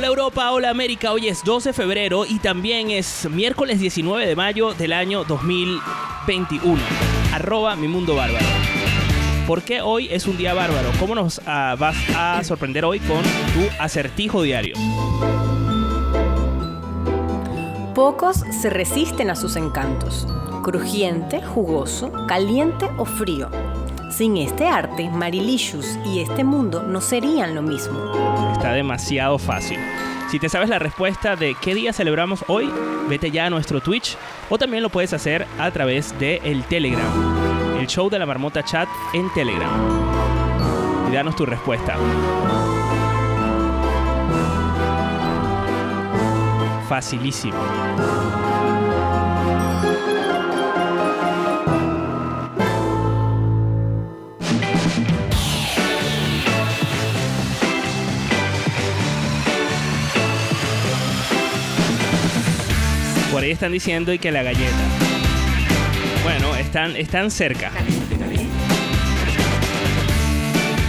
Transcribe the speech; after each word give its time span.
Hola 0.00 0.08
Europa, 0.08 0.50
hola 0.50 0.70
América, 0.70 1.12
hoy 1.12 1.28
es 1.28 1.44
12 1.44 1.68
de 1.68 1.72
febrero 1.74 2.24
y 2.24 2.38
también 2.38 2.90
es 2.90 3.28
miércoles 3.28 3.80
19 3.80 4.26
de 4.26 4.34
mayo 4.34 4.72
del 4.72 4.94
año 4.94 5.24
2021. 5.24 6.80
Arroba 7.34 7.76
mi 7.76 7.86
mundo 7.86 8.14
bárbaro. 8.14 8.46
¿Por 9.46 9.60
qué 9.60 9.82
hoy 9.82 10.08
es 10.10 10.26
un 10.26 10.38
día 10.38 10.54
bárbaro? 10.54 10.90
¿Cómo 10.98 11.14
nos 11.14 11.42
ah, 11.44 11.76
vas 11.78 11.98
a 12.16 12.42
sorprender 12.44 12.86
hoy 12.86 12.98
con 13.00 13.20
tu 13.52 13.60
acertijo 13.78 14.40
diario? 14.40 14.74
Pocos 17.94 18.42
se 18.58 18.70
resisten 18.70 19.28
a 19.28 19.36
sus 19.36 19.56
encantos. 19.56 20.26
Crujiente, 20.62 21.42
jugoso, 21.42 22.10
caliente 22.26 22.88
o 22.96 23.04
frío. 23.04 23.50
Sin 24.20 24.36
este 24.36 24.68
arte, 24.68 25.08
Marilicious 25.08 25.98
y 26.04 26.20
este 26.20 26.44
mundo 26.44 26.82
no 26.82 27.00
serían 27.00 27.54
lo 27.54 27.62
mismo. 27.62 28.12
Está 28.52 28.74
demasiado 28.74 29.38
fácil. 29.38 29.78
Si 30.30 30.38
te 30.38 30.50
sabes 30.50 30.68
la 30.68 30.78
respuesta 30.78 31.36
de 31.36 31.56
qué 31.58 31.74
día 31.74 31.94
celebramos 31.94 32.44
hoy, 32.46 32.70
vete 33.08 33.30
ya 33.30 33.46
a 33.46 33.50
nuestro 33.50 33.80
Twitch 33.80 34.18
o 34.50 34.58
también 34.58 34.82
lo 34.82 34.90
puedes 34.90 35.14
hacer 35.14 35.46
a 35.58 35.70
través 35.70 36.18
de 36.18 36.36
el 36.44 36.64
Telegram, 36.64 37.78
el 37.78 37.86
show 37.86 38.10
de 38.10 38.18
la 38.18 38.26
marmota 38.26 38.62
chat 38.62 38.90
en 39.14 39.32
Telegram. 39.32 39.70
Y 41.08 41.14
danos 41.14 41.34
tu 41.34 41.46
respuesta. 41.46 41.96
Facilísimo. 46.90 47.56
Por 63.30 63.42
ahí 63.42 63.50
están 63.52 63.72
diciendo 63.72 64.12
y 64.12 64.18
que 64.18 64.32
la 64.32 64.42
galleta. 64.42 64.76
Bueno, 66.24 66.56
están, 66.56 66.96
están 66.96 67.30
cerca. 67.30 67.70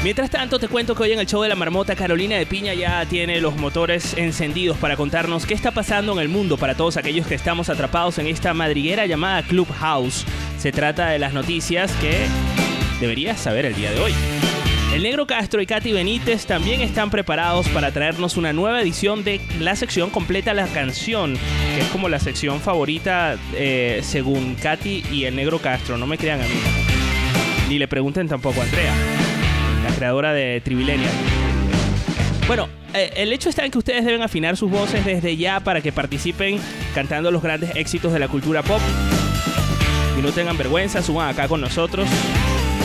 Mientras 0.03 0.31
tanto, 0.31 0.57
te 0.57 0.67
cuento 0.67 0.95
que 0.95 1.03
hoy 1.03 1.11
en 1.11 1.19
el 1.19 1.27
show 1.27 1.43
de 1.43 1.49
la 1.49 1.55
marmota, 1.55 1.95
Carolina 1.95 2.35
de 2.35 2.47
Piña 2.47 2.73
ya 2.73 3.05
tiene 3.05 3.39
los 3.39 3.55
motores 3.55 4.15
encendidos 4.17 4.77
para 4.77 4.97
contarnos 4.97 5.45
qué 5.45 5.53
está 5.53 5.69
pasando 5.69 6.13
en 6.13 6.19
el 6.19 6.29
mundo 6.29 6.57
para 6.57 6.73
todos 6.73 6.97
aquellos 6.97 7.27
que 7.27 7.35
estamos 7.35 7.69
atrapados 7.69 8.17
en 8.17 8.25
esta 8.25 8.55
madriguera 8.55 9.05
llamada 9.05 9.43
Clubhouse. 9.43 10.25
Se 10.57 10.71
trata 10.71 11.09
de 11.09 11.19
las 11.19 11.33
noticias 11.33 11.91
que 12.01 12.25
deberías 12.99 13.39
saber 13.39 13.67
el 13.67 13.75
día 13.75 13.91
de 13.91 13.99
hoy. 13.99 14.13
El 14.93 15.03
Negro 15.03 15.25
Castro 15.25 15.61
y 15.61 15.65
Katy 15.65 15.93
Benítez 15.93 16.45
también 16.45 16.81
están 16.81 17.09
preparados 17.09 17.65
para 17.69 17.91
traernos 17.91 18.35
una 18.35 18.51
nueva 18.51 18.81
edición 18.81 19.23
de 19.23 19.39
la 19.57 19.77
sección 19.77 20.09
Completa 20.09 20.53
la 20.53 20.67
canción, 20.67 21.35
que 21.73 21.79
es 21.79 21.87
como 21.87 22.09
la 22.09 22.19
sección 22.19 22.59
favorita 22.59 23.37
eh, 23.55 24.01
según 24.03 24.55
Katy 24.55 25.05
y 25.09 25.23
el 25.23 25.37
Negro 25.37 25.59
Castro. 25.59 25.97
No 25.97 26.07
me 26.07 26.17
crean 26.17 26.41
a 26.41 26.43
mí. 26.43 26.59
Ni 27.69 27.79
le 27.79 27.87
pregunten 27.87 28.27
tampoco 28.27 28.59
a 28.59 28.65
Andrea, 28.65 28.93
la 29.87 29.95
creadora 29.95 30.33
de 30.33 30.59
Trivilenial. 30.59 31.13
Bueno, 32.45 32.67
eh, 32.93 33.13
el 33.15 33.31
hecho 33.31 33.47
está 33.47 33.63
en 33.63 33.71
que 33.71 33.77
ustedes 33.77 34.03
deben 34.03 34.21
afinar 34.21 34.57
sus 34.57 34.69
voces 34.69 35.05
desde 35.05 35.37
ya 35.37 35.61
para 35.61 35.79
que 35.79 35.93
participen 35.93 36.59
cantando 36.93 37.31
los 37.31 37.41
grandes 37.41 37.73
éxitos 37.77 38.11
de 38.11 38.19
la 38.19 38.27
cultura 38.27 38.61
pop. 38.61 38.81
Y 40.19 40.21
no 40.21 40.33
tengan 40.33 40.57
vergüenza, 40.57 41.01
suban 41.01 41.29
acá 41.29 41.47
con 41.47 41.61
nosotros 41.61 42.09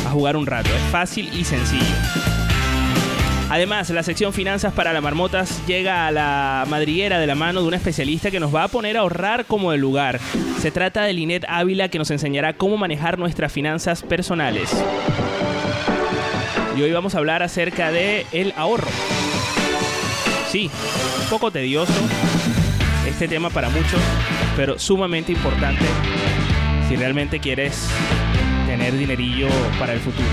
a 0.06 0.10
jugar 0.10 0.36
un 0.36 0.46
rato. 0.46 0.70
Es 0.74 0.90
fácil 0.90 1.30
y 1.32 1.44
sencillo. 1.44 1.84
Además, 3.48 3.90
la 3.90 4.02
sección 4.02 4.32
Finanzas 4.32 4.72
para 4.72 4.92
las 4.92 5.02
Marmotas 5.02 5.64
llega 5.66 6.06
a 6.06 6.10
la 6.10 6.64
madriguera 6.68 7.20
de 7.20 7.26
la 7.26 7.36
mano 7.36 7.60
de 7.62 7.68
una 7.68 7.76
especialista 7.76 8.30
que 8.30 8.40
nos 8.40 8.54
va 8.54 8.64
a 8.64 8.68
poner 8.68 8.96
a 8.96 9.00
ahorrar 9.00 9.44
como 9.44 9.70
de 9.70 9.78
lugar. 9.78 10.18
Se 10.60 10.70
trata 10.70 11.02
de 11.02 11.12
Linet 11.12 11.44
Ávila 11.48 11.88
que 11.88 11.98
nos 11.98 12.10
enseñará 12.10 12.54
cómo 12.54 12.76
manejar 12.76 13.18
nuestras 13.18 13.52
finanzas 13.52 14.02
personales. 14.02 14.70
Y 16.76 16.82
hoy 16.82 16.92
vamos 16.92 17.14
a 17.14 17.18
hablar 17.18 17.42
acerca 17.42 17.92
de 17.92 18.26
el 18.32 18.52
ahorro. 18.56 18.90
Sí, 20.50 20.70
un 21.22 21.28
poco 21.30 21.50
tedioso 21.50 21.92
este 23.08 23.28
tema 23.28 23.48
para 23.50 23.70
muchos, 23.70 24.00
pero 24.56 24.78
sumamente 24.78 25.32
importante 25.32 25.84
si 26.88 26.96
realmente 26.96 27.40
quieres 27.40 27.88
tener 28.86 28.98
dinerillo 28.98 29.48
para 29.78 29.92
el 29.94 30.00
futuro. 30.00 30.26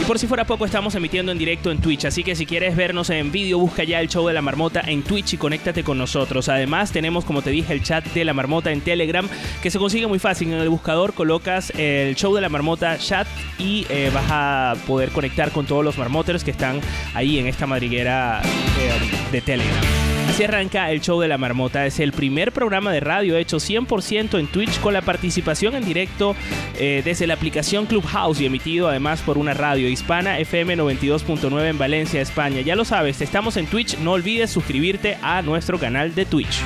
Y 0.00 0.04
por 0.04 0.18
si 0.18 0.26
fuera 0.26 0.44
poco, 0.44 0.66
estamos 0.66 0.94
emitiendo 0.96 1.30
en 1.30 1.38
directo 1.38 1.70
en 1.70 1.78
Twitch, 1.78 2.04
así 2.04 2.24
que 2.24 2.34
si 2.34 2.44
quieres 2.44 2.76
vernos 2.76 3.08
en 3.10 3.30
vídeo, 3.30 3.58
busca 3.58 3.84
ya 3.84 4.00
el 4.00 4.08
show 4.08 4.26
de 4.26 4.34
la 4.34 4.42
marmota 4.42 4.82
en 4.84 5.02
Twitch 5.02 5.34
y 5.34 5.36
conéctate 5.36 5.84
con 5.84 5.96
nosotros. 5.96 6.48
Además, 6.48 6.90
tenemos, 6.90 7.24
como 7.24 7.40
te 7.42 7.50
dije, 7.50 7.72
el 7.72 7.82
chat 7.82 8.04
de 8.06 8.24
la 8.24 8.34
marmota 8.34 8.72
en 8.72 8.80
Telegram, 8.80 9.26
que 9.62 9.70
se 9.70 9.78
consigue 9.78 10.06
muy 10.06 10.18
fácil. 10.18 10.52
En 10.52 10.60
el 10.60 10.68
buscador 10.68 11.14
colocas 11.14 11.72
el 11.76 12.16
show 12.16 12.34
de 12.34 12.40
la 12.40 12.48
marmota 12.48 12.98
chat 12.98 13.28
y 13.58 13.86
eh, 13.88 14.10
vas 14.12 14.26
a 14.28 14.74
poder 14.86 15.10
conectar 15.10 15.52
con 15.52 15.64
todos 15.66 15.84
los 15.84 15.96
marmoters 15.96 16.42
que 16.42 16.50
están 16.50 16.80
ahí 17.14 17.38
en 17.38 17.46
esta 17.46 17.66
madriguera 17.66 18.42
eh, 18.42 19.30
de 19.30 19.40
Telegram. 19.40 20.13
Así 20.34 20.42
arranca 20.42 20.90
el 20.90 21.00
show 21.00 21.20
de 21.20 21.28
la 21.28 21.38
marmota. 21.38 21.86
Es 21.86 22.00
el 22.00 22.10
primer 22.10 22.50
programa 22.50 22.90
de 22.90 22.98
radio 22.98 23.36
hecho 23.36 23.58
100% 23.58 24.40
en 24.40 24.48
Twitch 24.48 24.80
con 24.80 24.92
la 24.92 25.00
participación 25.00 25.76
en 25.76 25.84
directo 25.84 26.34
eh, 26.76 27.02
desde 27.04 27.28
la 27.28 27.34
aplicación 27.34 27.86
Clubhouse 27.86 28.40
y 28.40 28.46
emitido 28.46 28.88
además 28.88 29.22
por 29.22 29.38
una 29.38 29.54
radio 29.54 29.88
hispana 29.88 30.40
FM 30.40 30.76
92.9 30.76 31.68
en 31.68 31.78
Valencia, 31.78 32.20
España. 32.20 32.62
Ya 32.62 32.74
lo 32.74 32.84
sabes, 32.84 33.20
estamos 33.20 33.56
en 33.56 33.66
Twitch. 33.66 33.96
No 33.98 34.10
olvides 34.10 34.50
suscribirte 34.50 35.18
a 35.22 35.40
nuestro 35.42 35.78
canal 35.78 36.16
de 36.16 36.24
Twitch. 36.24 36.64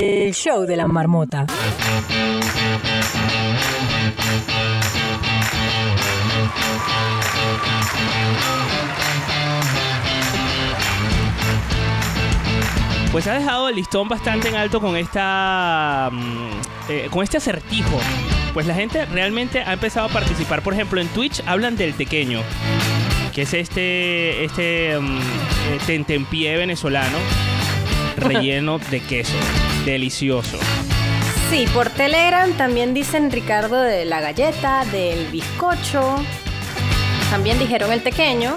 El 0.00 0.32
show 0.32 0.64
de 0.64 0.78
la 0.78 0.86
marmota. 0.88 1.44
Pues 13.12 13.26
ha 13.26 13.34
dejado 13.34 13.68
el 13.68 13.76
listón 13.76 14.08
bastante 14.08 14.48
en 14.48 14.56
alto 14.56 14.80
con 14.80 14.96
esta. 14.96 16.08
mm, 16.10 16.48
eh, 16.88 17.08
con 17.10 17.22
este 17.22 17.36
acertijo. 17.36 18.00
Pues 18.54 18.66
la 18.66 18.74
gente 18.74 19.04
realmente 19.06 19.60
ha 19.60 19.74
empezado 19.74 20.06
a 20.06 20.08
participar. 20.10 20.62
Por 20.62 20.72
ejemplo, 20.72 20.98
en 21.00 21.08
Twitch 21.08 21.42
hablan 21.46 21.76
del 21.76 21.92
tequeño. 21.94 22.40
Que 23.34 23.42
es 23.42 23.52
este. 23.52 24.44
Este. 24.44 24.98
mm, 24.98 25.18
eh, 25.18 25.78
tentempié 25.86 26.56
venezolano. 26.56 27.18
Relleno 28.16 28.78
de 28.78 29.00
queso. 29.00 29.36
Delicioso. 29.84 30.58
Sí, 31.50 31.66
por 31.74 31.90
Telegram 31.90 32.50
también 32.54 32.94
dicen 32.94 33.30
Ricardo 33.30 33.78
de 33.82 34.06
la 34.06 34.20
galleta, 34.22 34.86
del 34.86 35.26
bizcocho. 35.26 36.16
También 37.30 37.58
dijeron 37.58 37.92
el 37.92 38.00
pequeño. 38.00 38.56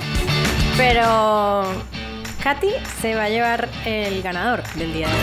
Pero 0.78 1.66
Katy 2.46 2.70
se 3.02 3.16
va 3.16 3.24
a 3.24 3.30
llevar 3.30 3.68
el 3.86 4.22
ganador 4.22 4.62
del 4.76 4.94
día 4.94 5.08
de 5.08 5.14
hoy. 5.14 5.20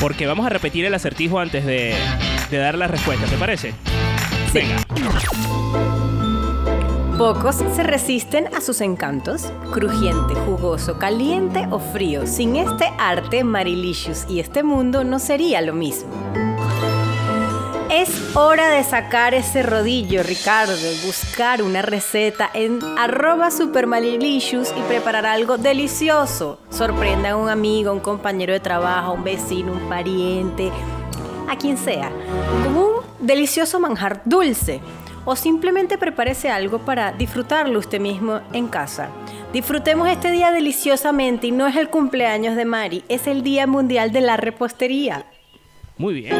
Porque 0.00 0.24
vamos 0.28 0.46
a 0.46 0.50
repetir 0.50 0.84
el 0.84 0.94
acertijo 0.94 1.40
antes 1.40 1.66
de, 1.66 1.96
de 2.48 2.58
dar 2.58 2.78
la 2.78 2.86
respuesta, 2.86 3.26
¿te 3.26 3.36
parece? 3.36 3.74
Sí. 4.52 4.60
Venga. 4.60 4.76
Pocos 7.18 7.56
se 7.56 7.82
resisten 7.82 8.54
a 8.54 8.60
sus 8.60 8.80
encantos. 8.80 9.52
Crujiente, 9.72 10.36
jugoso, 10.46 10.96
caliente 10.96 11.66
o 11.72 11.80
frío. 11.80 12.28
Sin 12.28 12.54
este 12.54 12.84
arte, 13.00 13.42
Marilicious 13.42 14.26
y 14.28 14.38
este 14.38 14.62
mundo 14.62 15.02
no 15.02 15.18
sería 15.18 15.60
lo 15.60 15.74
mismo. 15.74 16.08
Es 17.90 18.36
hora 18.36 18.68
de 18.68 18.84
sacar 18.84 19.32
ese 19.32 19.62
rodillo, 19.62 20.22
Ricardo, 20.22 20.74
buscar 21.06 21.62
una 21.62 21.80
receta 21.80 22.50
en 22.52 22.80
arroba 22.98 23.50
supermalilicious 23.50 24.74
y 24.76 24.82
preparar 24.82 25.24
algo 25.24 25.56
delicioso. 25.56 26.60
Sorprenda 26.68 27.30
a 27.30 27.36
un 27.36 27.48
amigo, 27.48 27.90
un 27.90 28.00
compañero 28.00 28.52
de 28.52 28.60
trabajo, 28.60 29.14
un 29.14 29.24
vecino, 29.24 29.72
un 29.72 29.88
pariente, 29.88 30.70
a 31.48 31.56
quien 31.56 31.78
sea, 31.78 32.10
con 32.62 32.76
un 32.76 32.92
delicioso 33.20 33.80
manjar 33.80 34.20
dulce. 34.26 34.82
O 35.24 35.34
simplemente 35.34 35.96
prepárese 35.96 36.50
algo 36.50 36.80
para 36.80 37.12
disfrutarlo 37.12 37.78
usted 37.78 38.00
mismo 38.00 38.40
en 38.52 38.68
casa. 38.68 39.08
Disfrutemos 39.50 40.08
este 40.08 40.30
día 40.30 40.52
deliciosamente 40.52 41.46
y 41.46 41.52
no 41.52 41.66
es 41.66 41.76
el 41.76 41.88
cumpleaños 41.88 42.54
de 42.54 42.66
Mari, 42.66 43.04
es 43.08 43.26
el 43.26 43.42
Día 43.42 43.66
Mundial 43.66 44.12
de 44.12 44.20
la 44.20 44.36
Repostería. 44.36 45.24
Muy 45.96 46.14
bien. 46.14 46.36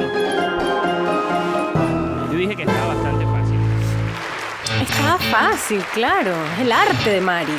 Dije 2.49 2.65
que 2.65 2.71
estaba 2.71 2.95
bastante 2.95 3.27
fácil. 3.27 3.59
Estaba 4.81 5.19
fácil, 5.19 5.83
claro, 5.93 6.35
es 6.55 6.61
el 6.61 6.73
arte 6.73 7.11
de 7.11 7.21
Mari. 7.21 7.53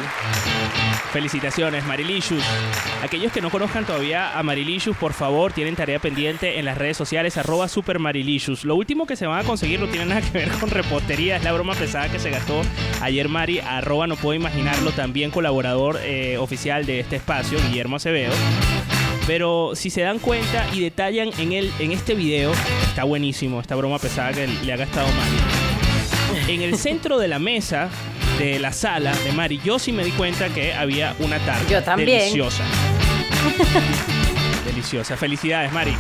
Felicitaciones, 1.14 1.86
Marilicious. 1.86 2.44
Aquellos 3.04 3.32
que 3.32 3.40
no 3.40 3.52
conozcan 3.52 3.86
todavía 3.86 4.36
a 4.36 4.42
Marilicious, 4.42 4.98
por 4.98 5.14
favor, 5.14 5.54
tienen 5.54 5.76
tarea 5.76 6.00
pendiente 6.00 6.58
en 6.58 6.66
las 6.66 6.76
redes 6.76 6.98
sociales, 6.98 7.38
arroba 7.38 7.68
supermarilicious. 7.68 8.66
Lo 8.66 8.76
último 8.76 9.06
que 9.06 9.16
se 9.16 9.28
van 9.28 9.42
a 9.42 9.44
conseguir 9.44 9.80
no 9.80 9.88
tiene 9.90 10.08
nada 10.08 10.22
que 10.22 10.36
ver 10.36 10.50
con 10.54 10.72
repostería, 10.72 11.36
es 11.36 11.44
la 11.44 11.52
broma 11.52 11.76
pesada 11.76 12.10
que 12.10 12.18
se 12.18 12.32
gastó 12.32 12.62
ayer 13.00 13.30
Mari, 13.30 13.60
arroba 13.60 14.08
no 14.08 14.16
puedo 14.16 14.34
imaginarlo, 14.34 14.92
también 14.92 15.30
colaborador 15.30 16.00
eh, 16.02 16.40
oficial 16.40 16.88
de 16.88 17.02
este 17.02 17.18
espacio, 17.18 17.60
Guillermo 17.68 17.98
Acevedo. 17.98 18.34
Pero 19.30 19.74
si 19.76 19.92
se 19.92 20.02
dan 20.02 20.18
cuenta 20.18 20.66
y 20.74 20.82
detallan 20.82 21.30
en, 21.38 21.52
el, 21.52 21.72
en 21.78 21.92
este 21.92 22.16
video, 22.16 22.52
está 22.88 23.04
buenísimo 23.04 23.62
esta 23.62 23.76
broma 23.76 24.00
pesada 24.00 24.34
que 24.34 24.48
le 24.48 24.74
ha 24.74 24.76
gastado 24.76 25.06
Mari. 25.06 26.52
En 26.52 26.64
el 26.64 26.76
centro 26.80 27.20
de 27.20 27.28
la 27.28 27.38
mesa 27.38 27.92
de 28.40 28.58
la 28.58 28.74
sala 28.74 29.16
de 29.18 29.32
Mari, 29.32 29.62
yo 29.64 29.78
sí 29.78 29.92
me 29.92 30.04
di 30.04 30.10
cuenta 30.14 30.50
que 30.50 30.74
había 30.74 31.16
una 31.20 31.38
tarta 31.46 31.70
Yo 31.70 31.84
también. 31.84 32.18
deliciosa. 32.18 32.64
deliciosa. 34.66 35.16
Felicidades, 35.16 35.72
Mari. 35.72 35.96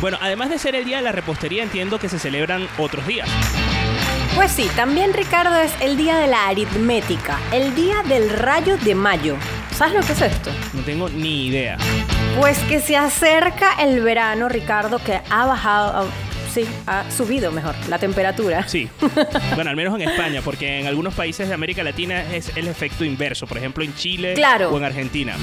Bueno, 0.00 0.18
además 0.20 0.50
de 0.50 0.58
ser 0.58 0.74
el 0.74 0.84
día 0.84 0.96
de 0.96 1.04
la 1.04 1.12
repostería, 1.12 1.62
entiendo 1.62 2.00
que 2.00 2.08
se 2.08 2.18
celebran 2.18 2.66
otros 2.76 3.06
días. 3.06 3.28
Pues 4.34 4.50
sí, 4.50 4.68
también 4.74 5.12
Ricardo 5.12 5.56
es 5.60 5.72
el 5.80 5.96
día 5.96 6.18
de 6.18 6.26
la 6.26 6.48
aritmética, 6.48 7.38
el 7.52 7.76
día 7.76 8.02
del 8.02 8.30
rayo 8.30 8.76
de 8.78 8.96
mayo. 8.96 9.36
¿Sabes 9.78 9.94
lo 9.94 10.00
que 10.00 10.12
es 10.12 10.22
esto? 10.22 10.50
No 10.72 10.82
tengo 10.82 11.08
ni 11.08 11.46
idea. 11.46 11.76
Pues 12.40 12.58
que 12.64 12.80
se 12.80 12.96
acerca 12.96 13.74
el 13.80 14.00
verano, 14.00 14.48
Ricardo, 14.48 14.98
que 14.98 15.20
ha 15.30 15.46
bajado, 15.46 16.08
sí, 16.52 16.66
ha 16.88 17.08
subido 17.16 17.52
mejor 17.52 17.76
la 17.88 17.98
temperatura. 17.98 18.66
Sí. 18.66 18.88
Bueno, 19.54 19.70
al 19.70 19.76
menos 19.76 19.94
en 20.00 20.08
España, 20.08 20.40
porque 20.44 20.80
en 20.80 20.86
algunos 20.86 21.14
países 21.14 21.48
de 21.48 21.54
América 21.54 21.82
Latina 21.82 22.22
es 22.32 22.56
el 22.56 22.68
efecto 22.68 23.04
inverso. 23.04 23.46
Por 23.46 23.58
ejemplo, 23.58 23.82
en 23.84 23.94
Chile 23.94 24.34
Claro. 24.34 24.70
o 24.70 24.76
en 24.78 24.84
Argentina. 24.84 25.34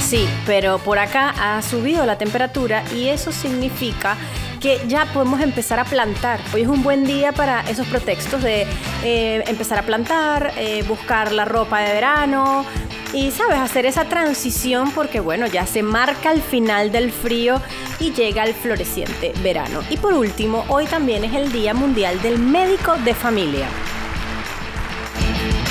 Sí, 0.00 0.28
pero 0.46 0.78
por 0.78 0.98
acá 0.98 1.34
ha 1.40 1.62
subido 1.62 2.04
la 2.04 2.18
temperatura 2.18 2.82
y 2.94 3.08
eso 3.08 3.30
significa 3.32 4.16
que 4.60 4.80
ya 4.88 5.06
podemos 5.06 5.40
empezar 5.40 5.78
a 5.80 5.84
plantar. 5.84 6.40
Hoy 6.52 6.62
es 6.62 6.68
un 6.68 6.82
buen 6.82 7.04
día 7.04 7.32
para 7.32 7.60
esos 7.68 7.86
pretextos 7.86 8.42
de 8.42 8.66
eh, 9.04 9.42
empezar 9.46 9.78
a 9.78 9.82
plantar, 9.82 10.52
eh, 10.56 10.84
buscar 10.88 11.32
la 11.32 11.44
ropa 11.44 11.80
de 11.80 11.92
verano 11.92 12.64
y, 13.12 13.30
¿sabes?, 13.30 13.58
hacer 13.58 13.86
esa 13.86 14.04
transición 14.04 14.90
porque, 14.92 15.20
bueno, 15.20 15.46
ya 15.46 15.66
se 15.66 15.82
marca 15.82 16.32
el 16.32 16.42
final 16.42 16.92
del 16.92 17.12
frío 17.12 17.60
y 17.98 18.12
llega 18.12 18.44
el 18.44 18.54
floreciente 18.54 19.32
verano. 19.42 19.82
Y 19.90 19.96
por 19.96 20.14
último, 20.14 20.64
hoy 20.68 20.86
también 20.86 21.24
es 21.24 21.34
el 21.34 21.52
Día 21.52 21.74
Mundial 21.74 22.20
del 22.22 22.38
Médico 22.38 22.96
de 23.04 23.14
Familia. 23.14 23.66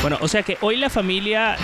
Bueno, 0.02 0.18
o 0.20 0.28
sea 0.28 0.42
que 0.42 0.58
hoy 0.62 0.78
la 0.78 0.90
familia 0.90 1.58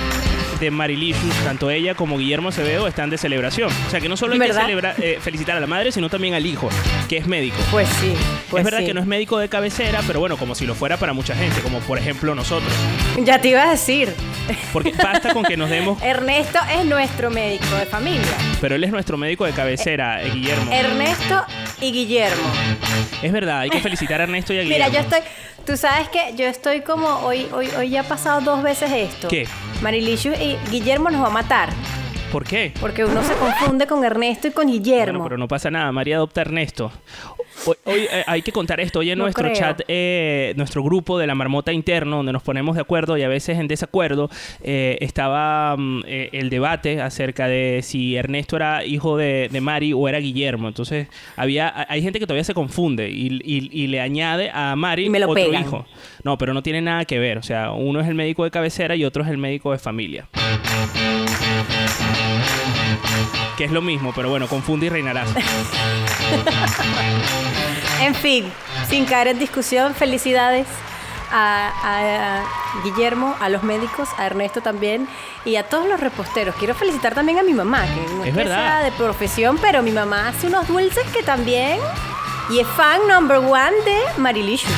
de 0.60 0.72
Marilicious, 0.72 1.36
tanto 1.44 1.70
ella 1.70 1.94
como 1.96 2.18
Guillermo 2.18 2.50
Acevedo, 2.50 2.88
están 2.88 3.10
de 3.10 3.18
celebración. 3.18 3.70
O 3.88 3.90
sea 3.90 4.00
que 4.00 4.10
no 4.10 4.18
solo 4.18 4.34
hay 4.34 4.40
¿Verdad? 4.40 4.96
que 4.96 5.14
eh, 5.14 5.20
felicitar 5.22 5.58
a 5.58 5.60
la 5.60 5.68
madre, 5.68 5.92
sino 5.92 6.10
también 6.10 6.34
al 6.34 6.46
hijo, 6.46 6.70
que 7.08 7.18
es 7.18 7.28
médico. 7.28 7.58
Pues 7.72 7.88
sí, 8.02 8.14
pues 8.50 8.62
es 8.62 8.66
verdad 8.66 8.80
sí. 8.80 8.86
que 8.88 8.94
no 8.94 9.02
es 9.02 9.08
médico 9.08 9.38
de 9.38 9.50
cabecera, 9.50 10.02
pero 10.08 10.20
bueno, 10.20 10.38
como 10.38 10.56
si 10.56 10.66
lo 10.66 10.76
fuera 10.76 10.98
para 10.98 11.14
mucha 11.14 11.36
gente, 11.36 11.62
como 11.62 11.80
por 11.80 11.98
ejemplo 11.98 12.34
nosotros. 12.36 12.72
Ya 13.24 13.40
te 13.40 13.50
iba 13.50 13.64
a 13.64 13.72
decir, 13.72 14.14
Porque 14.74 14.92
basta 14.92 15.34
con 15.34 15.44
que 15.44 15.58
nos 15.58 15.70
demos, 15.70 16.02
Ernesto 16.04 16.60
es 16.74 16.86
nuestro 16.86 17.30
médico 17.30 17.76
de 17.76 17.86
familia. 17.86 18.22
pero 18.62 18.76
él 18.76 18.84
es 18.84 18.92
nuestro 18.92 19.18
médico 19.18 19.46
de 19.46 19.52
cabecera, 19.52 20.24
eh, 20.24 20.32
Guillermo. 20.32 20.72
Ernesto 20.72 21.46
y 21.82 21.92
Guillermo. 21.92 22.50
Es 23.22 23.32
verdad, 23.32 23.60
hay 23.60 23.70
que 23.70 23.80
felicitar 23.80 24.22
a 24.22 24.24
Ernesto 24.24 24.54
y 24.54 24.60
a 24.60 24.62
Guillermo. 24.62 24.86
Mira, 24.88 25.02
yo 25.02 25.08
estoy, 25.08 25.20
tú 25.68 25.76
sabes 25.76 26.08
que 26.08 26.34
yo 26.36 26.46
estoy 26.46 26.80
como 26.80 27.08
hoy, 27.08 27.46
hoy, 27.54 27.68
hoy 27.78 27.90
ya 27.90 28.02
ha 28.02 28.04
pasado 28.04 28.40
dos 28.40 28.64
veces 28.64 28.90
esto. 28.90 29.28
¿Qué? 29.28 29.46
Marilichu 29.82 30.30
y 30.30 30.58
Guillermo 30.72 31.10
nos 31.10 31.22
va 31.22 31.28
a 31.28 31.32
matar. 31.32 31.70
¿Por 32.32 32.44
qué? 32.44 32.74
Porque 32.80 33.06
uno 33.06 33.24
se 33.24 33.34
confunde 33.36 33.88
con 33.88 34.04
Ernesto 34.04 34.48
y 34.50 34.52
con 34.52 34.68
Guillermo. 34.68 35.14
Bueno, 35.14 35.24
pero 35.24 35.38
no 35.38 35.48
pasa 35.48 35.72
nada. 35.72 35.92
María 35.94 36.18
adopta 36.18 36.42
a 36.42 36.44
Ernesto. 36.44 36.92
Hoy, 37.66 37.76
hoy, 37.86 38.00
eh, 38.12 38.24
hay 38.28 38.42
que 38.42 38.52
contar 38.52 38.80
esto. 38.82 39.00
Hoy 39.00 39.10
en 39.12 39.18
No 39.18 39.24
nuestro 39.24 39.46
creo. 39.46 39.56
chat, 39.56 39.82
eh, 39.88 40.54
nuestro 40.58 40.84
grupo 40.84 41.18
de 41.18 41.26
la 41.26 41.34
marmota 41.36 41.72
interno, 41.72 42.18
donde 42.18 42.34
nos 42.34 42.44
ponemos 42.44 42.76
de 42.76 42.82
acuerdo 42.82 43.18
y 43.18 43.24
a 43.24 43.28
veces 43.30 43.58
en 43.58 43.68
desacuerdo, 43.68 44.30
eh, 44.62 44.98
estaba 45.02 45.76
mm, 45.78 46.04
eh, 46.06 46.30
el 46.34 46.50
debate 46.50 47.02
acerca 47.02 47.48
de 47.48 47.80
si 47.82 48.16
Ernesto 48.18 48.58
era 48.58 48.84
hijo 48.86 49.18
de, 49.18 49.48
de 49.52 49.62
Mari 49.62 49.94
o 49.94 50.08
era 50.10 50.20
Guillermo. 50.20 50.68
Entonces, 50.68 51.08
había 51.38 51.88
hay 51.90 52.02
gente 52.02 52.20
que 52.20 52.28
todavía 52.28 52.44
se 52.44 52.54
confunde 52.54 53.10
y, 53.10 53.40
y- 53.44 53.70
y 53.72 53.88
le 53.88 54.02
añade 54.02 54.52
a 54.54 54.76
Mari 54.76 55.06
Y 55.06 55.10
me 55.10 55.20
lo 55.20 55.30
otro 55.30 55.44
pegan. 55.46 55.62
hijo. 55.64 55.86
No, 56.24 56.38
pero 56.38 56.54
no 56.54 56.62
tiene 56.62 56.82
nada 56.82 57.06
que 57.06 57.18
ver. 57.20 57.38
O 57.38 57.44
sea, 57.44 57.72
uno 57.72 58.02
es 58.02 58.08
el 58.08 58.16
médico 58.16 58.44
de 58.44 58.52
cabecera 58.52 58.96
y 58.96 59.06
otro 59.06 59.24
es 59.24 59.30
el 59.30 59.38
médico 59.38 59.72
de 59.72 59.80
familia. 59.80 60.28
Que 63.58 63.66
es 63.66 63.72
lo 63.72 63.82
mismo, 63.82 64.14
pero 64.16 64.30
bueno, 64.30 64.48
confunde 64.48 64.86
y 64.86 64.90
reinarás. 64.90 65.30
En 68.00 68.14
fin, 68.14 68.46
sin 68.90 69.06
caer 69.06 69.28
en 69.30 69.40
discusión, 69.40 69.96
felicidades 69.96 70.68
a, 71.32 71.72
a- 71.84 72.38
a 72.42 72.44
Guillermo, 72.84 73.36
a 73.40 73.50
los 73.50 73.64
médicos, 73.64 74.08
a 74.20 74.28
Ernesto 74.28 74.62
también 74.62 75.08
y 75.46 75.56
a 75.56 75.64
todos 75.64 75.88
los 75.90 76.00
reposteros. 76.00 76.54
Quiero 76.56 76.76
felicitar 76.76 77.16
también 77.16 77.40
a 77.40 77.44
mi 77.44 77.54
mamá, 77.54 77.86
que 77.88 78.14
no 78.14 78.24
es, 78.24 78.36
verdad. 78.36 78.84
de 78.84 78.92
profesión, 78.92 79.58
pero 79.60 79.82
mi 79.82 79.92
mamá 79.92 80.28
hace 80.30 80.48
unos 80.48 80.68
dulces 80.68 81.04
que 81.12 81.24
también... 81.24 81.80
Y 82.50 82.60
es 82.60 82.68
fan 82.68 83.02
number 83.10 83.38
one 83.38 83.72
de 83.84 83.98
Marilicious. 84.22 84.72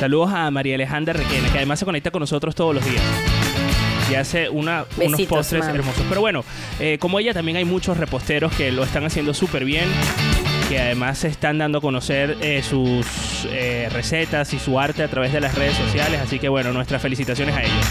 Saludos 0.00 0.32
a 0.32 0.50
María 0.50 0.74
Alejandra 0.74 1.12
Requena, 1.12 1.48
que 1.52 1.58
además 1.58 1.78
se 1.78 1.84
conecta 1.84 2.10
con 2.10 2.20
nosotros 2.20 2.54
todos 2.56 2.74
los 2.74 2.84
días. 2.84 3.02
Y 4.12 4.14
hace 4.14 4.50
una, 4.50 4.84
unos 4.98 5.22
postres 5.22 5.64
mami. 5.64 5.78
hermosos. 5.78 6.04
Pero 6.06 6.20
bueno, 6.20 6.44
eh, 6.78 6.98
como 6.98 7.18
ella, 7.18 7.32
también 7.32 7.56
hay 7.56 7.64
muchos 7.64 7.96
reposteros 7.96 8.52
que 8.52 8.70
lo 8.70 8.84
están 8.84 9.06
haciendo 9.06 9.32
súper 9.32 9.64
bien. 9.64 9.86
Que 10.68 10.78
además 10.78 11.18
se 11.18 11.28
están 11.28 11.56
dando 11.56 11.78
a 11.78 11.80
conocer 11.80 12.36
eh, 12.42 12.62
sus 12.62 13.46
eh, 13.50 13.88
recetas 13.90 14.52
y 14.52 14.58
su 14.58 14.78
arte 14.78 15.02
a 15.02 15.08
través 15.08 15.32
de 15.32 15.40
las 15.40 15.54
redes 15.54 15.76
sociales. 15.76 16.20
Así 16.20 16.38
que 16.38 16.50
bueno, 16.50 16.74
nuestras 16.74 17.00
felicitaciones 17.00 17.56
a 17.56 17.62
ellos. 17.62 17.86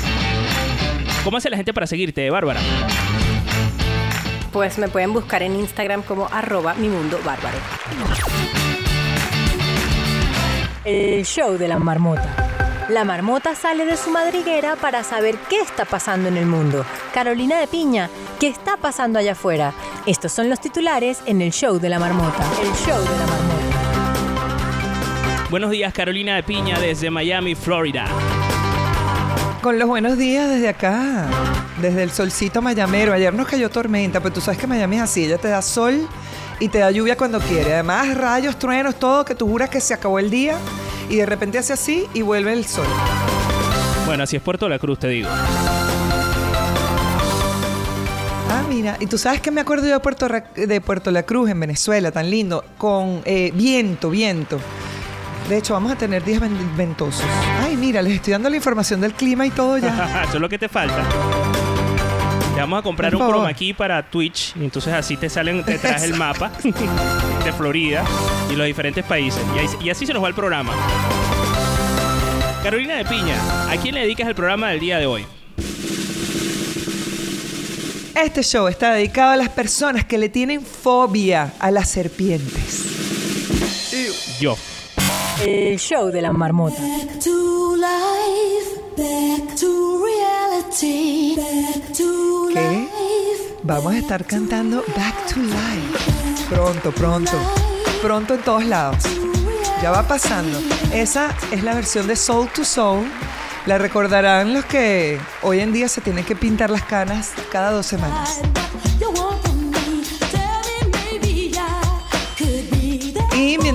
¿Cómo 1.24 1.38
hace 1.38 1.50
la 1.50 1.58
gente 1.58 1.74
para 1.74 1.88
seguirte, 1.88 2.30
Bárbara? 2.30 2.60
Pues 4.54 4.78
me 4.78 4.90
pueden 4.90 5.14
buscar 5.14 5.42
en 5.42 5.56
Instagram 5.56 6.04
como 6.04 6.28
arroba 6.32 6.76
mi 6.76 6.88
mundo 6.88 7.20
bárbaro. 7.26 7.58
El 10.86 11.26
show 11.26 11.58
de 11.58 11.68
la 11.68 11.80
marmota. 11.80 12.51
La 12.90 13.06
marmota 13.06 13.56
sale 13.56 13.86
de 13.86 13.96
su 13.96 14.10
madriguera 14.10 14.76
para 14.76 15.04
saber 15.04 15.38
qué 15.50 15.62
está 15.62 15.86
pasando 15.86 16.28
en 16.28 16.38
el 16.38 16.46
mundo. 16.46 16.86
Carolina 17.14 17.60
de 17.60 17.68
Piña, 17.68 18.10
¿qué 18.40 18.48
está 18.48 18.76
pasando 18.76 19.20
allá 19.20 19.34
afuera? 19.34 19.74
Estos 20.06 20.32
son 20.32 20.50
los 20.50 20.60
titulares 20.60 21.20
en 21.26 21.42
el 21.42 21.52
show 21.52 21.80
de 21.80 21.90
la 21.90 22.00
marmota. 22.00 22.44
El 22.62 22.74
show 22.74 23.00
de 23.02 23.18
la 23.18 23.28
marmota. 23.28 23.52
Buenos 25.50 25.72
días, 25.72 25.94
Carolina 25.94 26.36
de 26.36 26.44
Piña, 26.44 26.80
desde 26.80 27.10
Miami, 27.12 27.56
Florida. 27.56 28.06
Con 29.62 29.78
los 29.78 29.88
buenos 29.88 30.18
días 30.18 30.50
desde 30.50 30.70
acá, 30.70 31.28
desde 31.82 32.04
el 32.04 32.12
solcito 32.12 32.62
mayamero. 32.62 33.14
Ayer 33.14 33.34
nos 33.34 33.48
cayó 33.48 33.70
tormenta, 33.70 34.20
pero 34.20 34.34
tú 34.34 34.42
sabes 34.42 34.60
que 34.60 34.68
Miami 34.68 34.98
es 34.98 35.04
así, 35.04 35.26
ella 35.26 35.38
te 35.38 35.50
da 35.50 35.62
sol 35.62 36.08
y 36.62 36.70
te 36.70 36.78
da 36.80 36.92
lluvia 36.92 37.18
cuando 37.18 37.40
quiere. 37.40 37.74
Además, 37.74 38.16
rayos, 38.16 38.58
truenos, 38.58 38.96
todo, 38.96 39.26
que 39.26 39.36
tú 39.36 39.48
juras 39.50 39.70
que 39.70 39.82
se 39.82 39.94
acabó 39.94 40.18
el 40.20 40.30
día 40.30 40.56
y 41.10 41.18
de 41.18 41.26
repente 41.26 41.58
hace 41.58 41.74
así 41.74 42.08
y 42.14 42.22
vuelve 42.22 42.54
el 42.54 42.66
sol. 42.66 42.86
Bueno, 44.06 44.24
así 44.24 44.38
es 44.38 44.42
Puerto 44.42 44.70
La 44.70 44.80
Cruz, 44.80 45.00
te 45.00 45.08
digo. 45.10 45.28
Ah, 48.50 48.64
mira, 48.68 48.98
y 49.00 49.08
tú 49.08 49.18
sabes 49.18 49.42
que 49.42 49.52
me 49.52 49.62
acuerdo 49.62 49.88
yo 49.88 49.94
de 49.94 50.00
Puerto, 50.00 50.28
Ra- 50.28 50.44
de 50.56 50.82
Puerto 50.82 51.10
La 51.12 51.24
Cruz, 51.24 51.50
en 51.50 51.60
Venezuela, 51.60 52.12
tan 52.12 52.30
lindo, 52.30 52.64
con 52.78 53.22
eh, 53.26 53.52
viento, 53.54 54.10
viento. 54.10 54.60
De 55.50 55.58
hecho, 55.58 55.74
vamos 55.74 55.92
a 55.92 55.96
tener 55.96 56.24
días 56.24 56.40
ven- 56.42 56.76
ventosos. 56.78 57.24
Ay, 57.62 57.76
mira, 57.78 58.02
les 58.02 58.14
estoy 58.14 58.34
dando 58.34 58.50
la 58.50 58.56
información 58.58 59.02
del 59.02 59.14
clima 59.14 59.46
y 59.46 59.50
todo 59.52 59.78
ya. 59.78 60.24
Eso 60.28 60.36
es 60.36 60.42
lo 60.42 60.50
que 60.50 60.60
te 60.60 60.70
falta. 60.70 61.02
Te 62.54 62.60
vamos 62.60 62.80
a 62.80 62.82
comprar 62.84 63.12
Por 63.12 63.16
un 63.16 63.20
favor. 63.28 63.36
chroma 63.36 63.54
key 63.54 63.74
para 63.74 64.10
Twitch 64.10 64.54
y 64.60 64.64
entonces 64.66 64.94
así 64.94 65.16
te 65.18 65.30
salen 65.30 65.64
detrás 65.64 66.04
el 66.04 66.14
mapa 66.16 66.52
de 67.44 67.54
Florida 67.54 68.04
y 68.52 68.56
los 68.56 68.68
diferentes 68.68 69.04
países. 69.06 69.42
Y, 69.56 69.60
ahí- 69.60 69.86
y 69.86 69.90
así 69.90 70.06
se 70.06 70.14
nos 70.14 70.22
va 70.24 70.28
el 70.28 70.34
programa. 70.36 70.74
Carolina 72.62 72.96
de 72.98 73.06
Piña, 73.06 73.36
¿a 73.72 73.78
quién 73.78 73.96
le 73.96 74.02
dedicas 74.02 74.28
el 74.28 74.36
programa 74.36 74.70
del 74.70 74.80
día 74.80 75.00
de 75.00 75.06
hoy? 75.08 75.26
Este 78.16 78.44
show 78.44 78.68
está 78.68 78.94
dedicado 78.94 79.32
a 79.32 79.38
las 79.38 79.50
personas 79.50 80.06
que 80.06 80.18
le 80.18 80.30
tienen 80.30 80.62
fobia 80.64 81.54
a 81.60 81.72
las 81.72 81.90
serpientes. 81.90 82.86
Yo. 84.40 84.56
El 85.44 85.80
show 85.80 86.12
de 86.12 86.22
la 86.22 86.32
marmota. 86.32 86.82
Back 86.82 87.20
to 87.24 87.76
life, 87.76 88.80
back 88.96 89.56
to 89.56 90.04
reality, 90.06 91.36
back 91.36 91.94
to 91.98 92.50
¿Qué? 92.54 92.60
life. 92.60 93.56
Vamos 93.64 93.94
a 93.94 93.98
estar 93.98 94.26
cantando 94.26 94.84
Back 94.96 95.34
to 95.34 95.40
Life. 95.40 96.46
Pronto, 96.50 96.92
pronto. 96.92 97.32
Pronto 98.02 98.36
en 98.36 98.42
todos 98.42 98.66
lados. 98.66 99.04
Ya 99.82 99.92
va 99.92 100.08
pasando. 100.08 100.60
Esa 100.94 101.36
es 101.52 101.64
la 101.64 101.74
versión 101.74 102.08
de 102.08 102.16
Soul 102.16 102.48
to 102.50 102.64
Soul. 102.64 103.06
La 103.66 103.78
recordarán 103.78 104.54
los 104.54 104.66
que 104.66 105.20
hoy 105.42 105.60
en 105.60 105.74
día 105.74 105.88
se 105.88 106.02
tienen 106.02 106.26
que 106.26 106.36
pintar 106.36 106.70
las 106.70 106.84
canas 106.84 107.32
cada 107.52 107.72
dos 107.72 107.86
semanas. 107.86 108.42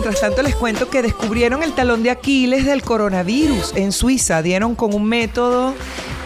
Mientras 0.07 0.21
tanto 0.21 0.43
les 0.43 0.55
cuento 0.55 0.89
que 0.89 1.03
descubrieron 1.03 1.65
el 1.65 1.73
talón 1.73 2.05
de 2.05 2.11
Aquiles 2.11 2.65
del 2.65 2.83
coronavirus 2.83 3.73
en 3.75 3.91
Suiza. 3.91 4.41
Dieron 4.41 4.77
con 4.77 4.95
un 4.95 5.05
método 5.05 5.75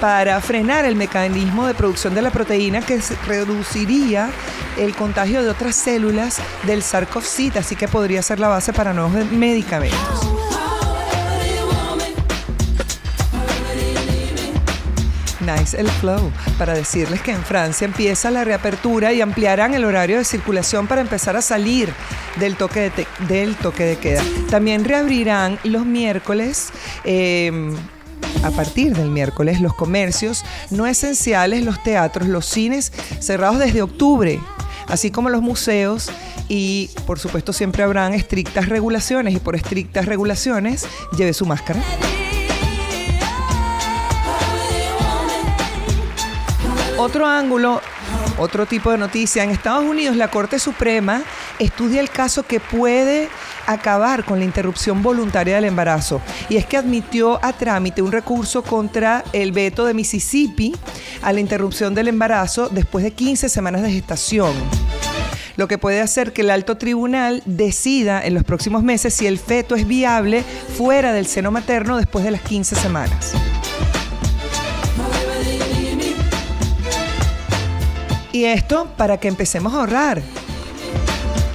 para 0.02 0.38
frenar 0.42 0.84
el 0.84 0.96
mecanismo 0.96 1.66
de 1.66 1.72
producción 1.72 2.14
de 2.14 2.20
la 2.20 2.30
proteína 2.30 2.82
que 2.82 3.00
reduciría 3.26 4.28
el 4.76 4.94
contagio 4.94 5.42
de 5.42 5.48
otras 5.48 5.76
células 5.76 6.42
del 6.66 6.82
SARS-CoV-2, 6.82 7.56
así 7.56 7.74
que 7.74 7.88
podría 7.88 8.20
ser 8.20 8.38
la 8.38 8.48
base 8.48 8.74
para 8.74 8.92
nuevos 8.92 9.14
medicamentos. 9.32 10.39
El 15.56 15.88
flow 15.88 16.30
para 16.58 16.74
decirles 16.74 17.20
que 17.22 17.32
en 17.32 17.42
Francia 17.42 17.84
empieza 17.84 18.30
la 18.30 18.44
reapertura 18.44 19.12
y 19.12 19.20
ampliarán 19.20 19.74
el 19.74 19.84
horario 19.84 20.18
de 20.18 20.24
circulación 20.24 20.86
para 20.86 21.00
empezar 21.00 21.36
a 21.36 21.42
salir 21.42 21.92
del 22.38 22.56
toque 22.56 22.90
de, 22.90 23.06
del 23.26 23.56
toque 23.56 23.84
de 23.84 23.96
queda. 23.98 24.22
También 24.50 24.84
reabrirán 24.84 25.58
los 25.64 25.84
miércoles. 25.84 26.70
eh, 27.04 27.74
a 28.42 28.50
partir 28.50 28.94
del 28.96 29.10
miércoles, 29.10 29.60
los 29.60 29.74
comercios 29.74 30.44
no 30.70 30.86
esenciales, 30.86 31.64
los 31.64 31.82
teatros, 31.82 32.28
los 32.28 32.46
cines 32.46 32.92
cerrados 33.18 33.58
desde 33.58 33.82
octubre, 33.82 34.40
así 34.86 35.10
como 35.10 35.28
los 35.28 35.42
museos 35.42 36.10
y 36.48 36.90
por 37.06 37.18
supuesto 37.18 37.52
siempre 37.52 37.82
habrán 37.82 38.14
estrictas 38.14 38.68
regulaciones 38.68 39.34
y 39.34 39.38
por 39.38 39.56
estrictas 39.56 40.06
regulaciones 40.06 40.86
lleve 41.16 41.32
su 41.32 41.44
máscara. 41.44 41.82
Otro 47.00 47.26
ángulo, 47.26 47.80
otro 48.36 48.66
tipo 48.66 48.90
de 48.90 48.98
noticia. 48.98 49.42
En 49.42 49.48
Estados 49.48 49.86
Unidos, 49.86 50.16
la 50.16 50.28
Corte 50.28 50.58
Suprema 50.58 51.22
estudia 51.58 51.98
el 51.98 52.10
caso 52.10 52.42
que 52.42 52.60
puede 52.60 53.30
acabar 53.66 54.22
con 54.26 54.38
la 54.38 54.44
interrupción 54.44 55.02
voluntaria 55.02 55.54
del 55.54 55.64
embarazo. 55.64 56.20
Y 56.50 56.58
es 56.58 56.66
que 56.66 56.76
admitió 56.76 57.42
a 57.42 57.54
trámite 57.54 58.02
un 58.02 58.12
recurso 58.12 58.62
contra 58.62 59.24
el 59.32 59.50
veto 59.52 59.86
de 59.86 59.94
Mississippi 59.94 60.76
a 61.22 61.32
la 61.32 61.40
interrupción 61.40 61.94
del 61.94 62.08
embarazo 62.08 62.68
después 62.68 63.02
de 63.02 63.12
15 63.12 63.48
semanas 63.48 63.80
de 63.80 63.92
gestación. 63.92 64.52
Lo 65.56 65.68
que 65.68 65.78
puede 65.78 66.02
hacer 66.02 66.34
que 66.34 66.42
el 66.42 66.50
alto 66.50 66.76
tribunal 66.76 67.42
decida 67.46 68.22
en 68.22 68.34
los 68.34 68.44
próximos 68.44 68.82
meses 68.82 69.14
si 69.14 69.26
el 69.26 69.38
feto 69.38 69.74
es 69.74 69.88
viable 69.88 70.44
fuera 70.76 71.14
del 71.14 71.24
seno 71.24 71.50
materno 71.50 71.96
después 71.96 72.26
de 72.26 72.32
las 72.32 72.42
15 72.42 72.76
semanas. 72.76 73.32
Y 78.32 78.44
esto 78.44 78.86
para 78.96 79.18
que 79.18 79.28
empecemos 79.28 79.72
a 79.74 79.78
ahorrar. 79.80 80.22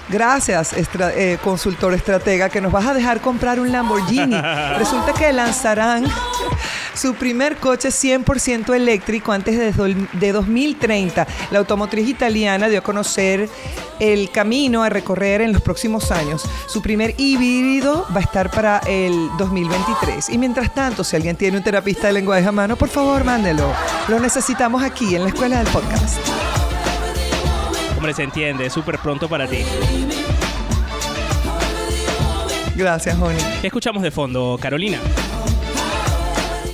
Gracias, 0.08 0.74
estra- 0.74 1.12
eh, 1.15 1.39
consultor 1.44 1.94
estratega, 1.94 2.50
que 2.50 2.62
nos 2.62 2.72
vas 2.72 2.86
a 2.86 2.94
dejar 2.94 3.22
comprar 3.22 3.60
un 3.60 3.72
Lamborghini. 3.72 4.36
Resulta 4.77 5.13
que 5.13 5.34
lanzarán 5.34 6.05
su 6.94 7.15
primer 7.15 7.58
coche 7.58 7.89
100% 7.89 8.74
eléctrico 8.75 9.32
antes 9.32 9.58
de, 9.58 10.08
de 10.13 10.32
2030. 10.32 11.25
La 11.50 11.60
automotriz 11.60 12.08
italiana 12.08 12.67
dio 12.70 12.79
a 12.79 12.84
conocer 12.84 13.50
el 14.00 14.29
camino 14.29 14.84
a 14.84 14.89
recorrer 14.89 15.41
en 15.41 15.51
los 15.51 15.62
próximos 15.62 16.12
años. 16.12 16.44
Su 16.67 16.82
primer 16.82 17.15
híbrido 17.17 18.05
va 18.15 18.20
a 18.20 18.24
estar 18.24 18.51
para 18.51 18.79
el 18.86 19.29
2023. 19.39 20.29
Y 20.29 20.38
mientras 20.38 20.74
tanto, 20.74 21.03
si 21.03 21.15
alguien 21.15 21.36
tiene 21.36 21.58
un 21.58 21.63
terapista 21.63 22.08
de 22.08 22.13
lenguaje 22.13 22.46
a 22.48 22.51
mano, 22.51 22.75
por 22.75 22.89
favor, 22.89 23.24
mándelo. 23.24 23.74
Lo 24.08 24.20
necesitamos 24.20 24.84
aquí 24.84 25.15
en 25.15 25.24
la 25.24 25.29
escuela 25.29 25.58
del 25.58 25.67
podcast. 25.67 26.20
Hombre, 28.05 28.13
se 28.13 28.21
entiende, 28.21 28.67
es 28.67 28.74
súper 28.74 29.00
pronto 29.00 29.27
para 29.27 29.47
ti. 29.47 29.65
Gracias, 32.75 33.19
Honey. 33.19 33.43
¿Qué 33.62 33.65
escuchamos 33.65 34.03
de 34.03 34.12
fondo, 34.12 34.59
Carolina? 34.62 35.00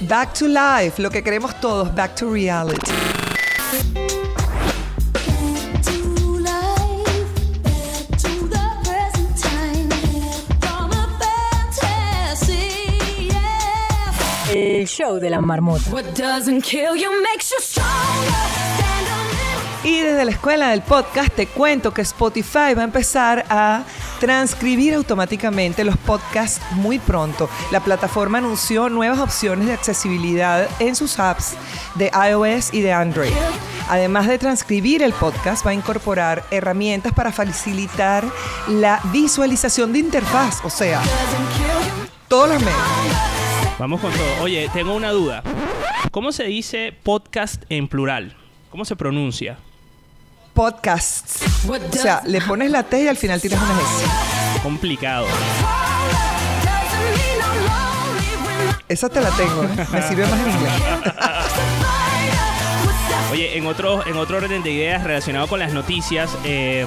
Back 0.01 0.33
to 0.33 0.49
life, 0.49 1.01
lo 1.01 1.09
que 1.09 1.23
queremos 1.23 1.57
todos, 1.61 1.95
back 1.95 2.15
to 2.15 2.29
reality. 2.29 2.91
El 14.53 14.85
show 14.85 15.17
de 15.17 15.29
la 15.29 15.39
marmota. 15.39 15.89
What 15.91 16.13
doesn't 16.13 16.63
kill 16.63 16.97
you 16.97 17.23
makes 17.23 17.51
you 17.51 17.61
stronger. 17.61 18.70
Y 19.83 19.99
desde 20.01 20.25
la 20.25 20.31
escuela 20.31 20.69
del 20.69 20.83
podcast 20.83 21.33
te 21.33 21.47
cuento 21.47 21.91
que 21.91 22.03
Spotify 22.03 22.75
va 22.75 22.81
a 22.81 22.83
empezar 22.83 23.45
a 23.49 23.83
transcribir 24.19 24.93
automáticamente 24.93 25.83
los 25.83 25.97
podcasts 25.97 26.61
muy 26.73 26.99
pronto. 26.99 27.49
La 27.71 27.79
plataforma 27.79 28.37
anunció 28.37 28.89
nuevas 28.89 29.17
opciones 29.17 29.65
de 29.65 29.73
accesibilidad 29.73 30.69
en 30.79 30.95
sus 30.95 31.17
apps 31.17 31.55
de 31.95 32.11
iOS 32.29 32.71
y 32.75 32.81
de 32.81 32.93
Android. 32.93 33.31
Además 33.89 34.27
de 34.27 34.37
transcribir 34.37 35.01
el 35.01 35.13
podcast, 35.13 35.65
va 35.65 35.71
a 35.71 35.73
incorporar 35.73 36.43
herramientas 36.51 37.11
para 37.13 37.31
facilitar 37.31 38.23
la 38.67 39.01
visualización 39.11 39.93
de 39.93 39.99
interfaz, 39.99 40.63
o 40.63 40.69
sea, 40.69 41.01
todos 42.27 42.49
los 42.49 42.59
medios. 42.59 42.77
Vamos 43.79 43.99
con 43.99 44.11
todo. 44.11 44.43
Oye, 44.43 44.69
tengo 44.71 44.93
una 44.93 45.09
duda. 45.09 45.41
¿Cómo 46.11 46.31
se 46.31 46.43
dice 46.43 46.93
podcast 47.01 47.63
en 47.69 47.87
plural? 47.87 48.37
¿Cómo 48.69 48.85
se 48.85 48.95
pronuncia? 48.95 49.57
Podcasts. 50.53 51.39
O 51.67 51.97
sea, 51.97 52.21
le 52.25 52.41
pones 52.41 52.71
la 52.71 52.83
T 52.83 53.03
y 53.03 53.07
al 53.07 53.17
final 53.17 53.41
tiras 53.41 53.61
una 53.61 53.79
S. 53.79 54.61
Complicado. 54.63 55.27
Esa 58.87 59.07
te 59.07 59.21
la 59.21 59.29
tengo, 59.31 59.63
¿eh? 59.63 59.87
me 59.91 60.01
sirve 60.01 60.27
más 60.27 60.39
en 60.39 60.51
inglés. 60.51 60.73
Oye, 63.31 63.57
en 63.57 63.65
otro, 63.65 64.05
en 64.05 64.17
otro 64.17 64.37
orden 64.37 64.61
de 64.61 64.71
ideas 64.71 65.03
relacionado 65.05 65.47
con 65.47 65.59
las 65.59 65.71
noticias 65.73 66.37
eh, 66.43 66.85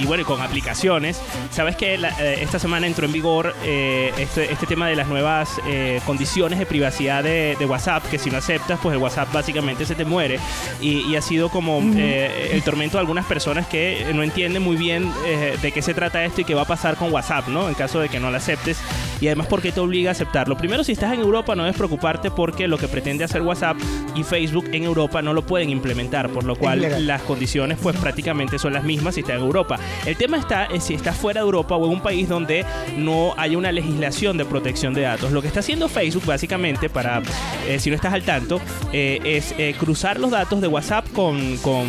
y 0.00 0.06
bueno, 0.06 0.22
y 0.22 0.24
con 0.24 0.40
aplicaciones, 0.40 1.20
sabes 1.50 1.76
que 1.76 1.98
la- 1.98 2.08
eh, 2.20 2.38
esta 2.40 2.58
semana 2.58 2.86
entró 2.86 3.04
en 3.04 3.12
vigor 3.12 3.54
eh, 3.64 4.10
este, 4.16 4.50
este 4.50 4.66
tema 4.66 4.88
de 4.88 4.96
las 4.96 5.08
nuevas 5.08 5.60
eh, 5.66 6.00
condiciones 6.06 6.58
de 6.58 6.64
privacidad 6.64 7.22
de, 7.22 7.54
de 7.58 7.66
WhatsApp, 7.66 8.02
que 8.10 8.18
si 8.18 8.30
no 8.30 8.38
aceptas, 8.38 8.78
pues 8.82 8.96
el 8.96 9.02
WhatsApp 9.02 9.30
básicamente 9.30 9.84
se 9.84 9.94
te 9.94 10.06
muere. 10.06 10.38
Y, 10.80 11.00
y 11.10 11.16
ha 11.16 11.22
sido 11.22 11.50
como 11.50 11.80
eh, 11.96 12.50
el 12.52 12.62
tormento 12.62 12.96
de 12.96 13.00
algunas 13.00 13.26
personas 13.26 13.66
que 13.66 14.06
no 14.14 14.22
entienden 14.22 14.62
muy 14.62 14.76
bien 14.76 15.12
de 15.60 15.70
qué 15.70 15.82
se 15.82 15.92
trata 15.92 16.24
esto 16.24 16.40
y 16.40 16.44
qué 16.44 16.54
va 16.54 16.62
a 16.62 16.66
pasar 16.66 16.96
con 16.96 17.12
WhatsApp, 17.12 17.48
¿no? 17.48 17.68
En 17.68 17.74
caso 17.74 18.00
de 18.00 18.08
que 18.08 18.18
no 18.20 18.30
lo 18.30 18.38
aceptes. 18.38 18.78
Y 19.20 19.26
además, 19.26 19.46
¿por 19.48 19.60
qué 19.60 19.70
te 19.70 19.80
obliga 19.80 20.10
a 20.10 20.12
aceptarlo? 20.12 20.56
Primero, 20.56 20.82
si 20.82 20.92
estás 20.92 21.12
en 21.12 21.20
Europa, 21.20 21.54
no 21.54 21.62
debes 21.64 21.76
preocuparte 21.76 22.30
porque 22.30 22.68
lo 22.68 22.78
que 22.78 22.88
pretende 22.88 23.24
hacer 23.24 23.42
WhatsApp 23.42 23.76
y 24.14 24.22
Facebook 24.22 24.66
en 24.72 24.84
Europa 24.84 25.20
no 25.22 25.32
lo 25.34 25.42
pueden 25.44 25.73
implementar, 25.74 26.28
por 26.30 26.44
lo 26.44 26.56
cual 26.56 27.06
las 27.06 27.22
condiciones 27.22 27.78
pues 27.82 27.96
prácticamente 27.96 28.58
son 28.58 28.72
las 28.72 28.84
mismas 28.84 29.14
si 29.14 29.20
está 29.20 29.34
en 29.34 29.40
Europa. 29.40 29.78
El 30.06 30.16
tema 30.16 30.36
está 30.38 30.64
es 30.66 30.84
si 30.84 30.94
estás 30.94 31.16
fuera 31.16 31.40
de 31.40 31.44
Europa 31.44 31.76
o 31.76 31.84
en 31.86 31.92
un 31.92 32.00
país 32.00 32.28
donde 32.28 32.64
no 32.96 33.34
haya 33.36 33.58
una 33.58 33.72
legislación 33.72 34.36
de 34.36 34.44
protección 34.44 34.94
de 34.94 35.02
datos. 35.02 35.32
Lo 35.32 35.40
que 35.42 35.48
está 35.48 35.60
haciendo 35.60 35.88
Facebook 35.88 36.24
básicamente 36.26 36.88
para, 36.88 37.22
eh, 37.68 37.78
si 37.78 37.90
no 37.90 37.96
estás 37.96 38.12
al 38.14 38.22
tanto, 38.22 38.60
eh, 38.92 39.20
es 39.24 39.54
eh, 39.58 39.74
cruzar 39.78 40.18
los 40.18 40.30
datos 40.30 40.60
de 40.60 40.68
WhatsApp 40.68 41.06
con, 41.12 41.56
con, 41.58 41.86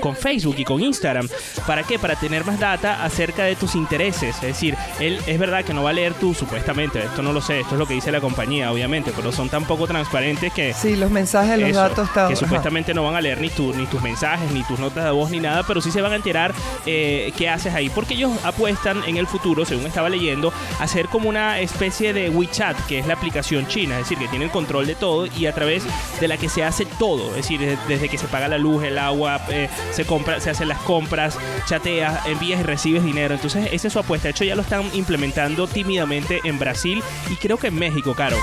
con 0.00 0.14
Facebook 0.16 0.56
y 0.58 0.64
con 0.64 0.80
Instagram. 0.80 1.28
¿Para 1.66 1.82
qué? 1.82 1.98
Para 1.98 2.16
tener 2.16 2.44
más 2.44 2.58
data 2.60 3.04
acerca 3.04 3.44
de 3.44 3.56
tus 3.56 3.74
intereses. 3.74 4.36
Es 4.36 4.42
decir, 4.42 4.76
él 5.00 5.18
es 5.26 5.38
verdad 5.38 5.64
que 5.64 5.72
no 5.74 5.82
va 5.82 5.90
a 5.90 5.92
leer 5.92 6.14
tú, 6.14 6.34
supuestamente, 6.34 7.00
esto 7.04 7.22
no 7.22 7.32
lo 7.32 7.40
sé, 7.40 7.60
esto 7.60 7.74
es 7.74 7.78
lo 7.78 7.86
que 7.86 7.94
dice 7.94 8.12
la 8.12 8.20
compañía, 8.20 8.70
obviamente, 8.72 9.12
pero 9.14 9.32
son 9.32 9.48
tan 9.48 9.64
poco 9.64 9.86
transparentes 9.86 10.52
que... 10.52 10.72
Sí, 10.74 10.96
los 10.96 11.10
mensajes, 11.10 11.58
los 11.58 11.70
Eso, 11.70 11.80
datos, 11.80 12.08
está- 12.08 12.28
que 12.28 12.36
supuestamente 12.36 12.92
no 12.94 13.04
van 13.04 13.16
a 13.16 13.20
leer 13.22 13.40
ni, 13.40 13.48
tu- 13.48 13.72
ni 13.74 13.86
tus 13.86 14.02
mensajes, 14.02 14.50
ni 14.52 14.62
tus 14.64 14.78
notas 14.78 15.04
de 15.04 15.10
voz, 15.10 15.30
ni 15.30 15.40
nada, 15.40 15.62
pero 15.66 15.80
sí 15.80 15.90
se 15.90 16.00
van 16.02 16.12
a 16.12 16.16
enterar 16.16 16.52
eh, 16.86 17.32
qué 17.36 17.48
haces 17.48 17.74
ahí. 17.74 17.88
Porque 17.90 18.14
ellos 18.14 18.32
apuestan 18.44 19.02
en 19.06 19.16
el 19.16 19.26
futuro, 19.26 19.64
según 19.64 19.86
estaba 19.86 20.08
leyendo, 20.08 20.52
a 20.78 20.84
hacer 20.84 21.06
como 21.08 21.28
una 21.28 21.60
especie 21.60 22.12
de 22.12 22.28
WeChat, 22.30 22.76
que 22.86 22.98
es 22.98 23.06
la 23.06 23.14
aplicación 23.14 23.66
china, 23.66 23.94
es 23.98 24.04
decir, 24.08 24.18
que 24.18 24.28
tiene 24.28 24.44
el 24.46 24.50
control 24.50 24.86
de 24.86 24.94
todo 24.94 25.26
y 25.26 25.46
a 25.46 25.54
través 25.54 25.84
de 26.20 26.28
la 26.28 26.36
que 26.36 26.48
se 26.48 26.64
hace 26.64 26.84
todo. 26.84 27.30
Es 27.30 27.36
decir, 27.48 27.78
desde 27.88 28.08
que 28.08 28.18
se 28.18 28.26
paga 28.28 28.48
la 28.48 28.58
luz, 28.58 28.82
el 28.84 28.98
agua, 28.98 29.40
eh, 29.48 29.68
se 29.92 30.04
compra, 30.04 30.40
se 30.40 30.50
hacen 30.50 30.68
las 30.68 30.78
compras, 30.80 31.38
chateas, 31.66 32.26
envías 32.26 32.60
y 32.60 32.62
recibes 32.64 33.04
dinero. 33.04 33.34
Entonces, 33.34 33.68
esa 33.72 33.86
es 33.86 33.92
su 33.92 33.98
apuesta. 33.98 34.28
De 34.28 34.30
hecho, 34.32 34.44
ya 34.44 34.54
lo 34.56 34.62
están 34.62 34.82
implementando 34.94 35.66
tímidamente 35.66 36.40
en 36.44 36.58
Brasil 36.58 37.02
y 37.30 37.36
creo 37.36 37.56
que 37.58 37.68
en 37.68 37.74
México, 37.76 38.14
Caro. 38.14 38.36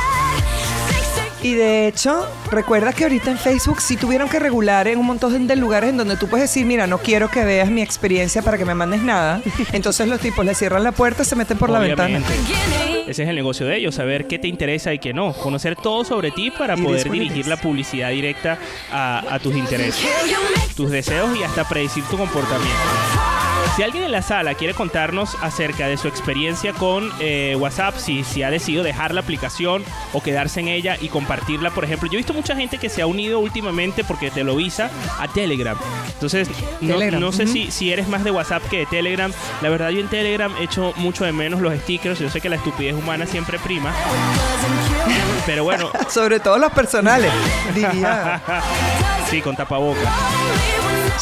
Y 1.42 1.54
de 1.54 1.88
hecho, 1.88 2.28
recuerda 2.52 2.92
que 2.92 3.04
ahorita 3.04 3.32
en 3.32 3.38
Facebook 3.38 3.82
sí 3.82 3.96
tuvieron 3.96 4.28
que 4.28 4.40
regular 4.40 4.88
en 4.88 5.00
un 5.00 5.06
montón 5.06 5.48
de 5.48 5.56
lugares 5.56 5.92
en 5.92 5.98
donde 5.98 6.18
tú 6.18 6.28
puedes 6.28 6.50
decir, 6.50 6.66
mira, 6.66 6.86
no 6.86 6.98
quiero 6.98 7.30
que 7.30 7.46
veas 7.46 7.70
mi 7.70 7.82
experiencia 7.82 8.42
para 8.42 8.58
que 8.58 8.66
me 8.66 8.76
mandes 8.76 9.02
nada. 9.02 9.42
Entonces 9.72 10.08
los 10.08 10.20
tipos 10.20 10.46
le 10.46 10.54
cierran 10.54 10.84
la 10.84 10.92
puerta, 10.92 11.24
se 11.24 11.36
meten 11.36 11.58
por 11.58 11.70
la 11.70 11.80
ventana. 11.80 12.22
Ese 13.08 13.24
es 13.24 13.30
el 13.30 13.36
negocio 13.36 13.66
de 13.66 13.78
ellos, 13.78 13.96
saber 13.96 14.28
qué 14.28 14.38
te 14.38 14.48
interesa 14.48 14.94
y 14.94 15.00
qué 15.00 15.14
no. 15.14 15.34
Conocer 15.34 15.76
todo 15.76 16.04
sobre 16.04 16.32
ti 16.32 16.52
para 16.52 16.78
Y 16.78 16.82
poder 16.82 17.10
dirigir 17.10 17.48
la 17.48 17.58
publicidad 17.58 18.10
directa 18.10 18.60
a, 18.92 19.36
a 19.36 19.40
tus 19.40 19.56
intereses, 19.56 20.06
tus 20.76 20.92
deseos 20.92 21.36
y 21.38 21.44
hasta 21.44 21.68
predecir 21.68 22.04
tu 22.04 22.18
comportamiento. 22.18 23.39
Si 23.80 23.84
alguien 23.84 24.04
en 24.04 24.12
la 24.12 24.22
sala 24.22 24.56
quiere 24.56 24.74
contarnos 24.74 25.38
acerca 25.42 25.88
de 25.88 25.96
su 25.96 26.10
experiencia 26.10 26.74
con 26.74 27.10
eh, 27.22 27.56
WhatsApp, 27.58 27.96
si, 27.96 28.26
si 28.26 28.44
ha 28.44 28.52
decidido 28.52 28.84
dejar 28.84 29.14
la 29.14 29.22
aplicación 29.22 29.86
o 30.12 30.22
quedarse 30.22 30.60
en 30.60 30.68
ella 30.68 30.98
y 31.00 31.08
compartirla, 31.08 31.72
por 31.72 31.86
ejemplo, 31.86 32.10
yo 32.10 32.16
he 32.16 32.18
visto 32.18 32.34
mucha 32.34 32.58
gente 32.58 32.78
que 32.78 32.90
se 32.90 33.02
ha 33.02 33.08
unido 33.08 33.40
últimamente 33.40 34.04
porque 34.04 34.32
te 34.32 34.44
lo 34.44 34.58
visa 34.58 34.92
a 35.18 35.30
Telegram. 35.30 35.78
Entonces, 36.12 36.50
no, 36.82 36.96
Telegram, 36.96 37.22
no 37.22 37.32
sé 37.32 37.48
si, 37.48 37.72
si 37.72 37.94
eres 37.94 38.10
más 38.10 38.26
de 38.26 38.32
WhatsApp 38.32 38.64
que 38.70 38.80
de 38.80 38.86
Telegram. 38.86 39.32
La 39.62 39.70
verdad, 39.70 39.92
yo 39.92 40.02
en 40.02 40.10
Telegram 40.10 40.54
he 40.60 40.66
hecho 40.66 40.92
mucho 40.98 41.24
de 41.24 41.32
menos 41.32 41.62
los 41.62 41.74
stickers. 41.80 42.20
Yo 42.20 42.30
sé 42.30 42.42
que 42.42 42.50
la 42.50 42.58
estupidez 42.58 42.96
humana 42.96 43.26
siempre 43.28 43.60
prima. 43.60 43.94
Pero 45.46 45.64
bueno, 45.64 45.90
Sobre 46.10 46.42
todo 46.42 46.58
los 46.58 46.74
personales, 46.74 47.32
diría 47.74 48.42
sí, 49.30 49.40
con 49.40 49.56
tapabocas. 49.56 50.04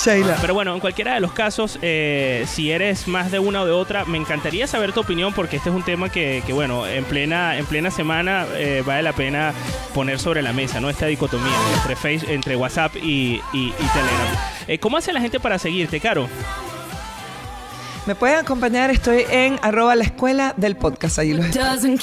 Sheila. 0.04 0.38
Pero 0.42 0.54
bueno, 0.54 0.74
en 0.74 0.80
cualquiera 0.80 1.14
de 1.16 1.20
los 1.20 1.32
casos, 1.34 1.78
eh, 1.82 2.46
si 2.48 2.72
eres 2.72 3.08
más 3.08 3.32
de 3.32 3.40
una 3.40 3.62
o 3.62 3.66
de 3.66 3.72
otra, 3.72 4.06
me 4.06 4.18
encantaría 4.18 4.68
saber 4.68 4.94
tu 4.94 5.00
opinión 5.02 5.34
porque 5.34 5.58
este 5.58 5.70
es 5.70 5.76
un 5.76 5.84
tema 5.84 6.10
que, 6.10 6.44
que, 6.46 6.54
bueno, 6.54 6.86
en 6.88 7.04
plena, 7.06 7.58
en 7.58 7.66
plena 7.66 7.92
semana 7.92 8.46
eh, 8.56 8.84
vale 8.86 9.02
la 9.04 9.14
pena 9.14 9.54
poner 9.94 10.20
sobre 10.20 10.42
la 10.42 10.54
mesa, 10.54 10.80
¿no? 10.80 10.90
Esta 10.90 11.08
dicotomía 11.08 11.54
entre, 11.76 11.96
face, 11.96 12.34
entre 12.34 12.56
WhatsApp 12.56 12.96
y, 12.98 13.42
y- 13.54 13.68
y 13.68 13.74
Telegram. 13.94 14.38
Eh, 14.68 14.78
¿Cómo 14.80 14.98
hace 14.98 15.12
la 15.14 15.22
gente 15.22 15.40
para 15.40 15.58
seguirte, 15.60 16.00
Caro? 16.00 16.28
Me 18.06 18.16
pueden 18.16 18.38
acompañar, 18.38 18.90
estoy 18.90 19.26
en 19.30 19.60
arroba 19.62 19.94
la 19.96 20.04
escuela 20.06 20.54
del 20.56 20.78
podcast. 20.78 21.20
Ahí 21.20 21.34
los 21.34 21.52
Doesn't 21.54 22.00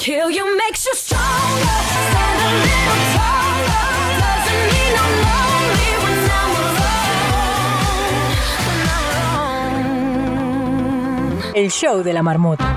El 11.55 11.71
show 11.71 12.03
de 12.03 12.11
la 12.11 12.21
marmota. 12.21 12.75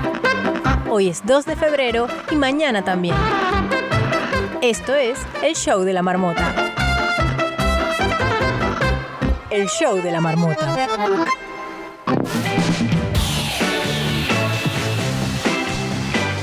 Hoy 0.89 1.09
es 1.09 1.25
2 1.25 1.45
de 1.45 1.57
febrero 1.57 2.07
y 2.31 2.37
mañana 2.37 2.81
también. 2.81 3.13
Esto 4.61 4.95
es 4.95 5.19
el 5.43 5.53
show 5.53 5.81
de 5.83 5.91
la 5.91 6.01
marmota. 6.01 6.71
El 9.49 9.67
show 9.67 10.01
de 10.01 10.13
la 10.13 10.21
marmota. 10.21 10.65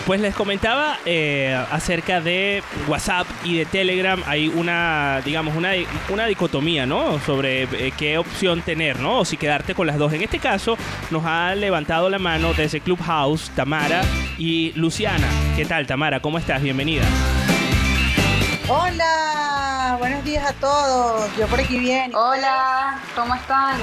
Pues 0.07 0.21
les 0.21 0.37
comentaba 0.37 0.99
eh, 1.05 1.61
acerca 1.73 2.21
de 2.21 2.63
WhatsApp 2.87 3.27
y 3.43 3.59
de 3.59 3.67
Telegram. 3.67 4.23
Hay 4.25 4.47
una, 4.47 5.21
digamos, 5.25 5.57
una, 5.57 5.73
una 6.11 6.27
dicotomía, 6.27 6.87
¿no? 6.87 7.19
Sobre 7.27 7.65
eh, 7.65 7.93
qué 7.99 8.17
opción 8.17 8.63
tener, 8.63 9.01
¿no? 9.01 9.19
O 9.19 9.25
si 9.25 9.37
quedarte 9.37 9.75
con 9.75 9.89
las 9.89 9.99
dos. 9.99 10.13
En 10.13 10.23
este 10.23 10.39
caso, 10.39 10.79
nos 11.11 11.25
ha 11.27 11.57
levantado 11.57 12.09
la 12.09 12.21
mano 12.21 12.55
desde 12.55 12.81
Clubhouse 12.81 13.51
Tamara 13.57 14.03
y 14.39 14.71
Luciana. 14.77 15.27
¿Qué 15.57 15.65
tal, 15.65 15.89
Tamara? 15.89 16.21
¿Cómo 16.21 16.39
estás? 16.39 16.63
Bienvenida. 16.63 17.03
Hola, 18.69 19.97
buenos 19.99 20.23
días 20.23 20.49
a 20.49 20.53
todos. 20.53 21.37
Yo 21.37 21.49
por 21.49 21.59
aquí 21.59 21.81
bien. 21.81 22.15
Hola, 22.15 23.01
¿cómo 23.17 23.35
están? 23.35 23.77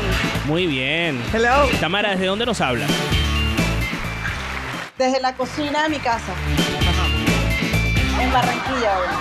Muy 0.46 0.68
bien. 0.68 1.22
Hello. 1.34 1.68
Tamara, 1.82 2.12
¿desde 2.12 2.28
dónde 2.28 2.46
nos 2.46 2.62
hablas? 2.62 2.90
Desde 4.98 5.20
la 5.20 5.34
cocina 5.36 5.84
de 5.84 5.90
mi 5.90 5.98
casa. 5.98 6.34
En 8.22 8.32
Barranquilla, 8.32 8.96
ahora. 8.96 9.12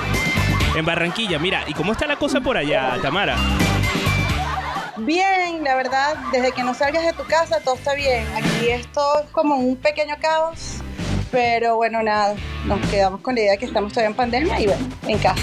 En 0.77 0.85
Barranquilla. 0.85 1.39
Mira, 1.39 1.65
¿y 1.67 1.73
cómo 1.73 1.93
está 1.93 2.07
la 2.07 2.17
cosa 2.17 2.41
por 2.41 2.57
allá, 2.57 2.99
Tamara? 3.01 3.37
Bien, 4.99 5.65
la 5.65 5.75
verdad, 5.75 6.15
desde 6.31 6.53
que 6.53 6.63
no 6.63 6.75
salgas 6.75 7.05
de 7.05 7.15
tu 7.15 7.25
casa 7.25 7.61
todo 7.61 7.75
está 7.77 7.95
bien. 7.95 8.27
Aquí 8.37 8.69
esto 8.69 9.01
es 9.25 9.31
como 9.31 9.57
un 9.57 9.77
pequeño 9.77 10.15
caos, 10.21 10.77
pero 11.31 11.77
bueno, 11.77 12.03
nada, 12.03 12.35
nos 12.67 12.79
quedamos 12.89 13.21
con 13.23 13.35
la 13.35 13.41
idea 13.41 13.53
de 13.53 13.59
que 13.59 13.65
estamos 13.65 13.93
todavía 13.93 14.11
en 14.11 14.15
pandemia 14.15 14.61
y 14.61 14.67
bueno, 14.67 14.87
en 15.09 15.19
casa. 15.19 15.43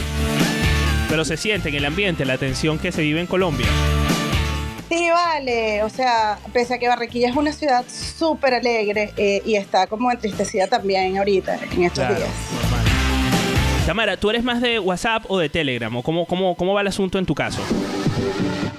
Pero 1.09 1.25
se 1.25 1.37
siente 1.37 1.69
en 1.69 1.75
el 1.75 1.85
ambiente 1.85 2.23
la 2.23 2.37
tensión 2.37 2.77
que 2.77 2.91
se 2.91 3.01
vive 3.01 3.19
en 3.19 3.27
Colombia. 3.27 3.67
Sí, 4.89 5.07
vale, 5.11 5.83
o 5.83 5.89
sea, 5.89 6.39
pese 6.51 6.73
a 6.73 6.77
que 6.79 6.87
Barranquilla 6.87 7.29
es 7.29 7.35
una 7.35 7.51
ciudad 7.53 7.85
súper 7.87 8.55
alegre 8.55 9.13
eh, 9.17 9.41
y 9.45 9.55
está 9.55 9.85
como 9.85 10.11
entristecida 10.11 10.65
también 10.67 11.17
ahorita, 11.17 11.59
en 11.71 11.83
estos 11.83 11.99
Claro, 11.99 12.15
días. 12.15 12.29
normal. 12.61 12.85
Tamara, 13.85 14.17
¿tú 14.17 14.29
eres 14.31 14.43
más 14.43 14.61
de 14.61 14.79
WhatsApp 14.79 15.25
o 15.27 15.37
de 15.37 15.47
Telegram? 15.49 15.95
¿O 15.95 16.01
cómo, 16.03 16.25
cómo, 16.25 16.55
cómo 16.55 16.73
va 16.73 16.81
el 16.81 16.87
asunto 16.87 17.19
en 17.19 17.25
tu 17.27 17.35
caso? 17.35 17.61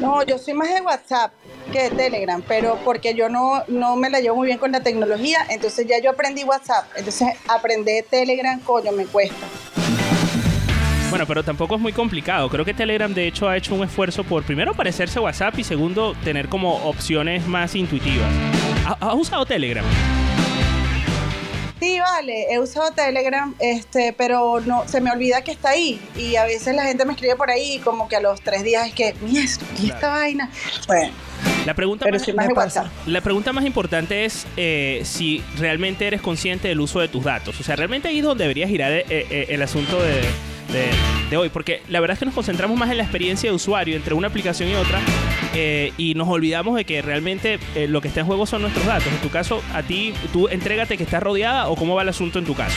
No, 0.00 0.24
yo 0.24 0.36
soy 0.38 0.54
más 0.54 0.72
de 0.74 0.80
WhatsApp 0.80 1.32
que 1.72 1.82
de 1.84 1.90
Telegram, 1.90 2.42
pero 2.46 2.78
porque 2.84 3.14
yo 3.14 3.28
no, 3.28 3.62
no 3.68 3.94
me 3.96 4.10
la 4.10 4.18
llevo 4.20 4.36
muy 4.36 4.46
bien 4.46 4.58
con 4.58 4.72
la 4.72 4.80
tecnología, 4.80 5.46
entonces 5.48 5.86
ya 5.86 6.00
yo 6.00 6.10
aprendí 6.10 6.42
WhatsApp, 6.42 6.86
entonces 6.96 7.28
aprender 7.48 8.04
Telegram, 8.10 8.58
coño, 8.60 8.90
me 8.92 9.04
cuesta. 9.06 9.46
Bueno, 11.10 11.26
pero 11.26 11.42
tampoco 11.42 11.74
es 11.74 11.80
muy 11.80 11.92
complicado. 11.92 12.48
Creo 12.48 12.64
que 12.64 12.72
Telegram 12.72 13.12
de 13.12 13.26
hecho 13.26 13.48
ha 13.48 13.56
hecho 13.56 13.74
un 13.74 13.82
esfuerzo 13.82 14.22
por 14.22 14.44
primero 14.44 14.74
parecerse 14.74 15.18
a 15.18 15.22
WhatsApp 15.22 15.58
y 15.58 15.64
segundo 15.64 16.14
tener 16.22 16.48
como 16.48 16.76
opciones 16.88 17.46
más 17.48 17.74
intuitivas. 17.74 18.28
¿Ha- 18.86 19.08
¿Has 19.10 19.14
usado 19.16 19.44
Telegram? 19.44 19.84
Sí, 21.80 21.98
vale, 21.98 22.46
he 22.52 22.58
usado 22.58 22.92
Telegram, 22.92 23.54
este, 23.58 24.12
pero 24.12 24.60
no, 24.60 24.86
se 24.86 25.00
me 25.00 25.10
olvida 25.10 25.42
que 25.42 25.50
está 25.50 25.70
ahí 25.70 25.98
y 26.14 26.36
a 26.36 26.44
veces 26.44 26.76
la 26.76 26.84
gente 26.84 27.06
me 27.06 27.14
escribe 27.14 27.36
por 27.36 27.50
ahí 27.50 27.78
como 27.82 28.06
que 28.06 28.16
a 28.16 28.20
los 28.20 28.40
tres 28.42 28.62
días 28.62 28.86
es 28.88 28.92
que, 28.94 29.14
"Mira, 29.22 29.40
¿y 29.82 29.86
esta 29.90 30.10
vaina? 30.10 30.50
Bueno, 30.86 31.10
La 31.64 31.72
pregunta, 31.74 32.06
más, 32.10 32.78
la 33.06 33.20
pregunta 33.22 33.52
más 33.54 33.64
importante 33.64 34.26
es 34.26 34.46
eh, 34.58 35.00
si 35.04 35.42
realmente 35.58 36.06
eres 36.06 36.20
consciente 36.20 36.68
del 36.68 36.80
uso 36.80 37.00
de 37.00 37.08
tus 37.08 37.24
datos. 37.24 37.58
O 37.58 37.62
sea, 37.62 37.76
realmente 37.76 38.08
ahí 38.08 38.18
es 38.18 38.24
donde 38.24 38.44
debería 38.44 38.68
girar 38.68 38.92
eh, 38.92 39.04
eh, 39.08 39.46
el 39.48 39.62
asunto 39.62 40.00
de, 40.02 40.20
de- 40.72 40.90
de 41.30 41.36
hoy. 41.36 41.48
Porque 41.48 41.82
la 41.88 42.00
verdad 42.00 42.14
es 42.14 42.18
que 42.18 42.26
nos 42.26 42.34
concentramos 42.34 42.76
más 42.78 42.90
en 42.90 42.96
la 42.98 43.02
experiencia 43.02 43.50
de 43.50 43.56
usuario 43.56 43.96
entre 43.96 44.14
una 44.14 44.28
aplicación 44.28 44.68
y 44.70 44.74
otra 44.74 45.00
eh, 45.54 45.92
y 45.96 46.14
nos 46.14 46.28
olvidamos 46.28 46.76
de 46.76 46.84
que 46.84 47.02
realmente 47.02 47.58
eh, 47.74 47.86
lo 47.88 48.00
que 48.00 48.08
está 48.08 48.20
en 48.20 48.26
juego 48.26 48.46
son 48.46 48.62
nuestros 48.62 48.86
datos. 48.86 49.06
En 49.08 49.18
tu 49.18 49.30
caso, 49.30 49.62
a 49.74 49.82
ti, 49.82 50.14
tú 50.32 50.48
entrégate 50.48 50.96
que 50.96 51.02
estás 51.04 51.22
rodeada 51.22 51.68
o 51.68 51.76
cómo 51.76 51.94
va 51.94 52.02
el 52.02 52.08
asunto 52.08 52.38
en 52.38 52.44
tu 52.44 52.54
caso. 52.54 52.76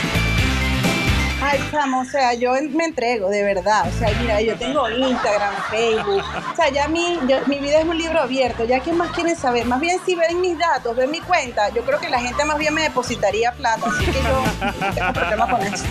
Ay, 1.45 1.59
chamo, 1.71 1.99
o 2.01 2.05
sea, 2.05 2.33
yo 2.35 2.53
me 2.71 2.85
entrego, 2.85 3.29
de 3.29 3.43
verdad. 3.43 3.85
O 3.93 3.99
sea, 3.99 4.09
mira, 4.21 4.39
yo 4.41 4.55
tengo 4.55 4.89
Instagram, 4.89 5.53
Facebook. 5.69 6.23
O 6.51 6.55
sea, 6.55 6.69
ya 6.71 6.87
mi, 6.87 7.17
yo- 7.27 7.41
mi 7.47 7.57
vida 7.59 7.79
es 7.81 7.85
un 7.85 7.97
libro 7.97 8.21
abierto. 8.21 8.63
¿Ya 8.65 8.79
qué 8.79 8.93
más 8.93 9.11
quieren 9.11 9.35
saber? 9.35 9.65
Más 9.65 9.81
bien, 9.81 9.97
si 10.05 10.15
ven 10.15 10.39
mis 10.39 10.57
datos, 10.57 10.95
ven 10.95 11.11
mi 11.11 11.19
cuenta, 11.19 11.67
yo 11.73 11.81
creo 11.83 11.99
que 11.99 12.09
la 12.09 12.21
gente 12.21 12.45
más 12.45 12.57
bien 12.57 12.73
me 12.73 12.83
depositaría 12.83 13.51
plata. 13.51 13.87
Así 13.87 14.05
que 14.05 14.13
yo 14.13 14.43
no 14.87 14.93
tengo 14.93 15.13
problema 15.13 15.49
con 15.49 15.61
eso. 15.63 15.83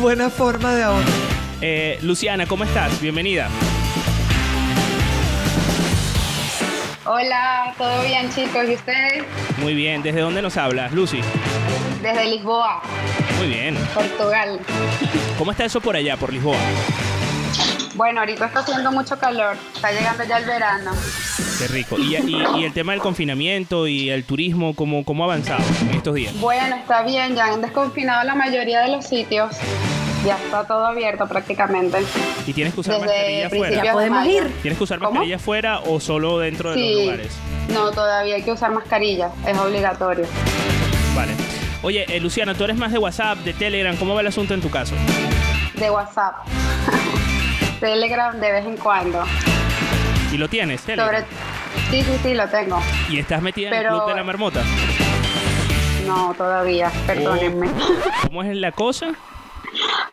Buena 0.00 0.30
forma 0.30 0.74
de 0.74 0.82
ahorro. 0.82 1.10
Eh, 1.60 1.98
Luciana, 2.02 2.46
¿cómo 2.46 2.64
estás? 2.64 3.00
Bienvenida. 3.02 3.48
Hola, 7.04 7.74
¿todo 7.76 8.02
bien 8.04 8.32
chicos? 8.32 8.64
¿Y 8.66 8.74
ustedes? 8.76 9.24
Muy 9.58 9.74
bien. 9.74 10.02
¿Desde 10.02 10.20
dónde 10.20 10.40
nos 10.40 10.56
hablas, 10.56 10.92
Lucy? 10.92 11.20
Desde 12.02 12.24
Lisboa, 12.30 12.80
Muy 13.38 13.48
bien. 13.48 13.76
Portugal. 13.92 14.58
¿Cómo 15.36 15.50
está 15.50 15.66
eso 15.66 15.82
por 15.82 15.94
allá, 15.96 16.16
por 16.16 16.32
Lisboa? 16.32 16.56
Bueno, 17.94 18.20
ahorita 18.20 18.46
está 18.46 18.60
haciendo 18.60 18.90
mucho 18.92 19.18
calor. 19.18 19.56
Está 19.74 19.92
llegando 19.92 20.24
ya 20.24 20.38
el 20.38 20.44
verano. 20.46 20.92
Qué 21.60 21.68
rico. 21.68 21.98
Y, 21.98 22.16
y- 22.16 22.42
y 22.58 22.64
el 22.64 22.72
tema 22.72 22.92
del 22.92 23.00
confinamiento 23.02 23.86
y 23.86 24.08
el 24.10 24.24
turismo, 24.24 24.74
¿cómo, 24.74 25.04
cómo 25.04 25.24
ha 25.24 25.26
avanzado 25.26 25.62
en 25.82 25.90
estos 25.96 26.14
días? 26.14 26.34
Bueno, 26.40 26.74
está 26.76 27.02
bien. 27.02 27.34
Ya 27.34 27.46
han 27.52 27.60
desconfinado 27.60 28.24
la 28.24 28.34
mayoría 28.34 28.80
de 28.80 28.88
los 28.88 29.06
sitios. 29.06 29.54
Ya 30.24 30.36
está 30.36 30.66
todo 30.66 30.86
abierto 30.86 31.26
prácticamente. 31.26 31.98
¿Y 32.46 32.52
tienes 32.52 32.74
que 32.74 32.80
usar 32.80 32.94
Desde 33.00 33.06
mascarilla 33.06 33.46
afuera? 33.46 33.84
Ya 33.84 33.92
podemos 33.92 34.26
ir. 34.26 34.52
¿Tienes 34.62 34.78
que 34.78 34.84
usar 34.84 34.98
¿Cómo? 34.98 35.10
mascarilla 35.12 35.36
afuera 35.36 35.78
o 35.80 36.00
solo 36.00 36.38
dentro 36.38 36.70
de 36.72 36.76
los 36.76 36.86
Sí. 36.86 37.04
lugares? 37.04 37.32
No, 37.70 37.90
todavía 37.90 38.34
hay 38.36 38.42
que 38.42 38.52
usar 38.52 38.70
mascarilla. 38.72 39.30
Es 39.46 39.56
obligatorio. 39.58 40.26
Vale. 41.14 41.32
Oye, 41.82 42.04
eh, 42.08 42.20
Luciana, 42.20 42.54
tú 42.54 42.64
eres 42.64 42.76
más 42.76 42.92
de 42.92 42.98
WhatsApp, 42.98 43.38
de 43.38 43.52
Telegram. 43.54 43.96
¿Cómo 43.96 44.14
va 44.14 44.20
el 44.20 44.26
asunto 44.26 44.52
en 44.54 44.60
tu 44.60 44.68
caso? 44.70 44.94
De 45.76 45.90
WhatsApp. 45.90 46.34
Telegram 47.80 48.38
de 48.38 48.52
vez 48.52 48.66
en 48.66 48.76
cuando. 48.76 49.22
¿Y 50.32 50.36
lo 50.36 50.48
tienes, 50.48 50.82
Telegram? 50.82 51.22
Sobre... 51.22 51.49
Sí, 51.90 52.02
sí, 52.02 52.18
sí, 52.22 52.34
lo 52.34 52.48
tengo. 52.48 52.80
¿Y 53.08 53.18
estás 53.18 53.42
metida 53.42 53.68
en 53.68 53.74
el 53.74 53.86
club 53.88 54.06
de 54.08 54.14
la 54.14 54.24
marmota? 54.24 54.62
No, 56.06 56.34
todavía. 56.34 56.90
Perdónenme. 57.06 57.68
¿Cómo 58.22 58.42
es 58.42 58.56
la 58.56 58.72
cosa? 58.72 59.08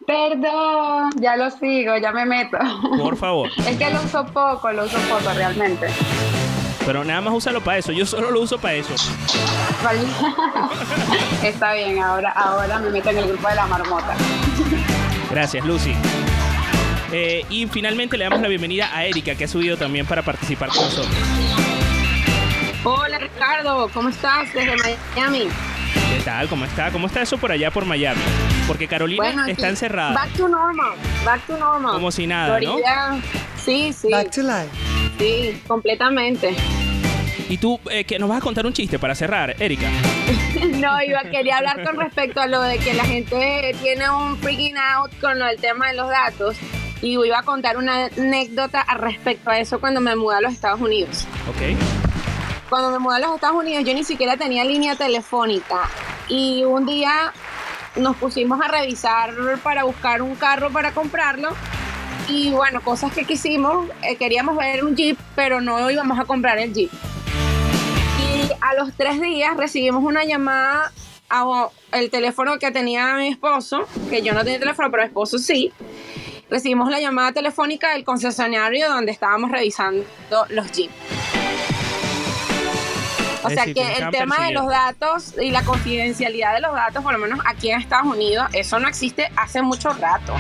Perdón, 0.06 1.12
ya 1.20 1.36
lo 1.36 1.50
sigo, 1.52 1.98
ya 1.98 2.12
me 2.12 2.26
meto. 2.26 2.58
Por 2.98 3.18
favor. 3.18 3.50
Es 3.68 3.78
que 3.78 3.90
lo 3.90 4.02
uso 4.02 4.26
poco, 4.28 4.72
lo 4.72 4.86
uso 4.86 4.98
poco 5.10 5.34
realmente. 5.34 5.88
Pero 6.86 7.04
nada 7.04 7.20
más 7.20 7.34
úsalo 7.34 7.60
para 7.62 7.80
eso. 7.80 7.92
Yo 7.92 8.06
solo 8.06 8.32
lo 8.32 8.40
uso 8.40 8.58
para 8.58 8.76
eso. 8.76 8.94
Vale. 9.84 10.00
Está 11.44 11.74
bien, 11.74 12.02
ahora, 12.02 12.32
ahora 12.32 12.80
me 12.80 12.90
meto 12.90 13.10
en 13.10 13.18
el 13.18 13.28
grupo 13.28 13.50
de 13.50 13.56
la 13.56 13.66
marmota. 13.66 14.16
Gracias, 15.30 15.66
Lucy. 15.66 15.94
Eh, 17.12 17.46
y 17.50 17.68
finalmente 17.68 18.18
le 18.18 18.26
damos 18.26 18.42
la 18.42 18.48
bienvenida 18.48 18.90
a 18.96 19.06
Erika, 19.06 19.36
que 19.36 19.46
ha 19.46 19.48
subido 19.48 19.78
también 19.78 20.06
para 20.06 20.22
participar 20.24 20.70
con 20.70 20.84
nosotros. 20.84 21.16
Hola 22.84 23.18
Ricardo, 23.20 23.90
¿cómo 23.94 24.10
estás? 24.10 24.54
Desde 24.54 24.76
Miami. 24.76 25.48
¿Qué 25.94 26.24
tal? 26.24 26.48
¿Cómo 26.48 26.66
está? 26.66 26.92
¿Cómo 26.92 27.08
está 27.08 27.22
eso 27.22 27.38
por 27.38 27.52
allá 27.52 27.72
por 27.72 27.86
Miami? 27.86 28.22
Porque 28.68 28.88
Carolina 28.88 29.24
Bueno, 29.24 29.46
está 29.46 29.70
encerrada. 29.70 30.14
Back 30.14 30.34
to 30.34 30.48
normal, 30.48 30.96
back 31.26 31.46
to 31.48 31.58
normal. 31.58 31.94
Como 31.94 32.12
si 32.12 32.28
nada, 32.28 32.60
¿no? 32.60 32.78
Sí, 33.64 33.92
sí, 33.94 34.10
Back 34.10 34.32
to 34.32 34.42
life. 34.44 34.70
sí, 35.18 35.62
completamente. 35.68 36.56
Y 37.50 37.58
tú, 37.58 37.80
eh, 37.90 38.04
que 38.04 38.20
nos 38.20 38.28
vas 38.28 38.40
a 38.40 38.42
contar 38.42 38.66
un 38.66 38.74
chiste 38.74 39.00
para 39.00 39.16
cerrar, 39.16 39.56
Erika. 39.62 39.88
No, 40.78 41.02
iba, 41.02 41.22
quería 41.24 41.58
hablar 41.58 41.84
con 41.84 41.98
respecto 41.98 42.42
a 42.42 42.48
lo 42.48 42.62
de 42.62 42.78
que 42.80 42.94
la 42.94 43.04
gente 43.06 43.76
tiene 43.82 44.10
un 44.10 44.38
freaking 44.38 44.76
out 44.78 45.12
con 45.20 45.38
lo 45.40 45.46
del 45.46 45.58
tema 45.58 45.88
de 45.90 45.96
los 45.96 46.10
datos. 46.10 46.56
Y 47.02 47.14
iba 47.14 47.40
a 47.40 47.44
contar 47.44 47.78
una 47.78 48.06
anécdota 48.06 48.82
al 48.82 49.00
respecto 49.00 49.50
a 49.50 49.60
eso 49.60 49.80
cuando 49.80 50.02
me 50.02 50.16
mudé 50.16 50.38
a 50.38 50.42
los 50.42 50.54
Estados 50.54 50.82
Unidos. 50.82 51.28
¿Ok? 51.50 51.78
Cuando 52.70 52.92
me 52.92 53.00
mudé 53.00 53.18
a 53.18 53.20
los 53.20 53.36
Estados 53.36 53.58
Unidos 53.58 53.84
yo 53.86 53.94
ni 53.94 54.04
siquiera 54.04 54.38
tenía 54.38 54.64
línea 54.64 54.96
telefónica 54.96 55.90
y 56.28 56.64
un 56.66 56.86
día 56.86 57.34
nos 57.96 58.16
pusimos 58.18 58.60
a 58.62 58.68
revisar 58.68 59.34
para 59.64 59.84
buscar 59.84 60.22
un 60.22 60.36
carro 60.36 60.72
para 60.72 60.92
comprarlo 60.92 61.50
y 62.30 62.52
bueno, 62.52 62.82
cosas 62.82 63.14
que 63.14 63.24
quisimos, 63.24 63.88
eh, 64.04 64.18
queríamos 64.18 64.58
ver 64.58 64.84
un 64.84 64.96
Jeep 64.96 65.18
pero 65.36 65.62
no 65.62 65.90
íbamos 65.90 66.20
a 66.20 66.26
comprar 66.26 66.58
el 66.58 66.74
Jeep. 66.74 66.92
Y 66.92 68.52
a 68.60 68.74
los 68.74 68.94
tres 68.96 69.22
días 69.22 69.56
recibimos 69.56 70.04
una 70.04 70.26
llamada 70.26 70.92
a 71.30 71.70
el 71.94 72.10
teléfono 72.10 72.58
que 72.60 72.72
tenía 72.72 73.16
mi 73.16 73.30
esposo, 73.30 73.88
que 74.10 74.22
yo 74.22 74.34
no 74.34 74.44
tenía 74.44 74.60
teléfono 74.60 74.92
pero 74.92 75.04
mi 75.04 75.08
esposo 75.08 75.38
sí. 75.38 75.72
Recibimos 76.50 76.90
la 76.90 77.00
llamada 77.00 77.32
telefónica 77.34 77.92
del 77.94 78.04
concesionario 78.06 78.90
donde 78.90 79.12
estábamos 79.12 79.52
revisando 79.52 80.06
los 80.50 80.72
Jeep. 80.72 80.90
O 83.44 83.50
sea 83.50 83.66
que 83.66 83.82
el 84.00 84.10
tema 84.12 84.46
de 84.48 84.54
los 84.54 84.68
datos 84.68 85.36
y 85.42 85.52
la 85.52 85.64
confidencialidad 85.64 86.54
de 86.56 86.62
los 86.62 86.74
datos, 86.74 87.04
por 87.04 87.14
lo 87.14 87.20
menos 87.20 87.40
aquí 87.46 87.70
en 87.70 87.80
Estados 87.80 88.08
Unidos, 88.14 88.48
eso 88.54 88.80
no 88.80 88.88
existe 88.88 89.30
hace 89.36 89.62
mucho 89.62 89.90
rato. 89.94 90.34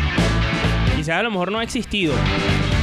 Quizás 0.95 1.15
a 1.17 1.23
lo 1.23 1.31
mejor 1.31 1.51
no 1.51 1.59
ha 1.59 1.63
existido. 1.63 2.13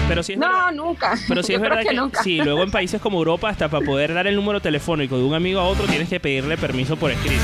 Pero 0.09 0.23
sí 0.23 0.35
es 0.35 0.39
No, 0.39 0.47
verdad. 0.49 0.73
nunca. 0.73 1.15
Pero 1.29 1.43
sí 1.43 1.53
Yo 1.53 1.57
es 1.57 1.63
verdad 1.63 1.83
que, 1.83 1.95
nunca. 1.95 2.23
sí, 2.23 2.37
luego 2.39 2.63
en 2.63 2.71
países 2.71 3.01
como 3.01 3.19
Europa, 3.19 3.49
hasta 3.49 3.69
para 3.69 3.85
poder 3.85 4.15
dar 4.15 4.27
el 4.27 4.37
número 4.37 4.61
telefónico 4.61 5.17
de 5.19 5.25
un 5.25 5.35
amigo 5.35 5.61
a 5.61 5.65
otro, 5.65 5.87
tienes 5.87 6.09
que 6.09 6.21
pedirle 6.21 6.57
permiso 6.57 6.97
por 6.97 7.11
escrito. 7.11 7.43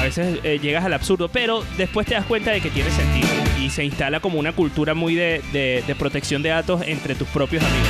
A 0.00 0.02
veces 0.02 0.38
eh, 0.44 0.58
llegas 0.60 0.84
al 0.84 0.92
absurdo, 0.94 1.28
pero 1.28 1.62
después 1.76 2.06
te 2.06 2.14
das 2.14 2.24
cuenta 2.26 2.50
de 2.50 2.60
que 2.60 2.70
tiene 2.70 2.90
sentido 2.90 3.28
y 3.64 3.70
se 3.70 3.84
instala 3.84 4.20
como 4.20 4.38
una 4.38 4.52
cultura 4.52 4.94
muy 4.94 5.14
de, 5.14 5.40
de- 5.52 5.82
de 5.86 5.94
protección 5.94 6.42
de 6.42 6.50
datos 6.50 6.82
entre 6.86 7.14
tus 7.14 7.26
propios 7.28 7.62
amigos. 7.64 7.88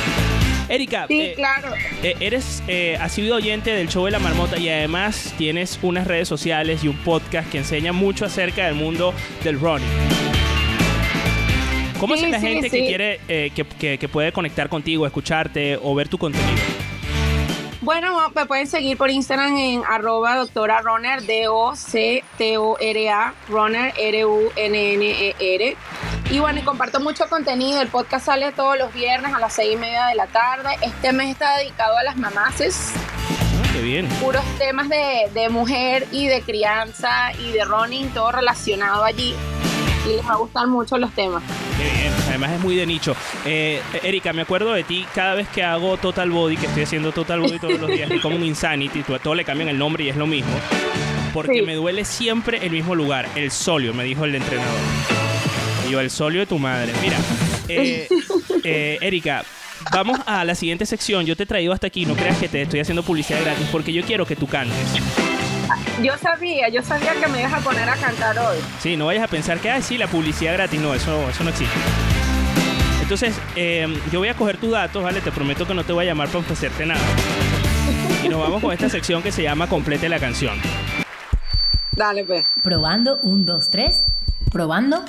Erika, 0.67 1.05
Sí, 1.07 1.21
eh, 1.21 1.33
claro. 1.35 1.67
eh, 2.01 2.15
eres 2.19 2.63
eh, 2.67 2.97
asiduo 2.99 3.35
oyente 3.35 3.69
del 3.71 3.87
show 3.87 4.05
de 4.05 4.11
la 4.11 4.17
marmota 4.19 4.57
y 4.57 4.67
además 4.69 5.33
tienes 5.37 5.77
unas 5.83 6.07
redes 6.07 6.27
sociales 6.27 6.83
y 6.83 6.87
un 6.87 6.97
podcast 6.97 7.49
que 7.51 7.59
enseña 7.59 7.93
mucho 7.93 8.25
acerca 8.25 8.65
del 8.65 8.73
mundo 8.75 9.13
del 9.43 9.59
running. 9.59 9.87
¿Cómo 11.99 12.15
Sí, 12.17 12.25
es 12.25 12.31
la 12.31 12.39
sí, 12.39 12.47
gente 12.47 12.69
que 12.69 12.85
quiere, 12.87 13.19
eh, 13.27 13.51
que, 13.55 13.63
que- 13.63 13.97
que 13.97 14.09
puede 14.09 14.31
conectar 14.31 14.67
contigo, 14.69 15.05
escucharte 15.05 15.77
o 15.81 15.93
ver 15.95 16.07
tu 16.09 16.17
contenido? 16.17 16.51
Bueno, 17.81 18.31
me 18.33 18.45
pueden 18.45 18.67
seguir 18.67 18.97
por 18.97 19.09
Instagram 19.09 19.57
en 19.57 19.83
arroba 19.87 20.35
doctora 20.35 20.81
runner, 20.81 21.21
D-O-C-T-O-R-A, 21.23 21.73
runner, 23.49 23.93
R-U-N-N-E-R. 23.97 25.77
Y 26.31 26.39
bueno, 26.39 26.59
y 26.59 26.63
comparto 26.63 26.99
mucho 26.99 27.27
contenido. 27.29 27.81
El 27.81 27.89
podcast 27.89 28.25
sale 28.25 28.51
todos 28.51 28.77
los 28.77 28.91
viernes 28.93 29.33
a 29.33 29.39
las 29.39 29.53
seis 29.53 29.73
y 29.73 29.77
media 29.77 30.07
de 30.07 30.15
la 30.15 30.27
tarde. 30.27 30.69
Este 30.81 31.13
mes 31.13 31.29
está 31.29 31.57
dedicado 31.57 31.97
a 31.97 32.03
las 32.03 32.17
mamaces. 32.17 32.93
Ah, 32.95 33.67
qué 33.73 33.81
bien. 33.81 34.07
puros 34.21 34.43
temas 34.57 34.89
de, 34.89 35.29
de 35.33 35.49
mujer 35.49 36.07
y 36.11 36.27
de 36.27 36.41
crianza 36.41 37.31
y 37.33 37.51
de 37.51 37.63
running, 37.65 38.09
todo 38.09 38.31
relacionado 38.31 39.03
allí. 39.03 39.35
Y 40.05 40.15
les 40.17 40.25
va 40.25 40.33
a 40.33 40.35
gustar 40.37 40.67
mucho 40.67 40.97
los 40.97 41.11
temas. 41.13 41.41
Qué 41.77 41.83
bien. 41.83 42.13
Además 42.29 42.51
es 42.51 42.59
muy 42.59 42.75
de 42.75 42.85
nicho. 42.85 43.15
Eh, 43.45 43.81
Erika, 44.03 44.33
me 44.33 44.41
acuerdo 44.43 44.73
de 44.73 44.83
ti 44.83 45.05
cada 45.15 45.35
vez 45.35 45.47
que 45.49 45.63
hago 45.63 45.97
Total 45.97 46.29
Body, 46.29 46.57
que 46.57 46.67
estoy 46.67 46.83
haciendo 46.83 47.11
Total 47.11 47.39
Body 47.39 47.59
todos 47.59 47.79
los 47.79 47.89
días, 47.89 48.09
es 48.11 48.21
como 48.21 48.35
un 48.35 48.43
Insanity, 48.43 49.03
a 49.13 49.19
todo 49.19 49.35
le 49.35 49.43
cambian 49.43 49.69
el 49.69 49.77
nombre 49.77 50.03
y 50.03 50.09
es 50.09 50.15
lo 50.15 50.27
mismo. 50.27 50.51
Porque 51.33 51.59
Sí. 51.59 51.65
me 51.65 51.75
duele 51.75 52.05
siempre 52.05 52.65
el 52.65 52.71
mismo 52.71 52.95
lugar, 52.95 53.27
el 53.35 53.51
solio, 53.51 53.93
me 53.93 54.03
dijo 54.03 54.25
el 54.25 54.35
entrenador. 54.35 54.73
Y 55.87 55.91
yo, 55.91 55.99
el 55.99 56.09
solio 56.09 56.39
de 56.41 56.45
tu 56.45 56.57
madre. 56.59 56.93
Mira, 57.01 57.17
eh, 57.67 58.07
eh, 58.63 58.97
Erika, 59.01 59.43
vamos 59.91 60.19
a 60.25 60.45
la 60.45 60.55
siguiente 60.55 60.85
sección. 60.85 61.25
Yo 61.25 61.35
te 61.35 61.43
he 61.43 61.45
traído 61.45 61.73
hasta 61.73 61.87
aquí, 61.87 62.05
no 62.05 62.15
creas 62.15 62.37
que 62.37 62.47
te 62.47 62.61
estoy 62.61 62.79
haciendo 62.79 63.03
publicidad 63.03 63.41
gratis, 63.43 63.67
porque 63.71 63.91
yo 63.91 64.03
quiero 64.03 64.25
que 64.25 64.35
tú 64.35 64.47
cantes. 64.47 64.77
Yo 66.01 66.17
sabía, 66.17 66.69
yo 66.69 66.81
sabía 66.81 67.13
que 67.13 67.27
me 67.27 67.39
ibas 67.39 67.53
a 67.53 67.59
poner 67.59 67.89
a 67.89 67.95
cantar 67.95 68.37
hoy. 68.39 68.57
Sí, 68.79 68.97
no 68.97 69.05
vayas 69.07 69.23
a 69.23 69.27
pensar 69.27 69.59
que, 69.59 69.71
ah, 69.71 69.81
sí, 69.81 69.97
la 69.97 70.07
publicidad 70.07 70.53
gratis. 70.53 70.79
No, 70.79 70.93
eso, 70.93 71.29
eso 71.29 71.43
no 71.43 71.49
existe. 71.49 71.75
Entonces, 73.01 73.35
eh, 73.55 73.87
yo 74.11 74.19
voy 74.19 74.29
a 74.29 74.33
coger 74.33 74.57
tus 74.57 74.71
datos, 74.71 75.03
¿vale? 75.03 75.21
Te 75.21 75.31
prometo 75.31 75.67
que 75.67 75.73
no 75.73 75.83
te 75.83 75.93
voy 75.93 76.05
a 76.05 76.07
llamar 76.09 76.27
para 76.27 76.39
ofrecerte 76.39 76.85
nada. 76.85 77.01
Y 78.23 78.29
nos 78.29 78.39
vamos 78.39 78.61
con 78.61 78.73
esta 78.73 78.89
sección 78.89 79.21
que 79.21 79.31
se 79.31 79.43
llama 79.43 79.67
Complete 79.67 80.09
la 80.09 80.19
canción. 80.19 80.57
Dale, 81.91 82.23
pues. 82.23 82.45
Probando, 82.63 83.19
un, 83.21 83.45
dos, 83.45 83.69
tres. 83.69 84.01
Probando. 84.51 85.05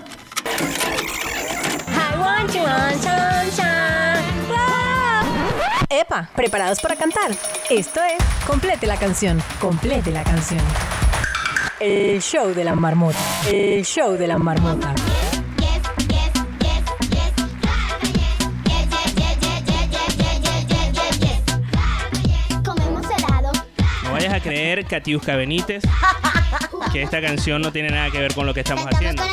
Epa, 5.88 6.28
¿preparados 6.34 6.80
para 6.80 6.96
cantar? 6.96 7.30
Esto 7.70 8.00
es 8.02 8.16
Complete 8.46 8.86
la 8.86 8.96
canción, 8.96 9.40
complete 9.60 10.10
la 10.10 10.24
canción. 10.24 10.60
El 11.78 12.20
show 12.22 12.54
de 12.54 12.64
la 12.64 12.74
marmota, 12.74 13.18
el 13.48 13.84
show 13.84 14.16
de 14.16 14.26
la 14.26 14.38
marmota. 14.38 14.94
A 24.36 24.40
creer, 24.40 24.84
Katiuska 24.84 25.36
Benítez, 25.36 25.82
que 26.92 27.02
esta 27.02 27.20
canción 27.20 27.62
no 27.62 27.72
tiene 27.72 27.90
nada 27.90 28.10
que 28.10 28.18
ver 28.20 28.34
con 28.34 28.46
lo 28.46 28.54
que 28.54 28.60
estamos 28.60 28.86
haciendo. 28.92 29.22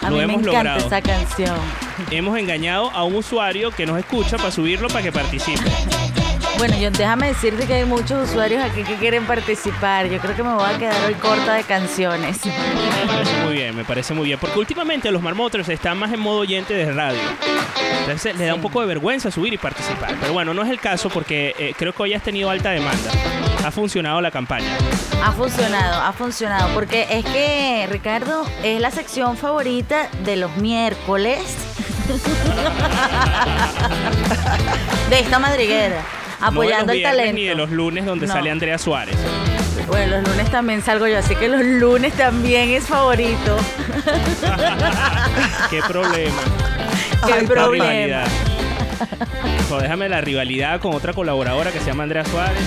A 0.00 0.10
Lo 0.10 0.16
mí 0.16 0.22
hemos 0.22 0.42
me 0.42 0.48
encanta 0.50 0.74
logrado. 0.76 0.86
esa 0.86 1.00
canción. 1.00 1.56
Hemos 2.10 2.36
engañado 2.36 2.90
a 2.90 3.04
un 3.04 3.14
usuario 3.14 3.70
que 3.70 3.86
nos 3.86 3.96
escucha 3.98 4.36
para 4.36 4.50
subirlo 4.50 4.88
para 4.88 5.02
que 5.02 5.12
participe. 5.12 5.62
Bueno, 6.58 6.76
yo 6.78 6.90
déjame 6.90 7.28
decirte 7.28 7.66
que 7.66 7.74
hay 7.74 7.84
muchos 7.84 8.30
usuarios 8.30 8.62
aquí 8.62 8.84
que 8.84 8.96
quieren 8.96 9.26
participar. 9.26 10.08
Yo 10.08 10.18
creo 10.18 10.36
que 10.36 10.42
me 10.42 10.54
voy 10.54 10.64
a 10.64 10.78
quedar 10.78 10.94
hoy 11.06 11.14
corta 11.14 11.54
de 11.54 11.64
canciones. 11.64 12.40
Me 12.44 13.06
parece 13.06 13.44
muy 13.44 13.54
bien, 13.54 13.76
me 13.76 13.84
parece 13.84 14.14
muy 14.14 14.26
bien. 14.26 14.38
Porque 14.38 14.58
últimamente 14.58 15.10
los 15.10 15.22
marmoters 15.22 15.68
están 15.68 15.98
más 15.98 16.12
en 16.12 16.20
modo 16.20 16.40
oyente 16.40 16.74
de 16.74 16.92
radio. 16.92 17.20
Entonces 18.00 18.36
le 18.36 18.46
da 18.46 18.54
un 18.54 18.60
poco 18.60 18.80
de 18.80 18.86
vergüenza 18.86 19.30
subir 19.30 19.52
y 19.54 19.58
participar. 19.58 20.16
Pero 20.20 20.32
bueno, 20.32 20.54
no 20.54 20.62
es 20.62 20.70
el 20.70 20.80
caso 20.80 21.08
porque 21.08 21.54
eh, 21.58 21.74
creo 21.76 21.92
que 21.92 22.02
hoy 22.02 22.14
has 22.14 22.22
tenido 22.22 22.50
alta 22.50 22.70
demanda. 22.70 23.10
Ha 23.64 23.70
funcionado 23.70 24.20
la 24.20 24.30
campaña. 24.30 24.76
Ha 25.24 25.32
funcionado, 25.32 26.02
ha 26.02 26.12
funcionado. 26.12 26.72
Porque 26.74 27.06
es 27.10 27.24
que, 27.24 27.86
Ricardo, 27.90 28.44
es 28.62 28.80
la 28.80 28.90
sección 28.90 29.36
favorita 29.36 30.08
de 30.24 30.36
los 30.36 30.56
miércoles. 30.56 31.38
de 35.08 35.20
esta 35.20 35.38
madriguera, 35.38 36.02
apoyando 36.42 36.86
no 36.86 36.92
de 36.92 36.98
el 36.98 37.02
los 37.02 37.10
talento. 37.10 37.34
Ni 37.34 37.44
de 37.46 37.54
los 37.54 37.70
lunes 37.70 38.04
donde 38.06 38.26
No. 38.26 38.32
sale 38.32 38.50
Andrea 38.50 38.78
Suárez. 38.78 39.16
Bueno, 39.86 40.18
los 40.20 40.28
lunes 40.28 40.50
también 40.50 40.82
salgo 40.82 41.06
yo, 41.06 41.18
así 41.18 41.34
que 41.36 41.48
los 41.48 41.62
lunes 41.62 42.12
también 42.14 42.70
es 42.70 42.84
favorito. 42.86 43.56
Qué 45.70 45.80
problema. 45.86 46.40
Qué 47.26 47.32
Ay, 47.34 47.46
problema. 47.46 48.24
déjame 49.80 50.08
la 50.08 50.20
rivalidad 50.20 50.80
con 50.80 50.94
otra 50.94 51.12
colaboradora 51.12 51.70
que 51.72 51.80
se 51.80 51.86
llama 51.86 52.02
Andrea 52.04 52.24
Suárez. 52.24 52.62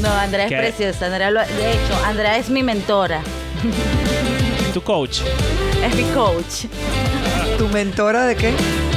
No, 0.00 0.12
Andrea 0.12 0.46
es 0.46 0.52
preciosa. 0.52 1.06
Andrea 1.06 1.30
lo- 1.30 1.40
de 1.40 1.72
hecho, 1.72 2.04
Andrea 2.04 2.36
es 2.36 2.48
mi 2.50 2.62
mentora, 2.62 3.20
Tu 4.74 4.82
coach. 4.82 5.20
es 5.84 5.94
mi 5.94 6.02
coach 6.14 6.66
¿Tu 7.58 7.68
mentora 7.68 8.24
de 8.26 8.36
qué? 8.36 8.52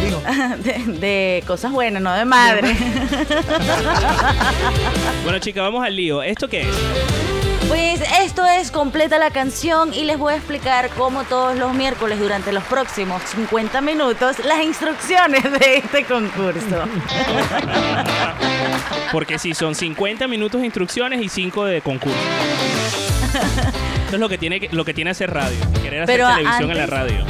Digo. 0.06 0.22
de, 0.60 1.00
de 1.00 1.44
cosas 1.48 1.72
buenas, 1.72 2.02
no 2.02 2.13
de 2.13 2.26
madre. 2.26 2.76
Bueno, 5.24 5.39
chicas, 5.39 5.63
vamos 5.63 5.84
al 5.84 5.96
lío. 5.96 6.22
¿Esto 6.22 6.48
qué 6.48 6.62
es? 6.62 6.68
Pues 7.68 8.00
esto 8.22 8.46
es 8.46 8.70
completa 8.70 9.18
la 9.18 9.32
canción 9.32 9.91
y 9.91 10.04
les 10.04 10.20
voy 10.20 10.34
a 10.34 10.36
explicar 10.36 10.89
como 10.91 11.24
todos 11.24 11.58
los 11.58 11.74
miércoles 11.74 12.20
durante 12.20 12.54
los 12.54 12.63
próximos 12.65 13.24
50 13.24 13.82
minutos 13.82 14.38
las 14.46 14.63
instrucciones 14.63 15.44
de 15.44 15.78
este 15.78 16.04
concurso. 16.04 16.62
Porque 19.12 19.39
sí, 19.39 19.56
son 19.56 19.74
50 19.74 20.28
minutos 20.28 20.62
de 20.62 20.68
instrucciones 20.68 21.20
y 21.22 21.30
5 21.30 21.65
de 21.65 21.82
concurso. 21.82 22.20
Eso 24.06 24.15
es 24.15 24.20
lo 24.20 24.30
que 24.30 24.38
tiene, 24.38 24.70
lo 24.72 24.86
que 24.86 24.94
tiene 24.94 25.10
hacer 25.10 25.34
radio. 25.34 25.58
Querer 25.82 26.04
hacer 26.04 26.18
Pero 26.18 26.28
televisión 26.28 26.72
en 26.72 26.78
la 26.78 26.86
radio. 26.86 27.26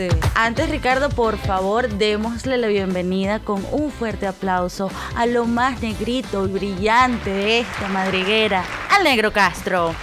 Sí. 0.00 0.08
Antes, 0.34 0.70
Ricardo, 0.70 1.10
por 1.10 1.36
favor, 1.36 1.86
démosle 1.86 2.56
la 2.56 2.68
bienvenida 2.68 3.40
con 3.40 3.62
un 3.70 3.92
fuerte 3.92 4.26
aplauso 4.26 4.90
a 5.14 5.26
lo 5.26 5.44
más 5.44 5.82
negrito 5.82 6.46
y 6.46 6.48
brillante 6.48 7.28
de 7.28 7.60
esta 7.60 7.86
madriguera, 7.88 8.64
al 8.96 9.04
negro 9.04 9.30
Castro. 9.30 9.94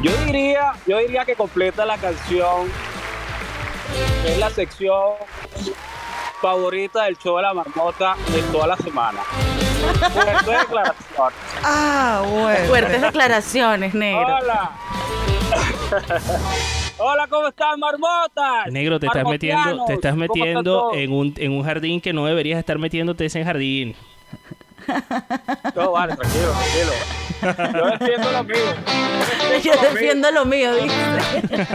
Yo 0.00 0.10
diría, 0.24 0.72
yo 0.86 0.96
diría 1.00 1.26
que 1.26 1.36
completa 1.36 1.84
la 1.84 1.98
canción. 1.98 2.66
Es 4.24 4.38
la 4.38 4.48
sección 4.48 5.16
favorita 6.40 7.04
del 7.04 7.18
show 7.18 7.36
de 7.36 7.42
la 7.42 7.52
marmota 7.52 8.16
de 8.32 8.40
toda 8.44 8.68
la 8.68 8.76
semana. 8.78 9.20
Fuerte 10.14 10.50
declaración. 10.50 11.32
Ah, 11.62 12.22
bueno. 12.26 12.68
Fuertes 12.68 13.02
declaraciones, 13.02 13.92
negro. 13.92 14.38
Hola. 14.40 14.70
Hola, 16.98 17.26
¿cómo 17.28 17.48
están, 17.48 17.78
marmotas? 17.80 18.66
Negro, 18.70 18.98
te 19.00 19.06
estás 19.06 19.24
metiendo, 19.24 19.84
te 19.86 19.94
estás 19.94 20.16
Marmotianos, 20.16 20.62
¿cómo 20.66 20.92
están 20.92 20.94
metiendo 20.94 20.94
en 20.94 21.12
un, 21.12 21.34
en 21.36 21.52
un 21.52 21.64
jardín 21.64 22.00
que 22.00 22.12
no 22.12 22.24
deberías 22.26 22.58
estar 22.58 22.78
metiéndote 22.78 23.26
ese 23.26 23.44
jardín. 23.44 23.96
No, 25.74 25.92
vale, 25.92 26.16
tranquilo, 26.16 26.52
tranquilo. 26.52 26.92
Yo 27.72 27.86
defiendo 27.98 28.32
lo 28.32 28.44
mío. 28.44 28.56
Yo 29.62 29.72
defiendo 29.82 30.30
lo 30.30 30.44
mío, 30.44 30.72
¿viste? 30.74 31.66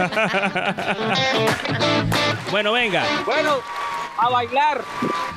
Bueno, 2.50 2.72
venga. 2.72 3.04
Bueno, 3.24 3.58
a 4.18 4.28
bailar, 4.28 4.82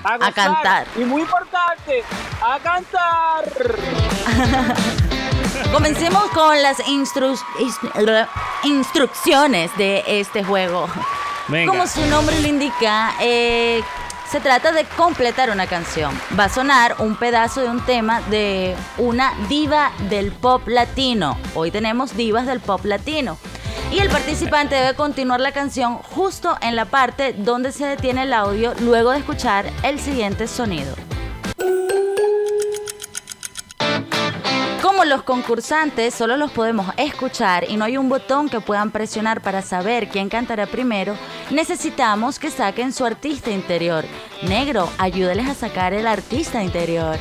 a, 0.03 0.17
gozar, 0.17 0.33
cantar. 0.33 0.87
Y 0.95 1.01
muy 1.05 1.21
importante, 1.21 2.03
a 2.41 2.57
cantar. 2.59 3.43
Comencemos 5.73 6.23
con 6.31 6.61
las 6.61 6.77
instru- 6.85 7.35
ins- 7.59 8.27
instrucciones 8.63 9.75
de 9.75 10.03
este 10.07 10.43
juego. 10.43 10.87
Venga. 11.47 11.71
Como 11.71 11.87
su 11.87 12.05
nombre 12.05 12.39
lo 12.41 12.47
indica, 12.47 13.13
eh, 13.19 13.81
se 14.29 14.39
trata 14.39 14.71
de 14.71 14.85
completar 14.85 15.49
una 15.49 15.65
canción. 15.67 16.17
Va 16.39 16.45
a 16.45 16.49
sonar 16.49 16.95
un 16.99 17.15
pedazo 17.15 17.61
de 17.61 17.69
un 17.69 17.81
tema 17.81 18.21
de 18.29 18.75
una 18.97 19.33
diva 19.49 19.91
del 20.09 20.31
pop 20.31 20.61
latino. 20.67 21.37
Hoy 21.55 21.71
tenemos 21.71 22.15
divas 22.15 22.45
del 22.45 22.59
pop 22.59 22.85
latino. 22.85 23.37
Y 23.91 23.99
el 23.99 24.09
participante 24.09 24.75
debe 24.75 24.95
continuar 24.95 25.39
la 25.41 25.51
canción 25.51 25.97
justo 25.97 26.55
en 26.61 26.75
la 26.75 26.85
parte 26.85 27.33
donde 27.33 27.71
se 27.71 27.85
detiene 27.85 28.23
el 28.23 28.33
audio 28.33 28.73
luego 28.79 29.11
de 29.11 29.19
escuchar 29.19 29.65
el 29.83 29.99
siguiente 29.99 30.47
sonido. 30.47 30.95
Como 34.83 35.05
los 35.05 35.23
concursantes 35.23 36.13
solo 36.13 36.35
los 36.35 36.51
podemos 36.51 36.87
escuchar 36.97 37.63
y 37.69 37.77
no 37.77 37.85
hay 37.85 37.95
un 37.95 38.09
botón 38.09 38.49
que 38.49 38.59
puedan 38.59 38.91
presionar 38.91 39.39
para 39.39 39.61
saber 39.61 40.09
quién 40.09 40.27
cantará 40.27 40.67
primero, 40.67 41.15
necesitamos 41.51 42.37
que 42.37 42.51
saquen 42.51 42.91
su 42.91 43.05
artista 43.05 43.49
interior. 43.49 44.03
Negro, 44.41 44.89
ayúdales 44.97 45.47
a 45.47 45.53
sacar 45.53 45.93
el 45.93 46.05
artista 46.05 46.61
interior. 46.61 47.15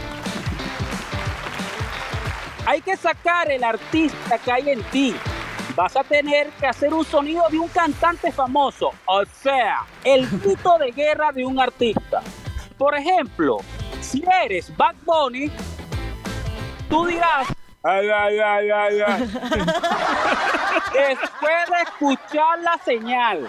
Hay 2.67 2.81
que 2.81 2.97
sacar 2.97 3.49
el 3.49 3.63
artista 3.63 4.39
que 4.39 4.51
hay 4.51 4.71
en 4.71 4.83
ti. 4.91 5.15
Vas 5.77 5.97
a 5.97 6.03
tener 6.03 6.49
que 6.59 6.67
hacer 6.67 6.93
un 6.93 7.05
sonido 7.05 7.45
de 7.49 7.61
un 7.61 7.69
cantante 7.69 8.33
famoso, 8.33 8.91
o 9.07 9.23
sea, 9.41 9.87
el 10.03 10.29
grito 10.43 10.79
de 10.79 10.91
guerra 10.91 11.31
de 11.31 11.45
un 11.45 11.61
artista. 11.61 12.23
Por 12.77 12.97
ejemplo, 12.97 13.59
si 14.01 14.25
eres 14.43 14.77
Bad 14.77 14.97
Bunny, 15.05 15.49
tú 16.93 17.07
dirás, 17.07 17.49
ay, 17.85 18.07
ay, 18.11 18.39
ay, 18.39 18.71
ay, 18.71 19.01
ay. 19.01 19.27
Después 20.93 21.71
de 21.71 21.83
escuchar 21.85 22.59
la 22.61 22.79
señal. 22.85 23.49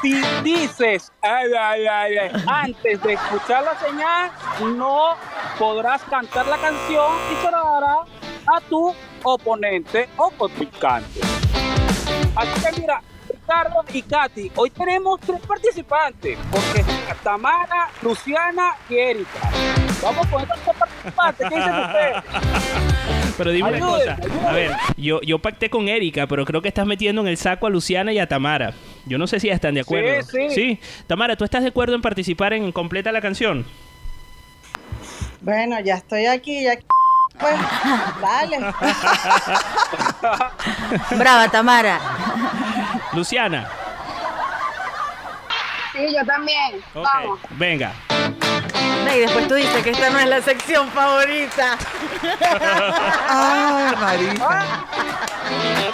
Si 0.00 0.22
dices 0.42 1.10
ay, 1.20 1.52
ay, 1.52 1.86
ay, 1.86 2.18
ay, 2.18 2.44
antes 2.46 3.02
de 3.02 3.14
escuchar 3.14 3.64
la 3.64 3.76
señal, 3.80 4.30
no 4.76 5.16
podrás 5.58 6.02
cantar 6.02 6.46
la 6.46 6.58
canción 6.58 7.12
y 7.32 7.44
se 7.44 7.50
la 7.50 7.62
dará 7.62 7.96
a 8.46 8.60
tu 8.68 8.94
oponente 9.24 10.08
o 10.16 10.30
contrincante. 10.30 11.20
Así 12.36 12.60
que 12.60 12.80
mira, 12.80 13.02
Ricardo 13.28 13.84
y 13.92 14.02
Katy, 14.02 14.52
hoy 14.56 14.70
tenemos 14.70 15.20
tres 15.20 15.40
participantes, 15.46 16.38
porque 16.50 16.84
Tamara, 17.22 17.88
Luciana 18.02 18.76
y 18.88 18.96
Erika. 18.96 19.50
Vamos 20.02 20.26
con 20.26 20.42
estos 20.42 20.58
tres 20.60 20.76
participantes, 20.76 21.48
¿qué 21.48 21.56
dicen 21.56 21.74
ustedes? 21.74 22.16
Pero 23.36 23.50
dime 23.50 23.68
una 23.68 23.78
cosa. 23.78 24.14
ayúdenme. 24.14 24.46
A 24.48 24.52
ver, 24.52 24.72
yo, 24.96 25.20
yo 25.20 25.38
pacté 25.38 25.68
con 25.68 25.88
Erika, 25.88 26.26
pero 26.26 26.44
creo 26.44 26.62
que 26.62 26.68
estás 26.68 26.86
metiendo 26.86 27.20
en 27.22 27.28
el 27.28 27.36
saco 27.36 27.66
a 27.66 27.70
Luciana 27.70 28.12
y 28.12 28.18
a 28.18 28.26
Tamara. 28.26 28.72
Yo 29.04 29.18
no 29.18 29.26
sé 29.26 29.40
si 29.40 29.48
están 29.48 29.74
de 29.74 29.80
acuerdo. 29.80 30.26
Sí, 30.30 30.50
sí. 30.50 30.80
Tamara, 31.06 31.36
¿tú 31.36 31.44
estás 31.44 31.62
de 31.62 31.68
acuerdo 31.68 31.94
en 31.94 32.02
participar 32.02 32.52
en 32.52 32.72
Completa 32.72 33.12
la 33.12 33.20
canción? 33.20 33.66
Bueno, 35.40 35.78
ya 35.80 35.96
estoy 35.96 36.26
aquí, 36.26 36.64
ya 36.64 36.78
pues, 37.38 37.54
dale. 38.22 38.58
Brava, 41.16 41.48
Tamara. 41.48 42.00
Luciana. 43.16 43.66
Sí, 45.92 46.14
yo 46.14 46.24
también. 46.26 46.82
Vamos. 46.94 47.40
venga. 47.52 47.92
Y 49.14 49.18
después 49.20 49.48
tú 49.48 49.54
dices 49.54 49.82
que 49.82 49.90
esta 49.90 50.10
no 50.10 50.18
es 50.18 50.26
la 50.26 50.42
sección 50.42 50.90
favorita. 50.90 51.78
Ay, 53.28 53.96
Marita. 53.96 54.66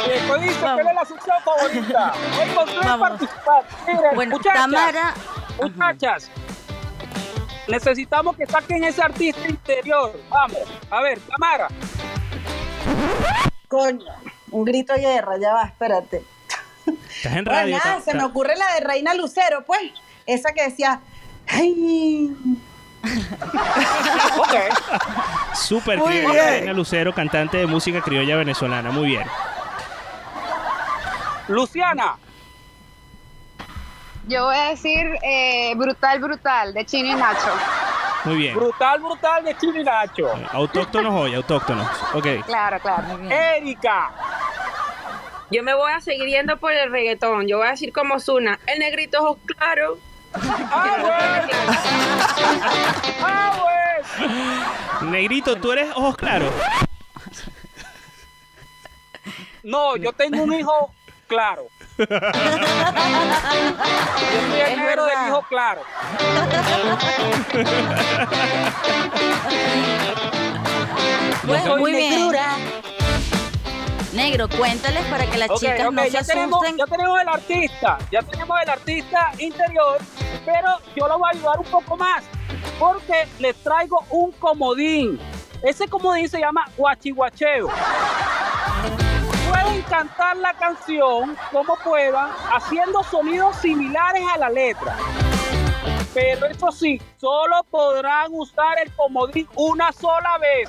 Y 0.05 0.09
después 0.11 0.41
dice 0.43 0.55
que 0.61 0.81
es 0.81 0.95
la 0.95 1.05
sección 1.05 1.37
favorita. 1.45 2.13
Hoy 2.41 2.49
con 2.55 2.67
tres 2.67 2.79
Vamos. 2.85 3.09
participantes. 3.11 3.75
Miren, 3.87 4.15
Bueno, 4.15 4.37
muchachas, 4.37 4.61
Tamara. 4.61 5.15
muchachas, 5.63 6.31
necesitamos 7.69 8.37
que 8.37 8.47
saquen 8.47 8.83
ese 8.83 9.03
artista 9.03 9.47
interior. 9.47 10.19
Vamos, 10.29 10.59
a 10.91 11.01
ver, 11.03 11.21
Tamara. 11.21 11.69
Coño, 13.69 14.05
un 14.51 14.65
grito 14.65 14.95
de 14.95 15.01
guerra, 15.01 15.37
ya 15.39 15.53
va, 15.55 15.65
espérate. 15.67 16.25
Estás 17.17 17.37
en 17.37 17.45
Bueno, 17.45 17.61
radio. 17.61 17.79
nada, 17.85 18.01
se 18.01 18.15
me 18.15 18.25
ocurre 18.25 18.57
la 18.57 18.75
de 18.75 18.81
Reina 18.81 19.15
Lucero, 19.15 19.65
pues. 19.65 19.93
Esa 20.27 20.53
que 20.53 20.65
decía, 20.65 21.01
ay, 21.49 22.35
Ok. 24.39 25.55
Súper 25.55 25.99
Muy 25.99 26.09
criolla. 26.09 26.33
bien. 26.33 26.47
Reina 26.47 26.73
Lucero, 26.73 27.13
cantante 27.15 27.57
de 27.59 27.67
música 27.67 28.01
criolla 28.01 28.37
venezolana. 28.37 28.91
Muy 28.91 29.07
bien. 29.09 29.25
Luciana. 31.49 32.17
Yo 34.29 34.45
voy 34.45 34.57
a 34.57 34.69
decir 34.71 35.19
eh, 35.23 35.75
brutal, 35.77 36.21
brutal, 36.21 36.73
de 36.75 36.87
Chino 36.87 37.09
y 37.09 37.15
Nacho. 37.15 37.49
Muy 38.25 38.37
bien. 38.37 38.55
Brutal, 38.55 39.01
brutal 39.01 39.45
de 39.45 39.57
Chino 39.57 39.81
y 39.81 39.85
Nacho. 39.85 40.31
Autóctonos 40.53 41.13
hoy, 41.13 41.35
autóctonos. 41.35 41.89
Ok. 42.15 42.27
Claro, 42.47 42.79
claro. 42.79 43.19
Erika. 43.29 44.13
Yo 45.53 45.63
me 45.63 45.75
voy 45.75 45.93
a 45.93 46.01
seguir 46.01 46.29
yendo 46.29 46.57
por 46.57 46.73
el 46.73 46.91
reggaetón. 46.91 47.47
Yo 47.47 47.59
voy 47.59 47.67
a 47.67 47.73
decir 47.73 47.93
como 47.93 48.19
Zuna, 48.19 48.59
el 48.67 48.79
negrito 48.79 49.23
ojos 49.23 49.39
claros. 49.45 49.99
Ah. 53.25 55.03
Negrito, 55.03 55.57
¿tú 55.57 55.73
eres 55.73 55.91
ojos 55.95 56.17
claros? 56.17 56.53
No, 59.63 59.97
yo 59.97 60.13
tengo 60.13 60.43
un 60.43 60.55
hijo 60.55 60.93
claro. 61.29 61.67
Yo 61.99 62.07
soy 64.49 64.61
el 64.61 64.79
negro 64.79 65.05
del 65.05 65.29
hijo 65.29 65.43
claro. 65.49 65.83
Bueno, 71.45 71.65
soy 71.65 71.81
muy 71.81 71.93
bien. 71.93 72.33
Negro, 74.13 74.47
cuéntales 74.47 75.05
para 75.07 75.25
que 75.25 75.39
las 75.39 75.49
chicas 75.59 75.91
no 75.91 76.03
se 76.03 76.11
ya 76.11 76.23
tenemos, 76.23 76.63
asusten. 76.63 76.77
ya 76.77 76.85
tenemos 76.87 77.21
el 77.21 77.29
artista, 77.29 77.99
ya 78.11 78.23
tenemos 78.23 78.61
el 78.63 78.69
artista 78.69 79.33
interior, 79.39 79.99
pero 80.45 80.69
yo 80.95 81.09
lo 81.09 81.19
voy 81.19 81.31
a 81.33 81.37
ayudar 81.37 81.59
un 81.59 81.65
poco 81.65 81.97
más, 81.97 82.23
porque 82.79 83.27
les 83.39 83.57
traigo 83.57 84.05
un 84.11 84.33
comodín. 84.33 85.19
Ese 85.63 85.89
comodín 85.89 86.29
se 86.29 86.41
llama 86.41 86.67
guachihuacheo. 86.77 87.69
Pueden 89.49 89.83
cantar 89.83 90.37
la 90.37 90.53
canción 90.55 91.35
como 91.51 91.77
puedan, 91.77 92.29
haciendo 92.53 93.03
sonidos 93.05 93.57
similares 93.57 94.25
a 94.31 94.37
la 94.37 94.51
letra. 94.51 94.95
Pero 96.15 96.47
eso 96.47 96.71
sí, 96.71 97.01
solo 97.17 97.65
podrán 97.71 98.33
usar 98.33 98.79
el 98.85 98.93
comodín 98.95 99.49
una 99.57 99.91
sola 99.93 100.39
vez. 100.39 100.69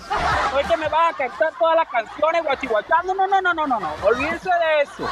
No 0.51 0.59
es 0.59 0.67
que 0.67 0.77
me 0.77 0.87
van 0.87 1.13
a 1.13 1.17
cantar 1.17 1.53
todas 1.59 1.75
las 1.75 1.89
canciones 1.89 2.43
guachihuachando. 2.43 3.13
No, 3.13 3.27
no, 3.27 3.41
no, 3.41 3.53
no, 3.53 3.67
no, 3.67 3.79
no. 3.79 3.89
Olvídense 4.03 4.49
de 4.49 4.83
eso. 4.83 5.07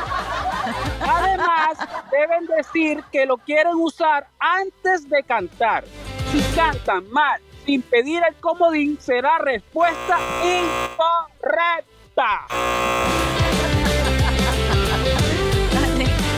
Además, 1.01 1.77
deben 2.11 2.45
decir 2.47 3.03
que 3.11 3.25
lo 3.25 3.37
quieren 3.37 3.75
usar 3.75 4.27
antes 4.39 5.09
de 5.09 5.21
cantar. 5.23 5.83
Si 6.31 6.41
cantan 6.55 7.09
mal 7.11 7.41
sin 7.65 7.81
pedir 7.81 8.23
el 8.27 8.35
comodín, 8.35 8.99
será 8.99 9.37
respuesta 9.39 10.17
incorrecta. 10.43 12.45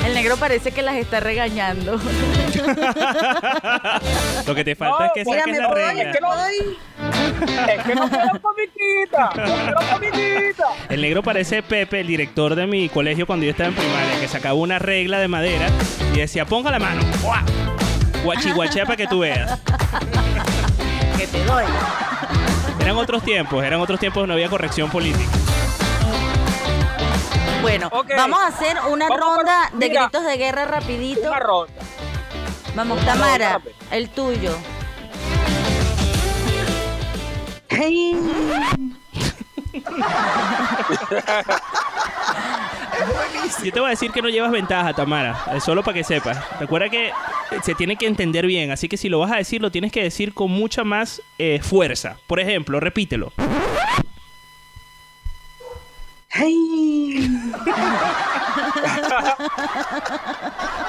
El 0.05 0.13
negro 0.13 0.37
parece 0.37 0.71
que 0.71 0.81
las 0.81 0.95
está 0.95 1.19
regañando. 1.19 1.93
Lo 4.45 4.55
que 4.55 4.63
te 4.63 4.75
falta 4.75 5.07
es 5.07 5.11
que 5.13 5.23
mira, 5.25 5.39
saques 5.39 5.57
la 5.57 5.73
regla. 5.73 6.03
Es 6.03 6.15
que 6.15 6.21
no, 6.21 6.33
es 7.67 7.83
que 7.83 7.95
no 7.95 8.09
quiero 8.09 8.41
comiquita. 8.41 9.29
No 9.35 9.55
quiero 9.55 9.79
comiquita. 9.91 10.65
El 10.89 11.01
negro 11.01 11.23
parece 11.23 11.63
Pepe, 11.63 12.01
el 12.01 12.07
director 12.07 12.55
de 12.55 12.67
mi 12.67 12.89
colegio 12.89 13.25
cuando 13.25 13.45
yo 13.45 13.51
estaba 13.51 13.69
en 13.69 13.75
primaria, 13.75 14.19
que 14.19 14.27
sacaba 14.27 14.55
una 14.55 14.77
regla 14.79 15.19
de 15.19 15.27
madera 15.29 15.67
y 16.13 16.17
decía, 16.17 16.45
ponga 16.45 16.69
la 16.71 16.79
mano. 16.79 17.01
¡Guau! 17.21 17.43
Guachihuachea 18.23 18.85
para 18.85 18.97
que 18.97 19.07
tú 19.07 19.19
veas. 19.19 19.59
que 21.17 21.27
te 21.27 21.43
doy. 21.45 21.65
Eran 22.79 22.97
otros 22.97 23.23
tiempos, 23.23 23.63
eran 23.63 23.79
otros 23.79 23.99
tiempos, 23.99 24.27
no 24.27 24.33
había 24.33 24.49
corrección 24.49 24.89
política. 24.89 25.31
Bueno, 27.63 27.89
vamos 28.17 28.39
a 28.39 28.47
hacer 28.47 28.77
una 28.91 29.07
Vamos 29.07 29.25
por- 29.25 29.37
ronda 29.37 29.69
de 29.73 29.89
mira. 29.89 30.01
gritos 30.03 30.23
de 30.25 30.37
guerra 30.37 30.65
rapidito. 30.65 31.21
Una 31.27 31.39
ronda. 31.39 31.73
Vamos, 32.75 32.97
Una 33.01 33.05
Tamara, 33.13 33.53
ronda, 33.53 33.71
el 33.91 34.09
tuyo. 34.09 34.55
Yo 43.63 43.71
te 43.71 43.79
voy 43.79 43.87
a 43.87 43.91
decir 43.91 44.11
que 44.11 44.21
no 44.21 44.29
llevas 44.29 44.51
ventaja, 44.51 44.93
Tamara, 44.93 45.37
eh, 45.53 45.59
solo 45.61 45.83
para 45.83 45.95
que 45.95 46.03
sepas. 46.03 46.37
Recuerda 46.59 46.89
que 46.89 47.07
eh, 47.07 47.11
se 47.63 47.75
tiene 47.75 47.95
que 47.95 48.07
entender 48.07 48.45
bien, 48.45 48.71
así 48.71 48.87
que 48.89 48.97
si 48.97 49.09
lo 49.09 49.19
vas 49.19 49.31
a 49.31 49.35
decir, 49.37 49.61
lo 49.61 49.71
tienes 49.71 49.91
que 49.91 50.03
decir 50.03 50.33
con 50.33 50.51
mucha 50.51 50.83
más 50.83 51.21
eh, 51.37 51.59
fuerza. 51.61 52.17
Por 52.27 52.39
ejemplo, 52.39 52.79
repítelo. 52.79 53.31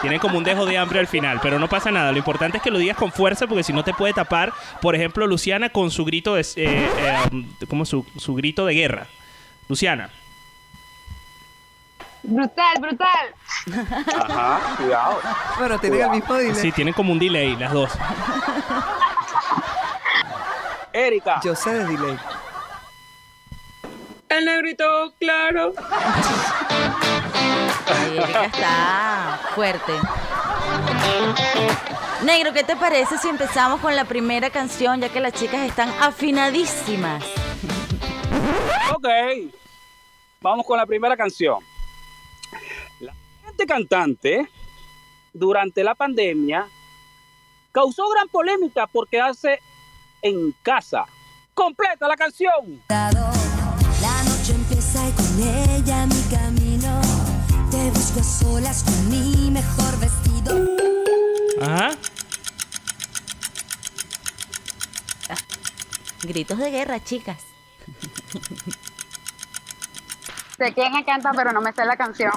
Tiene 0.01 0.19
como 0.19 0.39
un 0.39 0.45
dejo 0.45 0.65
de 0.67 0.79
hambre 0.79 1.01
al 1.01 1.07
final, 1.07 1.41
pero 1.43 1.59
no 1.59 1.69
pasa 1.69 1.91
nada. 1.91 2.13
Lo 2.13 2.19
importante 2.19 2.59
es 2.59 2.63
que 2.63 2.71
lo 2.71 2.79
digas 2.79 2.97
con 2.97 3.13
fuerza 3.13 3.47
porque 3.47 3.63
si 3.63 3.73
no 3.73 3.85
te 3.85 3.93
puede 3.95 4.13
tapar, 4.13 4.53
por 4.81 4.95
ejemplo, 4.95 5.27
Luciana 5.27 5.71
con 5.71 5.91
su 5.91 6.05
grito 6.05 6.35
de... 6.35 6.43
eh, 6.43 6.47
eh, 6.57 7.67
¿Cómo? 7.69 7.85
Su, 7.85 8.07
su 8.17 8.35
grito 8.35 8.65
de 8.67 8.75
guerra. 8.75 9.07
Luciana. 9.69 10.11
Brutal, 12.23 12.81
brutal. 12.81 13.35
Ajá, 14.19 14.77
cuidado. 14.79 15.21
Bueno, 15.59 15.79
tienen 15.79 16.01
el 16.03 16.11
mismo 16.11 16.35
delay. 16.35 16.55
Sí, 16.55 16.73
tienen 16.73 16.95
como 16.95 17.13
un 17.13 17.19
delay 17.19 17.55
las 17.57 17.73
dos. 17.73 17.93
Erika. 20.93 21.41
Yo 21.45 21.55
sé 21.55 21.73
de 21.75 21.85
delay. 21.85 22.19
El 24.37 24.47
negrito, 24.47 25.14
claro. 25.20 25.73
Está 28.44 29.40
fuerte. 29.55 29.92
Negro, 32.25 32.53
¿qué 32.53 32.64
te 32.64 32.75
parece 32.75 33.16
si 33.18 33.29
empezamos 33.29 33.81
con 33.81 33.94
la 33.94 34.05
primera 34.07 34.51
canción, 34.51 35.01
ya 35.01 35.09
que 35.09 35.20
las 35.20 35.35
chicas 35.35 35.61
están 35.61 35.88
afinadísimas? 36.01 37.25
Ok. 38.97 39.07
Vamos 40.40 40.66
con 40.66 40.79
la 40.79 40.87
primera 40.87 41.16
canción. 41.16 41.62
La 42.99 43.12
siguiente 43.12 43.66
cantante, 43.66 44.49
durante 45.33 45.85
la 45.85 45.94
pandemia, 45.94 46.66
causó 47.70 48.09
gran 48.09 48.29
polémica 48.29 48.88
por 48.88 49.09
quedarse 49.09 49.61
en 50.23 50.53
casa. 50.64 51.05
Completa 51.55 52.09
la 52.09 52.16
canción. 52.16 52.83
Ella 55.85 56.07
mi 56.07 56.23
camino. 56.31 57.01
Te 57.70 57.90
busco 57.90 58.20
a 58.20 58.25
solas 58.25 58.83
con 58.85 59.09
mi 59.11 59.51
mejor 59.51 59.99
vestido. 59.99 60.66
Ajá. 61.61 61.90
Gritos 66.23 66.59
de 66.59 66.70
guerra, 66.70 67.03
chicas. 67.05 67.38
Sé 70.57 70.73
quién 70.73 70.92
la 70.92 71.05
canta, 71.05 71.33
pero 71.35 71.53
no 71.53 71.61
me 71.61 71.73
sé 71.73 71.85
la 71.85 71.97
canción. 71.97 72.33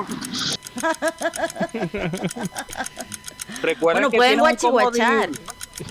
Recuerden 3.62 4.02
Bueno, 4.04 4.10
que 4.10 4.18
pueden 4.18 4.32
tiene 4.40 4.42
un 4.44 4.50
guachihuachar. 4.50 5.30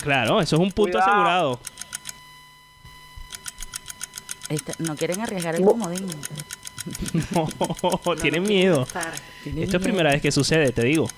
Claro, 0.02 0.40
eso 0.40 0.56
es 0.56 0.62
un 0.62 0.72
punto 0.72 0.98
Cuidado. 0.98 1.10
asegurado. 1.12 1.60
Esta- 4.48 4.74
no 4.78 4.94
quieren 4.96 5.20
arriesgar 5.20 5.54
el 5.56 5.64
comodín. 5.64 6.06
No, 7.32 8.16
tienen 8.16 8.42
miedo. 8.42 8.86
Esto 9.44 9.76
es 9.76 9.82
primera 9.82 10.10
vez 10.10 10.22
que 10.22 10.32
sucede, 10.32 10.72
te 10.72 10.84
digo. 10.84 11.08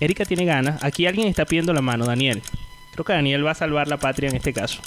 Erika 0.00 0.24
tiene 0.24 0.44
ganas. 0.44 0.82
Aquí 0.82 1.06
alguien 1.06 1.28
está 1.28 1.44
pidiendo 1.44 1.72
la 1.72 1.82
mano, 1.82 2.06
Daniel. 2.06 2.42
Creo 2.92 3.04
que 3.04 3.12
Daniel 3.12 3.46
va 3.46 3.52
a 3.52 3.54
salvar 3.54 3.88
la 3.88 3.98
patria 3.98 4.30
en 4.30 4.36
este 4.36 4.52
caso. 4.52 4.80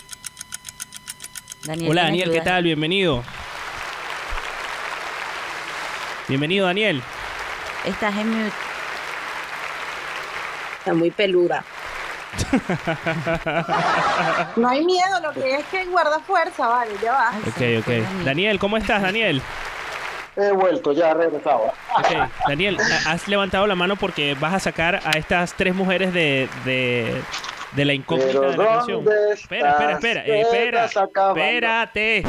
Daniel, 1.64 1.92
Hola 1.92 2.02
¿quién 2.04 2.12
Daniel, 2.12 2.32
¿qué 2.32 2.42
tal? 2.42 2.64
Bienvenido. 2.64 3.24
Bienvenido 6.28 6.66
Daniel. 6.66 7.02
Estás 7.86 8.18
en 8.18 8.30
mute. 8.30 8.56
Está 10.80 10.94
muy 10.94 11.12
peluda. 11.12 11.64
No 14.56 14.68
hay 14.70 14.84
miedo, 14.86 15.20
lo 15.22 15.32
que 15.34 15.56
es 15.56 15.66
que 15.66 15.86
guarda 15.86 16.20
fuerza, 16.20 16.68
vale, 16.68 16.92
ya 17.02 17.12
va. 17.14 17.32
Ok, 17.48 17.62
ok. 17.80 18.24
Daniel, 18.26 18.60
¿cómo 18.60 18.78
estás, 18.78 19.02
Daniel? 19.02 19.42
He 20.36 20.52
vuelto, 20.52 20.94
ya 20.94 21.12
he 21.12 21.14
regresado. 21.14 21.66
Ok, 21.98 22.08
Daniel, 22.48 22.78
ha- 22.80 23.12
has 23.12 23.28
levantado 23.28 23.68
la 23.68 23.76
mano 23.76 23.96
porque 23.96 24.36
vas 24.40 24.54
a 24.54 24.60
sacar 24.60 25.00
a 25.06 25.12
estas 25.12 25.54
tres 25.54 25.76
mujeres 25.76 26.14
de, 26.14 26.50
de, 26.66 27.22
de 27.74 27.86
la 27.86 27.94
incógnita 27.94 28.32
Pero 28.40 28.52
de 28.52 28.58
la 28.58 28.66
canción. 28.66 29.06
¿dónde 29.06 29.34
Espera, 29.34 29.70
espera, 29.72 29.92
espera? 29.94 30.24
¿Qué 30.24 30.42
espera. 30.42 30.86
Espérate. 30.86 32.24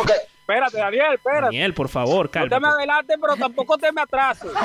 Ok. 0.00 0.10
Espérate, 0.46 0.76
Daniel, 0.76 1.14
espérate. 1.14 1.44
Daniel, 1.46 1.72
por 1.72 1.88
favor, 1.88 2.26
No 2.26 2.30
te 2.30 2.38
me 2.40 2.48
cálmate. 2.50 2.74
adelantes, 2.76 3.16
pero 3.18 3.34
tampoco 3.36 3.78
te 3.78 3.90
me 3.92 4.02
atrases. 4.02 4.50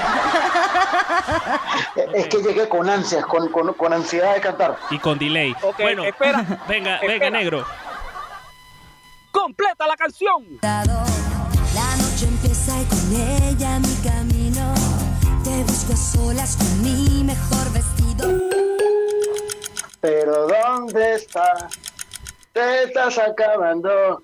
Es 2.13 2.27
que 2.27 2.37
llegué 2.41 2.67
con 2.67 2.89
ansias, 2.89 3.25
con, 3.25 3.47
con, 3.49 3.73
con 3.73 3.93
ansiedad 3.93 4.33
de 4.35 4.41
cantar. 4.41 4.77
Y 4.89 4.99
con 4.99 5.17
delay. 5.17 5.55
Ok, 5.61 5.79
bueno, 5.79 6.03
espera. 6.03 6.39
venga, 6.67 6.99
venga, 6.99 7.13
Espera. 7.13 7.29
negro. 7.29 7.65
Completa 9.31 9.87
la 9.87 9.95
canción. 9.95 10.59
La 10.61 10.83
noche 10.83 12.25
empieza 12.27 12.73
y 12.81 12.85
con 12.85 12.99
ella 13.47 13.79
mi 13.79 13.95
camino. 14.03 14.73
Te 15.45 15.63
busco 15.63 15.93
a 15.93 15.95
solas 15.95 16.57
con 16.57 16.83
mi 16.83 17.23
mejor 17.23 17.71
vestido. 17.71 18.27
Pero 20.01 20.47
¿dónde 20.47 21.15
está? 21.15 21.69
Te 22.53 22.83
estás 22.83 23.17
acabando. 23.17 24.23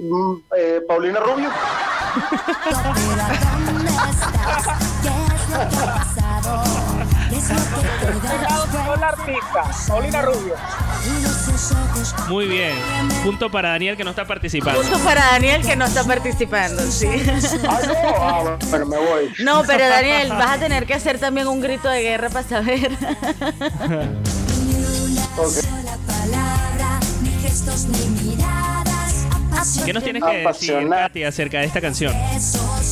Mm, 0.00 0.36
eh, 0.56 0.80
Paulina 0.86 1.20
Rubio. 1.20 1.50
Artista, 9.02 9.64
Paulina 9.88 10.22
Rubio. 10.22 10.54
Muy 12.28 12.46
bien. 12.46 12.74
Punto 13.24 13.50
para 13.50 13.70
Daniel 13.70 13.96
que 13.96 14.04
no 14.04 14.10
está 14.10 14.24
participando. 14.24 14.80
Punto 14.80 14.98
para 15.00 15.32
Daniel 15.32 15.62
que 15.62 15.74
no 15.74 15.86
está 15.86 16.04
participando, 16.04 16.82
sí. 16.82 17.08
Ah, 17.68 18.56
pero 18.70 18.86
me 18.86 18.98
voy. 18.98 19.32
No, 19.40 19.64
pero 19.66 19.88
Daniel, 19.88 20.28
vas 20.28 20.50
a 20.50 20.58
tener 20.58 20.86
que 20.86 20.94
hacer 20.94 21.18
también 21.18 21.48
un 21.48 21.60
grito 21.60 21.88
de 21.88 22.02
guerra 22.02 22.30
para 22.30 22.48
saber. 22.48 22.96
ni 24.66 24.74
gestos 27.60 27.86
ni 27.86 28.24
miradas. 28.24 29.26
¿Qué 29.84 29.92
nos 29.92 30.02
tienes 30.02 30.24
que 30.24 30.38
decir. 30.38 30.88
Katy, 30.88 31.24
acerca 31.24 31.60
de 31.60 31.66
esta 31.66 31.80
canción? 31.80 32.14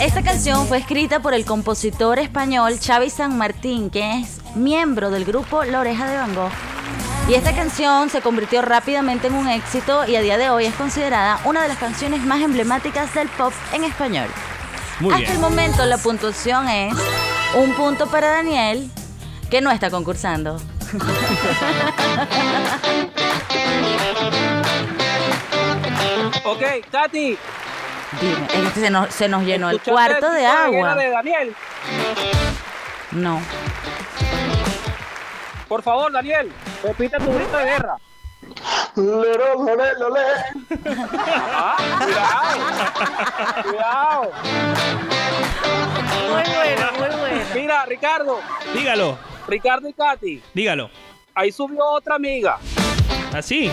Esta 0.01 0.23
canción 0.23 0.67
fue 0.67 0.79
escrita 0.79 1.21
por 1.21 1.33
el 1.33 1.45
compositor 1.45 2.19
español 2.19 2.79
Xavi 2.79 3.11
San 3.11 3.39
Martín, 3.39 3.91
que 3.91 4.21
es 4.21 4.41
miembro 4.55 5.11
del 5.11 5.25
grupo 5.25 5.65
La 5.65 5.81
Oreja 5.81 6.11
de 6.11 6.17
Van 6.17 6.35
Gogh. 6.35 6.53
Y 7.29 7.35
esta 7.35 7.55
canción 7.55 8.11
se 8.11 8.21
convirtió 8.21 8.63
rápidamente 8.63 9.29
en 9.29 9.35
un 9.35 9.49
éxito 9.49 10.07
y 10.07 10.17
a 10.17 10.21
día 10.21 10.39
de 10.39 10.51
hoy 10.51 10.67
es 10.67 10.75
considerada 10.75 11.41
una 11.45 11.63
de 11.63 11.69
las 11.69 11.79
canciones 11.79 12.25
más 12.25 12.43
emblemáticas 12.43 13.15
del 13.15 13.29
pop 13.29 13.53
en 13.73 13.85
español. 13.85 14.29
Muy 15.01 15.15
Hasta 15.15 15.21
bien. 15.21 15.33
el 15.33 15.39
momento 15.39 15.85
la 15.87 15.99
puntuación 15.99 16.69
es 16.69 16.95
un 17.57 17.73
punto 17.75 18.09
para 18.09 18.31
Daniel, 18.31 18.91
que 19.51 19.61
no 19.61 19.71
está 19.71 19.91
concursando. 19.91 20.61
Ok, 26.51 26.63
Katy. 26.91 27.37
Dime, 28.21 28.47
es 28.67 28.73
que 28.73 28.81
se 28.81 28.91
nos, 28.91 29.15
se 29.15 29.29
nos 29.29 29.43
llenó 29.45 29.69
el 29.71 29.77
¿escuchaste 29.77 29.93
cuarto 30.19 30.31
de 30.33 30.47
agua. 30.47 30.95
de 30.95 31.11
Daniel. 31.11 31.55
No. 33.11 33.41
Por 35.69 35.83
favor, 35.83 36.11
Daniel, 36.11 36.51
repite 36.83 37.19
tu 37.19 37.33
grito 37.35 37.57
de 37.59 37.65
guerra. 37.65 37.97
Lero, 38.97 39.63
lore, 39.65 39.93
lore. 39.99 40.21
Ah, 41.55 41.77
cuidado. 42.03 43.63
Cuidado. 43.63 44.33
Muy 46.29 46.55
bueno, 46.55 46.87
muy 46.99 47.19
bueno. 47.21 47.45
Mira, 47.55 47.85
Ricardo. 47.87 48.41
Dígalo, 48.73 49.19
Ricardo 49.47 49.89
y 49.89 49.93
Katy. 49.93 50.43
dígalo. 50.55 50.91
Ahí 51.35 51.53
subió 51.53 51.85
otra 51.85 52.15
amiga. 52.17 52.59
Así. 53.35 53.71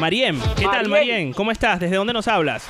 Mariem, 0.00 0.40
¿qué 0.56 0.64
tal, 0.64 0.88
Mariem. 0.88 1.32
¿Cómo 1.32 1.50
estás? 1.50 1.80
¿Desde 1.80 1.96
dónde 1.96 2.12
nos 2.12 2.28
hablas? 2.28 2.66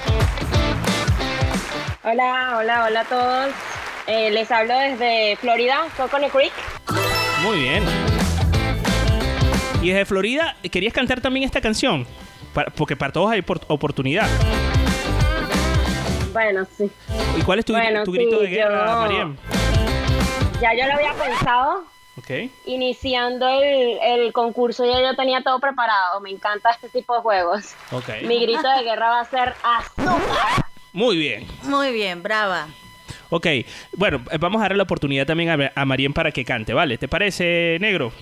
Hola, 2.02 2.56
hola, 2.58 2.84
hola 2.84 3.00
a 3.00 3.04
todos. 3.04 3.50
Eh, 4.06 4.30
les 4.30 4.50
hablo 4.50 4.74
desde 4.76 5.36
Florida, 5.36 5.80
Coconut 5.96 6.30
Creek. 6.30 6.52
Muy 7.42 7.58
bien. 7.60 7.82
Y 9.82 9.88
desde 9.88 10.04
Florida, 10.04 10.56
¿querías 10.70 10.92
cantar 10.92 11.20
también 11.20 11.44
esta 11.44 11.60
canción? 11.60 12.06
Porque 12.76 12.94
para 12.96 13.12
todos 13.12 13.30
hay 13.30 13.42
por- 13.42 13.60
oportunidad. 13.68 14.28
Bueno, 16.32 16.66
sí. 16.76 16.90
¿Y 17.38 17.42
cuál 17.42 17.58
es 17.60 17.64
tu, 17.64 17.72
Bueno, 17.72 18.04
tu 18.04 18.12
grito 18.12 18.36
sí, 18.38 18.44
de 18.44 18.50
guerra, 18.50 18.86
yo- 18.86 19.00
Mariem? 19.00 19.36
Ya 20.60 20.72
yo 20.74 20.86
lo 20.86 20.94
había 20.94 21.12
pensado. 21.14 21.84
Iniciando 22.64 23.48
el, 23.48 23.98
el 24.02 24.32
concurso 24.32 24.84
ya 24.84 25.00
yo 25.00 25.16
tenía 25.16 25.42
todo 25.42 25.58
preparado. 25.58 26.20
Me 26.20 26.30
encanta 26.30 26.70
este 26.70 26.88
tipo 26.88 27.14
de 27.14 27.20
juegos. 27.20 27.74
Mi 28.22 28.40
grito 28.40 28.68
de 28.68 28.82
guerra 28.84 29.10
va 29.10 29.20
a 29.20 29.24
ser 29.24 29.54
azúcar. 29.62 30.64
Muy 30.92 31.16
bien. 31.16 31.46
Muy 31.64 31.92
bien, 31.92 32.22
brava. 32.22 32.68
Ok. 33.30 33.46
Bueno, 33.96 34.20
eh, 34.30 34.38
vamos 34.38 34.60
a 34.60 34.64
darle 34.64 34.76
la 34.76 34.84
oportunidad 34.84 35.26
también 35.26 35.50
a, 35.50 35.72
a 35.74 35.84
Mariem 35.84 36.12
para 36.12 36.30
que 36.30 36.44
cante, 36.44 36.72
¿vale? 36.72 36.98
¿Te 36.98 37.08
parece, 37.08 37.78
negro? 37.80 38.12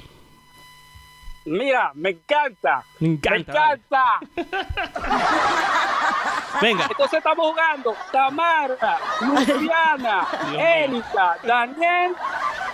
Mira, 1.44 1.90
me 1.94 2.10
encanta. 2.10 2.84
Me 3.00 3.08
Me 3.08 3.14
encanta. 3.16 3.72
encanta. 3.74 4.20
Venga. 6.62 6.86
Entonces 6.88 7.18
estamos 7.18 7.50
jugando 7.50 7.96
Tamara, 8.12 8.98
Luciana. 9.20 10.26
Erika, 10.56 11.36
Daniel 11.44 12.12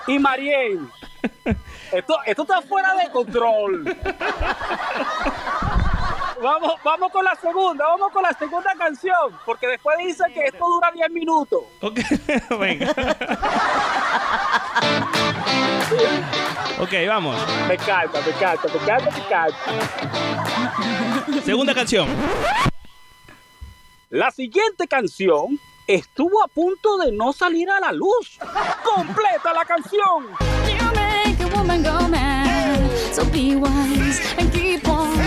y 0.06 0.18
Marien. 0.18 0.90
Esto, 1.92 2.18
esto 2.26 2.42
está 2.42 2.62
fuera 2.62 2.94
de 2.94 3.10
control. 3.10 3.96
Vamos, 6.40 6.74
vamos 6.84 7.10
con 7.10 7.24
la 7.24 7.34
segunda, 7.34 7.84
vamos 7.86 8.12
con 8.12 8.22
la 8.22 8.32
segunda 8.32 8.72
canción, 8.78 9.36
porque 9.44 9.66
después 9.66 9.98
dicen 9.98 10.32
que 10.32 10.44
esto 10.44 10.64
dura 10.66 10.90
10 10.92 11.10
minutos. 11.10 11.64
Ok, 11.80 11.98
venga. 12.60 12.94
ok, 16.80 16.92
vamos. 17.08 17.36
Me 17.66 17.74
encanta, 17.74 18.20
me 18.20 18.30
encanta, 18.30 18.68
me 18.68 18.80
encanta, 18.80 19.10
me 19.10 19.18
encanta. 19.18 19.58
Segunda 21.44 21.74
canción. 21.74 22.08
La 24.10 24.30
siguiente 24.30 24.86
canción 24.86 25.58
estuvo 25.88 26.42
a 26.42 26.46
punto 26.46 26.98
de 26.98 27.10
no 27.10 27.32
salir 27.32 27.68
a 27.68 27.80
la 27.80 27.90
luz. 27.92 28.38
¡Completa 28.84 29.52
la 29.52 29.64
canción! 29.64 30.28
You 31.58 31.64
make 31.64 31.76
a 31.76 31.82
woman 31.82 31.82
go 31.82 32.08
mad. 32.08 33.14
So 33.14 33.24
be 33.30 33.56
wise 33.56 34.20
and 34.38 34.52
keep 34.52 34.88
on 34.88 35.18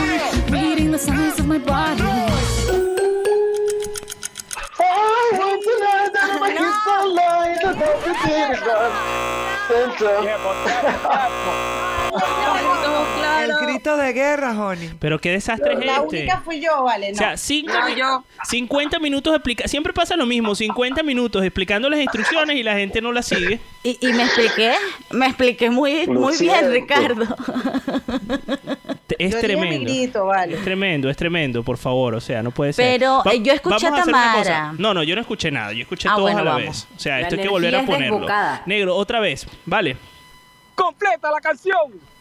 reading 0.49 0.91
the 0.91 0.97
signs 0.97 1.39
of 1.39 1.47
my 1.47 1.57
body. 1.57 2.01
I 4.79 5.29
want 5.33 5.61
to 5.63 5.73
know 5.79 6.09
that 6.13 6.37
my 6.39 6.51
hips 6.51 6.87
are 6.87 7.07
light, 7.07 7.65
I 7.65 7.73
don't 7.73 7.99
think 8.03 8.17
it's 8.49 8.61
done. 8.61 8.93
Central. 9.67 10.21
El 13.45 13.55
grito 13.67 13.97
de 13.97 14.13
guerra, 14.13 14.51
Honey. 14.59 14.91
Pero 14.99 15.19
qué 15.19 15.31
desastre 15.31 15.73
es 15.73 15.85
La 15.85 15.97
este. 15.97 16.17
única 16.19 16.41
fui 16.41 16.59
yo, 16.61 16.83
vale. 16.83 17.07
O 17.09 17.11
No. 17.11 17.17
sea, 17.17 17.37
cinco, 17.37 17.73
No, 17.73 17.85
mi- 17.87 17.95
yo. 17.95 18.23
50 18.45 18.99
minutos 18.99 19.33
explica 19.35 19.67
Siempre 19.67 19.93
pasa 19.93 20.15
lo 20.15 20.25
mismo, 20.25 20.55
50 20.55 21.03
minutos 21.03 21.43
explicando 21.43 21.89
las 21.89 21.99
instrucciones 21.99 22.55
y 22.57 22.63
la 22.63 22.75
gente 22.75 23.01
no 23.01 23.11
las 23.11 23.27
sigue. 23.27 23.59
Y, 23.83 23.97
y 24.01 24.13
me 24.13 24.23
expliqué, 24.23 24.73
me 25.11 25.25
expliqué 25.27 25.69
muy, 25.69 26.07
muy 26.07 26.37
bien. 26.37 26.71
Ricardo. 26.71 27.23
Es 29.17 29.31
Yo 29.33 29.37
dije 29.41 29.55
mi 29.55 29.61
tremendo. 29.61 29.91
grito, 29.91 30.25
vale. 30.25 30.55
Es 30.55 30.63
tremendo, 30.63 31.09
es 31.09 31.17
tremendo, 31.17 31.63
por 31.63 31.77
favor, 31.77 32.15
o 32.15 32.21
sea, 32.21 32.41
no 32.41 32.51
puede 32.51 32.73
ser. 32.73 32.99
Pero, 32.99 33.23
yo 33.41 33.53
escuché 33.53 33.85
vamos 33.87 33.99
a 33.99 34.01
hacer 34.01 34.13
una 34.13 34.33
cosa. 34.33 34.43
Tamara. 34.51 34.73
No, 34.79 34.93
no, 34.93 35.03
yo 35.03 35.15
no 35.15 35.21
escuché 35.21 35.51
nada, 35.51 35.73
yo 35.73 35.81
escuché 35.81 36.07
Ah, 36.07 36.13
todos 36.15 36.21
bueno, 36.23 36.39
a 36.39 36.43
la 36.43 36.51
vamos. 36.53 36.67
vez. 36.67 36.87
O 36.95 36.99
sea, 36.99 37.15
La 37.17 37.21
esto 37.23 37.35
hay 37.35 37.41
que 37.41 37.49
volver 37.49 37.75
a 37.75 37.85
ponerlo. 37.85 38.15
desbocada. 38.15 38.63
Negro, 38.65 38.95
otra 38.95 39.19
vez, 39.19 39.45
vale. 39.65 39.97
¡Completa 40.75 41.29
la 41.29 41.39
canción! 41.41 42.20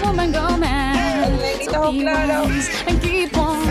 You 0.00 0.06
make 0.06 0.06
a 0.06 0.06
woman 0.06 0.32
go 0.32 0.56
mad. 0.56 1.30
El 1.30 1.36
negrito 1.36 1.72
So 1.72 1.92
be 1.92 2.04
wise 2.04 2.70
and 2.86 3.02
keep 3.02 3.36
on 3.36 3.66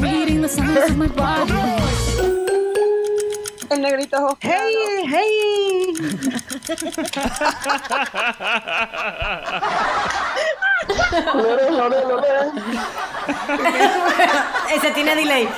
reading 0.00 0.40
the 0.42 0.48
signs 0.48 0.90
of 0.90 0.96
my 0.96 1.08
body. 1.08 1.52
El 3.70 3.78
negrito. 3.80 4.36
Hey, 4.40 5.04
hey. 5.06 5.94
Lore, 11.34 11.70
lore, 11.70 11.96
lore. 12.08 12.28
Ese 14.74 14.90
tiene 14.92 15.14
delay. 15.14 15.48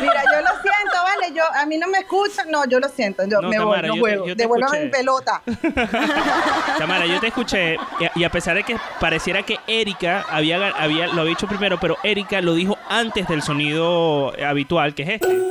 Mira, 0.00 0.22
yo 0.32 0.40
lo 0.40 0.50
siento, 0.62 1.02
vale. 1.04 1.32
Yo, 1.34 1.42
a 1.54 1.66
mí 1.66 1.78
no 1.78 1.88
me 1.88 1.98
escuchan. 1.98 2.50
No, 2.50 2.64
yo 2.66 2.78
lo 2.80 2.88
siento. 2.88 3.24
Yo 3.26 3.40
No, 3.40 3.48
me 3.48 3.56
Tamara, 3.56 3.88
voy, 3.88 3.88
no 3.88 3.94
yo 3.94 3.94
te- 3.94 4.00
juego. 4.00 4.26
yo 4.26 4.36
te 4.36 4.42
Devuélvame 4.42 4.76
escuché. 4.78 4.84
mi 4.84 4.90
pelota. 4.90 5.42
Tamara, 6.78 7.06
yo 7.06 7.20
te 7.20 7.28
escuché 7.28 7.76
y 8.00 8.04
a, 8.04 8.12
y 8.14 8.24
a 8.24 8.30
pesar 8.30 8.54
de 8.56 8.64
que 8.64 8.76
pareciera 9.00 9.42
que 9.42 9.58
Erika 9.66 10.24
había, 10.30 10.58
ga- 10.58 10.74
había, 10.78 11.06
lo 11.08 11.22
había 11.22 11.30
dicho 11.30 11.46
primero, 11.46 11.78
pero 11.80 11.96
Erika 12.02 12.40
lo 12.40 12.54
dijo 12.54 12.76
antes 12.88 13.26
del 13.28 13.42
sonido 13.42 14.32
habitual, 14.44 14.94
que 14.94 15.02
es 15.02 15.08
este. 15.10 15.42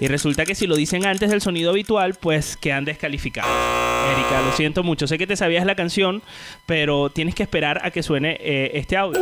Y 0.00 0.08
resulta 0.08 0.44
que 0.44 0.54
si 0.54 0.66
lo 0.66 0.76
dicen 0.76 1.06
antes 1.06 1.30
del 1.30 1.40
sonido 1.40 1.70
habitual, 1.70 2.14
pues 2.14 2.56
quedan 2.56 2.84
descalificados. 2.84 3.50
Erika, 4.12 4.42
lo 4.42 4.52
siento 4.52 4.82
mucho. 4.82 5.06
Sé 5.06 5.18
que 5.18 5.26
te 5.26 5.36
sabías 5.36 5.64
la 5.64 5.76
canción, 5.76 6.22
pero 6.66 7.10
tienes 7.10 7.34
que 7.34 7.42
esperar 7.42 7.80
a 7.84 7.90
que 7.90 8.02
suene 8.02 8.36
eh, 8.40 8.72
este 8.74 8.96
audio. 8.96 9.20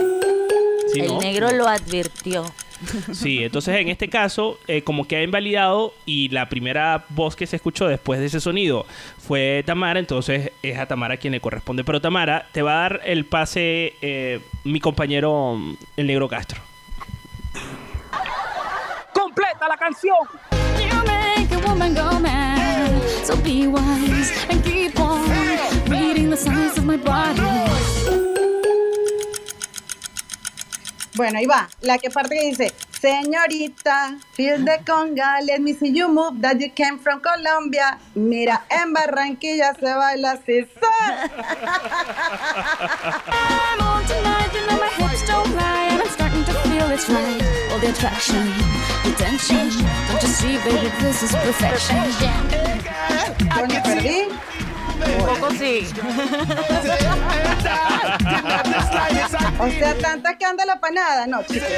Si 0.92 1.00
El 1.00 1.08
no, 1.08 1.20
negro 1.20 1.50
lo 1.52 1.68
advirtió. 1.68 2.44
Sí, 3.12 3.44
entonces 3.44 3.76
en 3.76 3.88
este 3.88 4.08
caso, 4.08 4.58
eh, 4.66 4.82
como 4.82 5.06
que 5.06 5.16
ha 5.16 5.22
invalidado 5.22 5.92
y 6.06 6.28
la 6.28 6.48
primera 6.48 7.04
voz 7.10 7.36
que 7.36 7.46
se 7.46 7.56
escuchó 7.56 7.86
después 7.86 8.20
de 8.20 8.26
ese 8.26 8.40
sonido 8.40 8.86
fue 9.18 9.62
Tamara, 9.66 10.00
entonces 10.00 10.52
es 10.62 10.78
a 10.78 10.86
Tamara 10.86 11.18
quien 11.18 11.32
le 11.32 11.40
corresponde. 11.40 11.84
Pero 11.84 12.00
Tamara, 12.00 12.46
te 12.52 12.62
va 12.62 12.72
a 12.72 12.80
dar 12.80 13.00
el 13.04 13.26
pase 13.26 13.94
eh, 14.00 14.40
mi 14.64 14.80
compañero 14.80 15.56
mm, 15.56 15.76
el 15.96 16.06
negro 16.06 16.28
Castro. 16.28 16.62
¡Completa 19.12 19.49
la 19.49 19.49
canción! 19.49 19.49
You 19.49 19.49
make 19.49 19.49
a 19.49 19.49
woman 19.49 19.49
go 19.49 19.49
mad. 19.49 19.49
So 19.49 19.49
be 19.49 19.49
wise 19.49 19.49
and 19.49 19.49
keep 19.49 19.49
on 19.49 19.49
reading 19.49 19.49
the 19.49 19.49
signs 19.49 19.49
of 26.76 26.84
my 26.84 26.96
body. 26.96 27.40
Bueno, 31.14 31.38
ahí 31.38 31.46
va. 31.46 31.68
La 31.82 31.98
que 31.98 32.08
parte 32.11 32.34
que 32.34 32.46
dice, 32.46 32.72
Señorita, 33.00 34.18
feel 34.34 34.64
the 34.64 34.80
conga, 34.86 35.40
let 35.42 35.58
me 35.61 35.72
see 35.74 35.90
you 35.92 36.08
move 36.08 36.40
that 36.40 36.61
you 36.61 36.70
came 36.70 36.98
from 36.98 37.20
Colombia. 37.20 37.98
Mira, 38.14 38.64
en 38.70 38.92
Barranquilla 38.92 39.74
se 39.74 39.94
baila 39.94 40.32
así. 40.32 40.66
I'm 43.32 43.80
on 43.80 44.04
tonight, 44.04 44.52
you 44.54 44.66
know 44.66 44.78
my 44.78 44.88
hips 44.88 45.26
don't 45.26 45.54
lie, 45.56 45.88
and 45.90 46.02
I'm 46.02 46.08
starting 46.08 46.44
to 46.44 46.52
feel 46.52 46.90
it's 46.90 47.08
right. 47.08 47.59
All 47.72 47.78
the 47.78 47.88
attraction, 47.88 48.52
the 49.04 49.12
tension. 49.16 49.70
Don't 50.08 50.22
you 50.22 50.28
see, 50.28 50.58
baby, 50.58 50.90
this 51.00 51.22
is 51.22 51.32
perfection. 51.36 51.98
Perdí. 53.84 54.28
Un 55.00 55.26
poco 55.26 55.50
sí. 55.52 55.86
O 59.58 59.70
sea, 59.70 59.94
tanta 59.94 60.32
escándalo 60.32 60.78
para 60.80 60.92
nada. 60.92 61.26
No, 61.26 61.42
chicos. 61.44 61.68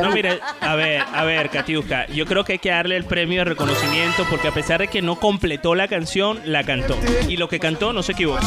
No, 0.00 0.10
mira, 0.10 0.38
a 0.60 0.74
ver, 0.76 1.02
a 1.12 1.24
ver, 1.24 1.50
Katiuska, 1.50 2.06
yo 2.06 2.24
creo 2.26 2.44
que 2.44 2.52
hay 2.52 2.58
que 2.58 2.70
darle 2.70 2.96
el 2.96 3.04
premio 3.04 3.40
de 3.40 3.46
reconocimiento 3.46 4.24
porque 4.30 4.48
a 4.48 4.52
pesar 4.52 4.80
de 4.80 4.88
que 4.88 5.02
no 5.02 5.18
completó 5.18 5.74
la 5.74 5.88
canción, 5.88 6.40
la 6.44 6.62
cantó. 6.62 6.96
Y 7.28 7.36
lo 7.36 7.48
que 7.48 7.58
cantó 7.58 7.92
no 7.92 8.02
se 8.02 8.12
equivocó. 8.12 8.46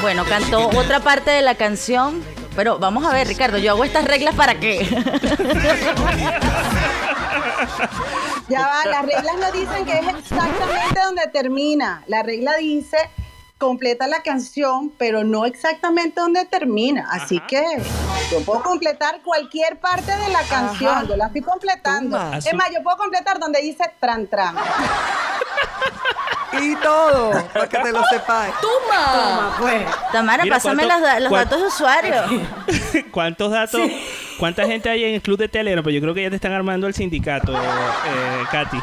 Bueno, 0.00 0.24
cantó 0.24 0.68
otra 0.68 1.00
parte 1.00 1.30
de 1.30 1.42
la 1.42 1.54
canción. 1.54 2.22
Pero 2.54 2.78
vamos 2.78 3.04
a 3.04 3.12
ver, 3.12 3.26
Ricardo, 3.28 3.58
yo 3.58 3.72
hago 3.72 3.84
estas 3.84 4.04
reglas 4.04 4.34
para 4.34 4.58
qué. 4.60 4.86
Ya 8.48 8.66
va, 8.66 8.84
las 8.86 9.02
reglas 9.02 9.36
no 9.40 9.52
dicen 9.52 9.84
que 9.86 9.98
es 9.98 10.08
exactamente 10.08 11.00
donde 11.04 11.26
termina. 11.28 12.02
La 12.06 12.22
regla 12.22 12.56
dice 12.56 12.98
completa 13.62 14.08
la 14.08 14.22
canción, 14.22 14.92
pero 14.98 15.22
no 15.22 15.46
exactamente 15.46 16.20
donde 16.20 16.44
termina. 16.46 17.06
Así 17.12 17.38
que 17.46 17.62
yo 18.30 18.40
puedo 18.40 18.60
completar 18.60 19.22
cualquier 19.22 19.78
parte 19.78 20.10
de 20.10 20.28
la 20.30 20.42
canción. 20.42 21.06
Yo 21.06 21.16
la 21.16 21.26
estoy 21.26 21.42
completando. 21.42 22.18
Toma. 22.18 22.38
Es 22.38 22.52
más, 22.54 22.70
yo 22.74 22.82
puedo 22.82 22.96
completar 22.96 23.38
donde 23.38 23.62
dice 23.62 23.84
tran 24.00 24.26
tran. 24.26 24.56
Y 26.60 26.76
todo, 26.76 27.30
para 27.52 27.68
que 27.68 27.78
te 27.78 27.92
lo 27.92 28.04
sepas. 28.04 28.50
¡Toma! 28.60 29.54
pues. 29.58 29.82
Tamara, 30.12 30.42
Mira, 30.44 30.56
pásame 30.56 30.84
¿cuánto- 30.84 30.88
las 30.94 31.00
da- 31.14 31.20
los 31.20 31.28
cuán- 31.30 31.44
datos 31.44 31.60
de 31.60 31.66
usuario. 31.66 32.14
¿Cuántos 33.10 33.50
datos? 33.50 33.80
¿Cuánta 34.38 34.66
gente 34.66 34.90
hay 34.90 35.04
en 35.04 35.14
el 35.14 35.22
club 35.22 35.38
de 35.38 35.48
Telegram? 35.48 35.82
Pues 35.82 35.94
yo 35.94 36.00
creo 36.00 36.14
que 36.14 36.22
ya 36.22 36.30
te 36.30 36.36
están 36.36 36.52
armando 36.52 36.86
el 36.86 36.94
sindicato, 36.94 37.52
eh, 37.54 38.44
Katy. 38.50 38.80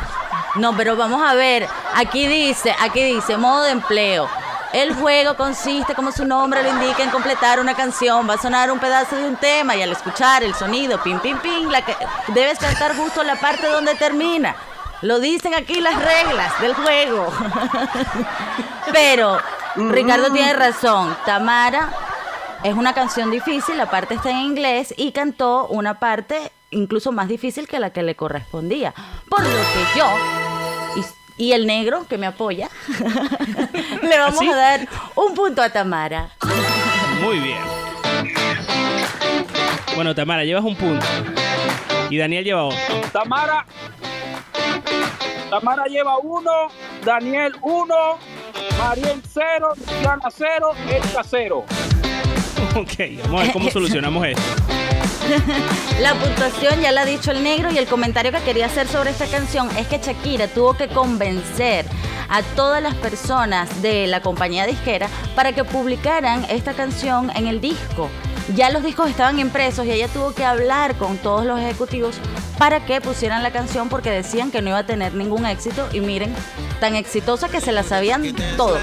No, 0.55 0.75
pero 0.75 0.95
vamos 0.95 1.21
a 1.21 1.35
ver. 1.35 1.67
Aquí 1.95 2.25
dice, 2.27 2.75
aquí 2.81 3.03
dice, 3.03 3.37
modo 3.37 3.63
de 3.63 3.71
empleo. 3.71 4.27
El 4.73 4.93
juego 4.93 5.35
consiste, 5.35 5.95
como 5.95 6.11
su 6.11 6.25
nombre 6.25 6.61
lo 6.61 6.69
indica, 6.69 7.03
en 7.03 7.09
completar 7.09 7.59
una 7.59 7.73
canción. 7.75 8.29
Va 8.29 8.35
a 8.35 8.37
sonar 8.37 8.71
un 8.71 8.79
pedazo 8.79 9.15
de 9.15 9.25
un 9.27 9.35
tema 9.35 9.75
y 9.75 9.81
al 9.81 9.91
escuchar 9.91 10.43
el 10.43 10.53
sonido, 10.53 11.01
pim, 11.01 11.19
pim, 11.19 11.37
pim, 11.39 11.69
la 11.69 11.83
que- 11.83 11.95
debes 12.29 12.59
cantar 12.59 12.95
justo 12.95 13.23
la 13.23 13.35
parte 13.35 13.67
donde 13.67 13.95
termina. 13.95 14.55
Lo 15.01 15.19
dicen 15.19 15.53
aquí 15.53 15.79
las 15.79 15.95
reglas 15.95 16.59
del 16.61 16.73
juego. 16.73 17.31
Pero 18.91 19.37
Ricardo 19.75 20.31
tiene 20.31 20.53
razón. 20.53 21.15
Tamara 21.25 21.89
es 22.63 22.73
una 22.73 22.93
canción 22.93 23.31
difícil, 23.31 23.77
la 23.77 23.89
parte 23.89 24.15
está 24.15 24.29
en 24.31 24.37
inglés 24.37 24.93
y 24.97 25.11
cantó 25.11 25.67
una 25.67 25.99
parte 25.99 26.51
incluso 26.71 27.11
más 27.11 27.27
difícil 27.27 27.67
que 27.67 27.79
la 27.79 27.91
que 27.91 28.03
le 28.03 28.15
correspondía. 28.15 28.93
Por 29.29 29.41
lo 29.41 29.49
que 29.49 29.97
yo 29.97 30.05
y, 31.37 31.45
y 31.45 31.53
el 31.53 31.65
negro 31.65 32.05
que 32.09 32.17
me 32.17 32.27
apoya, 32.27 32.69
le 34.01 34.19
vamos 34.19 34.41
a 34.41 34.55
dar 34.55 34.87
un 35.15 35.33
punto 35.33 35.61
a 35.61 35.69
Tamara. 35.69 36.29
Muy 37.21 37.39
bien. 37.39 37.61
Bueno, 39.95 40.13
Tamara, 40.13 40.43
llevas 40.43 40.63
un 40.63 40.75
punto. 40.75 41.05
Y 42.09 42.17
Daniel 42.17 42.43
lleva 42.43 42.63
otro. 42.65 42.79
Tamara. 43.11 43.65
Tamara 45.49 45.85
lleva 45.85 46.17
uno, 46.19 46.51
Daniel 47.03 47.55
uno, 47.61 48.19
Mariel 48.77 49.21
cero, 49.31 49.73
Diana 49.99 50.29
cero, 50.31 50.71
Erika 50.87 51.23
cero. 51.23 51.65
Ok, 52.75 53.23
vamos 53.23 53.41
a 53.41 53.43
ver 53.45 53.53
cómo 53.53 53.69
solucionamos 53.71 54.25
esto. 54.27 54.41
La 56.01 56.13
puntuación 56.15 56.81
ya 56.81 56.91
la 56.91 57.01
ha 57.01 57.05
dicho 57.05 57.31
el 57.31 57.43
negro 57.43 57.71
y 57.71 57.77
el 57.77 57.87
comentario 57.87 58.31
que 58.31 58.39
quería 58.39 58.65
hacer 58.67 58.87
sobre 58.87 59.11
esta 59.11 59.27
canción 59.27 59.69
es 59.77 59.87
que 59.87 59.97
Shakira 59.97 60.47
tuvo 60.47 60.73
que 60.75 60.87
convencer 60.87 61.85
a 62.29 62.41
todas 62.55 62.81
las 62.81 62.95
personas 62.95 63.81
de 63.81 64.07
la 64.07 64.21
compañía 64.21 64.65
disquera 64.65 65.07
para 65.35 65.53
que 65.53 65.63
publicaran 65.63 66.45
esta 66.49 66.73
canción 66.73 67.31
en 67.35 67.47
el 67.47 67.59
disco. 67.59 68.09
Ya 68.55 68.71
los 68.71 68.83
discos 68.83 69.09
estaban 69.09 69.39
impresos 69.39 69.85
y 69.85 69.91
ella 69.91 70.07
tuvo 70.07 70.33
que 70.33 70.43
hablar 70.43 70.95
con 70.95 71.17
todos 71.17 71.45
los 71.45 71.59
ejecutivos 71.59 72.15
para 72.57 72.85
que 72.85 72.99
pusieran 72.99 73.43
la 73.43 73.51
canción 73.51 73.89
porque 73.89 74.09
decían 74.09 74.51
que 74.51 74.61
no 74.61 74.69
iba 74.69 74.79
a 74.79 74.85
tener 74.85 75.13
ningún 75.13 75.45
éxito 75.45 75.87
y 75.93 75.99
miren, 75.99 76.33
tan 76.79 76.95
exitosa 76.95 77.47
que 77.47 77.61
se 77.61 77.71
la 77.71 77.83
sabían 77.83 78.35
todos. 78.57 78.79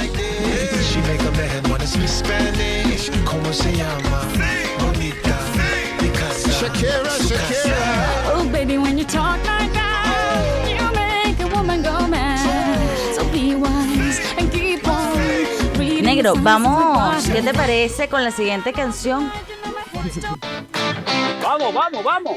Oh, 8.35 8.45
baby, 8.51 8.79
when 8.79 8.97
you 8.97 9.05
talk 9.05 9.39
like 9.45 9.73
that, 9.73 10.67
you 10.69 10.77
make 10.95 11.41
a 11.41 11.55
woman 11.55 11.83
go 11.83 12.07
mad. 12.09 12.79
So 13.15 13.25
be 13.31 13.55
wise 13.55 14.21
and 14.39 14.51
keep 14.51 14.87
on 14.89 15.17
reading 15.79 15.97
the 15.99 16.03
Negro, 16.03 16.35
vamos, 16.37 17.27
¿qué 17.29 17.43
te 17.43 17.53
parece 17.53 18.09
con 18.09 18.25
la 18.25 18.31
siguiente 18.31 18.73
canción? 18.73 19.31
Vamos, 21.43 21.75
vamos, 21.75 22.05
vamos. 22.05 22.37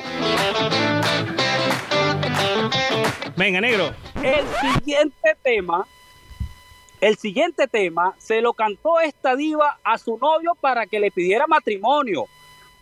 Venga, 3.36 3.61
negro. 3.61 3.93
El 4.24 4.45
siguiente 4.74 5.38
tema, 5.43 5.86
el 6.99 7.17
siguiente 7.17 7.67
tema 7.67 8.15
se 8.17 8.41
lo 8.41 8.53
cantó 8.53 8.99
esta 8.99 9.36
diva 9.36 9.78
a 9.84 9.97
su 9.97 10.17
novio 10.17 10.55
para 10.59 10.86
que 10.88 10.99
le 10.99 11.11
pidiera 11.11 11.47
matrimonio 11.47 12.26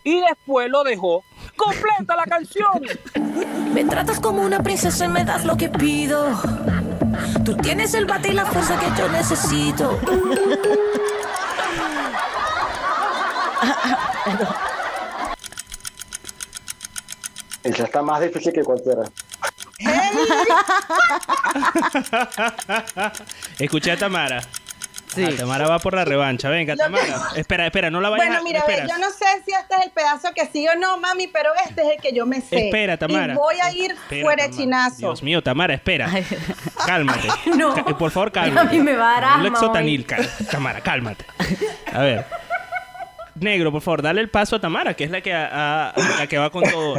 y 0.03 0.21
después 0.21 0.69
lo 0.69 0.83
dejó. 0.83 1.23
Completa 1.55 2.15
la 2.15 2.25
canción. 2.25 2.81
Me 3.73 3.83
tratas 3.83 4.19
como 4.19 4.41
una 4.41 4.59
princesa 4.63 5.05
y 5.05 5.09
me 5.09 5.23
das 5.25 5.43
lo 5.43 5.57
que 5.57 5.69
pido. 5.69 6.29
Tú 7.43 7.55
tienes 7.57 7.93
el 7.93 8.05
bate 8.05 8.29
y 8.29 8.33
la 8.33 8.45
fuerza 8.45 8.79
que 8.79 8.87
yo 8.99 9.09
necesito. 9.09 9.99
Esa 17.67 17.83
está 17.83 18.01
más 18.01 18.21
difícil 18.21 18.53
que 18.53 18.63
cualquiera. 18.63 19.03
Escuché 23.59 23.91
a 23.91 23.97
Tamara. 23.97 24.41
Ah, 25.19 25.29
Tamara 25.35 25.67
va 25.67 25.79
por 25.79 25.95
la 25.95 26.05
revancha. 26.05 26.47
Venga, 26.49 26.75
Lo 26.75 26.77
que- 26.77 26.83
Tamara. 27.01 27.29
Espera, 27.35 27.65
espera, 27.65 27.89
no 27.89 27.99
la 28.01 28.09
vayas 28.09 28.27
Bueno, 28.27 28.41
a... 28.41 28.43
mira, 28.43 28.59
espera. 28.59 28.85
yo 28.87 28.97
no 28.99 29.09
sé 29.09 29.25
si 29.45 29.51
este 29.51 29.75
es 29.75 29.85
el 29.85 29.91
pedazo 29.91 30.31
que 30.35 30.45
sí 30.45 30.67
o 30.67 30.75
no, 30.75 30.97
mami, 30.99 31.27
pero 31.27 31.49
este 31.67 31.81
es 31.81 31.87
el 31.95 32.01
que 32.01 32.13
yo 32.13 32.25
me 32.27 32.39
sé. 32.41 32.67
Espera, 32.67 32.97
Tamara. 32.97 33.33
Y 33.33 33.35
voy 33.35 33.55
a 33.61 33.71
ir 33.71 33.91
Espera, 33.91 34.21
fuera 34.23 34.43
Tamara. 34.43 34.57
chinazo. 34.63 34.97
Dios 34.97 35.23
mío, 35.23 35.41
Tamara, 35.41 35.73
espera. 35.73 36.09
Cálmate. 36.85 37.27
No. 37.57 37.73
Por 37.97 38.11
favor, 38.11 38.31
cálmate. 38.31 38.67
A 38.67 38.71
mí 38.71 38.79
me 38.79 38.95
va 38.95 39.17
a 39.17 39.21
dar 39.41 40.05
cal- 40.05 40.29
Tamara, 40.51 40.81
cálmate. 40.81 41.25
A 41.91 41.99
ver. 42.01 42.25
Negro, 43.39 43.71
por 43.71 43.81
favor, 43.81 44.01
dale 44.01 44.21
el 44.21 44.29
paso 44.29 44.55
a 44.55 44.61
Tamara, 44.61 44.93
que 44.95 45.03
es 45.03 45.11
la 45.11 45.21
que, 45.21 45.33
a- 45.33 45.89
a- 45.89 45.93
la 46.19 46.27
que 46.27 46.37
va 46.37 46.49
con 46.49 46.63
todo. 46.63 46.93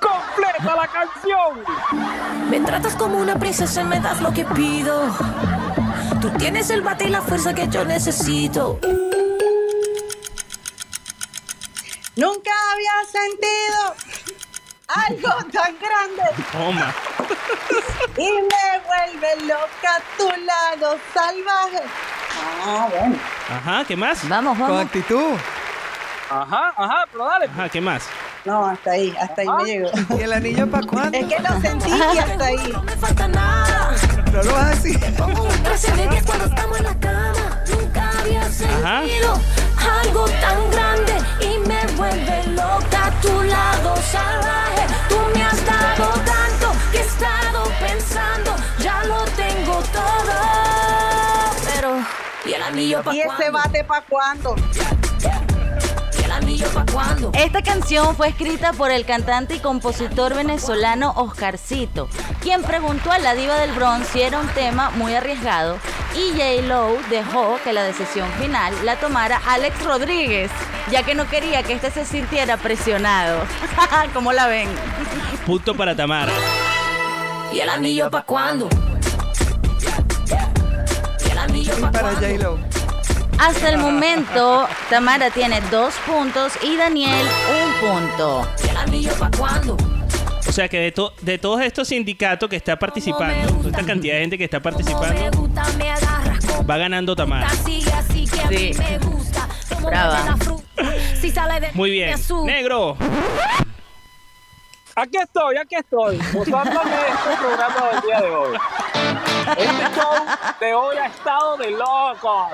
Completa 0.00 0.76
la 0.76 0.88
canción. 0.88 2.50
Me 2.50 2.60
tratas 2.60 2.94
como 2.94 3.18
una 3.18 3.38
princesa 3.38 3.80
y 3.80 3.84
me 3.84 4.00
das 4.00 4.20
lo 4.20 4.32
que 4.32 4.44
pido. 4.44 5.02
Tú 6.20 6.30
tienes 6.38 6.68
el 6.70 6.82
bate 6.82 7.04
y 7.06 7.08
la 7.08 7.22
fuerza 7.22 7.54
que 7.54 7.68
yo 7.68 7.84
necesito. 7.84 8.78
Nunca 12.16 12.50
había 12.72 12.92
sentido 13.10 13.94
algo 14.88 15.28
tan 15.52 15.74
grande 15.78 16.44
Toma. 16.52 16.94
y 18.16 18.30
me 18.30 18.80
vuelve 18.86 19.46
loca 19.46 20.00
tu 20.16 20.28
lado 20.44 20.98
salvaje. 21.12 21.82
Ah, 22.66 22.88
bueno. 22.90 23.16
Ajá, 23.50 23.84
¿qué 23.86 23.96
más? 23.96 24.28
Vamos, 24.28 24.58
Con 24.58 24.78
actitud. 24.78 25.34
Ajá, 26.30 26.72
ajá, 26.76 27.04
pero 27.12 27.24
dale. 27.26 27.46
Ajá, 27.46 27.68
¿qué 27.68 27.80
más? 27.80 28.02
No, 28.44 28.66
hasta 28.66 28.90
ahí, 28.92 29.14
hasta 29.20 29.42
ahí 29.42 29.48
me 29.48 29.64
llegó. 29.64 29.90
¿Y 30.18 30.22
el 30.22 30.32
anillo 30.32 30.70
para 30.70 30.86
cuándo? 30.86 31.16
Es 31.18 31.26
que 31.26 31.38
lo 31.40 31.60
sentí 31.60 31.90
y 31.90 32.18
hasta 32.18 32.44
ahí. 32.46 32.70
No 32.72 32.82
me 32.82 32.96
falta 32.96 33.28
nada. 33.28 33.94
No 34.32 34.42
lo 34.42 34.52
vas 34.52 34.64
a 34.64 34.70
decir. 34.70 35.14
Pongo 35.16 35.42
un 35.44 35.62
13 35.62 35.92
de 35.92 36.08
10 36.08 36.22
cuando 36.24 36.44
estamos 36.46 36.78
en 36.78 36.84
la 36.84 36.94
cama. 37.00 37.62
Nunca 37.68 38.10
había 38.20 38.44
sentido 38.50 39.40
algo 40.02 40.24
tan 40.28 40.70
grande 40.70 41.14
y 41.40 41.58
me 41.68 41.86
vuelve 41.96 42.44
loca 42.48 43.12
tu 43.22 43.42
lado 43.42 43.96
salvaje. 44.12 44.63
¿Y 52.46 52.52
el 52.52 52.62
anillo 52.62 53.02
para 53.02 53.16
¿Y 53.16 53.20
ese 53.20 53.50
bate 53.50 53.84
para 53.84 54.04
cuándo? 54.06 54.56
anillo 56.34 56.68
pa' 56.70 56.84
cuándo? 56.92 57.30
Esta 57.34 57.62
canción 57.62 58.14
fue 58.16 58.28
escrita 58.28 58.72
por 58.72 58.90
el 58.90 59.04
cantante 59.04 59.56
y 59.56 59.58
compositor 59.60 60.34
venezolano 60.34 61.12
Oscarcito, 61.16 62.08
quien 62.40 62.62
preguntó 62.62 63.12
a 63.12 63.18
la 63.18 63.34
diva 63.34 63.56
del 63.56 63.72
Bronx 63.72 64.08
si 64.08 64.22
era 64.22 64.40
un 64.40 64.48
tema 64.48 64.90
muy 64.90 65.14
arriesgado 65.14 65.78
y 66.14 66.32
J. 66.32 66.66
Lo 66.66 66.96
dejó 67.10 67.58
que 67.64 67.72
la 67.72 67.82
decisión 67.82 68.30
final 68.40 68.74
la 68.84 68.96
tomara 68.96 69.40
Alex 69.46 69.82
Rodríguez, 69.84 70.50
ya 70.90 71.02
que 71.02 71.14
no 71.14 71.26
quería 71.28 71.62
que 71.62 71.74
este 71.74 71.90
se 71.90 72.04
sintiera 72.04 72.56
presionado. 72.56 73.40
¿Cómo 74.12 74.32
la 74.32 74.46
ven? 74.46 74.68
Punto 75.46 75.74
para 75.74 75.94
Tamara. 75.94 76.32
¿Y 77.52 77.60
el 77.60 77.68
anillo 77.68 78.10
pa' 78.10 78.22
cuándo? 78.22 78.68
Hasta 83.38 83.68
el 83.68 83.78
momento, 83.78 84.68
Tamara 84.90 85.30
tiene 85.30 85.60
dos 85.70 85.94
puntos 86.06 86.52
y 86.62 86.76
Daniel 86.76 87.26
un 87.50 87.88
punto. 87.90 88.46
O 90.46 90.52
sea 90.52 90.68
que 90.68 90.78
de, 90.78 90.92
to- 90.92 91.12
de 91.22 91.38
todos 91.38 91.60
estos 91.62 91.88
sindicatos 91.88 92.48
que 92.48 92.56
está 92.56 92.76
participando, 92.78 93.48
toda 93.54 93.70
esta 93.70 93.82
cantidad 93.84 94.14
de 94.14 94.20
gente 94.20 94.38
que 94.38 94.44
está 94.44 94.60
participando, 94.60 95.48
va 96.68 96.76
ganando 96.76 97.16
Tamara. 97.16 97.48
Sí. 97.50 97.82
me 98.78 98.98
gusta. 98.98 99.48
Como 99.74 99.88
Brava. 99.88 100.14
mueve 100.22 100.30
la 100.30 100.36
fruta. 100.36 100.64
Si 101.20 101.30
sale 101.30 101.60
de 101.60 101.72
Muy 101.72 101.90
bien. 101.90 102.14
Negro. 102.44 102.96
Aquí 104.96 105.16
estoy, 105.16 105.56
aquí 105.56 105.74
estoy, 105.74 106.16
este 106.20 106.32
programa 106.52 107.88
del 107.90 108.00
día 108.06 108.20
de 108.20 108.30
hoy. 108.30 108.56
Este 109.56 110.00
show 110.00 110.14
de 110.60 110.74
hoy 110.74 110.96
ha 110.96 111.06
estado 111.06 111.56
de 111.58 111.70
locos. 111.70 112.52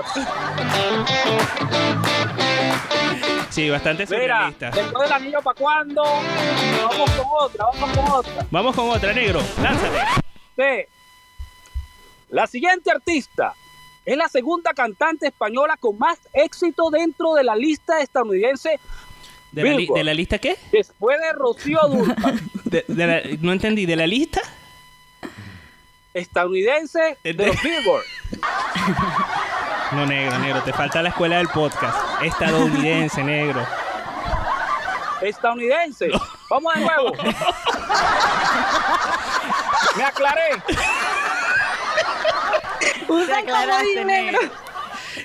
Sí, 3.50 3.68
bastante 3.70 4.06
Mira, 4.06 4.16
surrealista. 4.50 4.70
después 4.70 5.08
del 5.08 5.12
anillo 5.12 5.42
para 5.42 5.58
cuándo, 5.58 6.02
vamos 6.02 7.10
con 7.10 7.26
otra, 7.40 7.64
vamos 7.72 7.96
con 7.96 8.10
otra. 8.10 8.46
Vamos 8.50 8.76
con 8.76 8.90
otra, 8.90 9.12
negro. 9.12 9.40
Lánzate. 9.62 9.98
Sí. 10.56 10.86
La 12.30 12.46
siguiente 12.46 12.90
artista 12.92 13.54
es 14.04 14.16
la 14.16 14.28
segunda 14.28 14.72
cantante 14.72 15.26
española 15.28 15.76
con 15.78 15.98
más 15.98 16.18
éxito 16.32 16.90
dentro 16.90 17.34
de 17.34 17.42
la 17.44 17.56
lista 17.56 18.00
estadounidense 18.00 18.78
¿De 19.52 19.62
la, 19.64 19.70
li- 19.70 19.76
Billboard. 19.78 19.98
de 19.98 20.04
la 20.04 20.14
lista 20.14 20.38
qué? 20.38 20.56
después 20.70 21.18
de 21.20 21.32
Rocío 21.32 21.80
Dúrcal. 21.88 22.40
De- 22.64 22.84
de 22.86 23.06
la- 23.06 23.20
no 23.40 23.52
entendí. 23.52 23.84
¿De 23.84 23.96
la 23.96 24.06
lista? 24.06 24.40
Estadounidense 26.14 27.18
de 27.22 27.32
los 27.32 27.62
Billboard. 27.62 28.04
No, 29.92 30.06
negro, 30.06 30.38
negro. 30.38 30.62
Te 30.62 30.72
falta 30.72 31.02
la 31.02 31.08
escuela 31.08 31.38
del 31.38 31.48
podcast. 31.48 31.98
Estadounidense, 32.22 33.24
negro. 33.24 33.66
Estadounidense. 35.20 36.10
Vamos 36.48 36.74
de 36.74 36.80
nuevo. 36.80 37.12
Me 39.96 40.04
aclaré. 40.04 40.62
Te 43.26 43.34
aclaraste, 43.34 44.04
negro. 44.04 44.38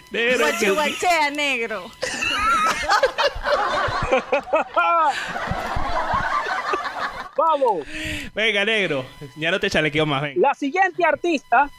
Negro, 0.10 0.48
Guachuguachea, 0.48 1.30
negro. 1.30 1.92
Vamos. 7.36 7.86
Venga, 8.34 8.66
negro. 8.66 9.06
Ya 9.36 9.52
no 9.52 9.60
te 9.60 9.70
chalequeo 9.70 10.06
más, 10.06 10.22
venga. 10.22 10.48
La 10.48 10.54
siguiente 10.54 11.04
artista 11.06 11.70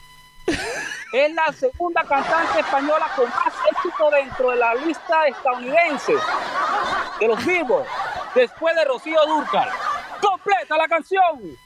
es 1.13 1.35
la 1.35 1.53
segunda 1.53 2.03
cantante 2.05 2.61
española 2.61 3.07
con 3.17 3.29
más 3.29 3.55
éxito 3.71 4.11
dentro 4.11 4.51
de 4.51 4.57
la 4.57 4.75
lista 4.75 5.27
estadounidense 5.27 6.13
de 7.21 7.29
los 7.29 7.45
vivos, 7.45 7.87
después 8.35 8.77
de 8.77 8.85
Rocío 8.85 9.19
Dúrcal. 9.27 9.69
¡Completa 10.21 10.77
la 10.77 10.89
canción! 10.89 11.66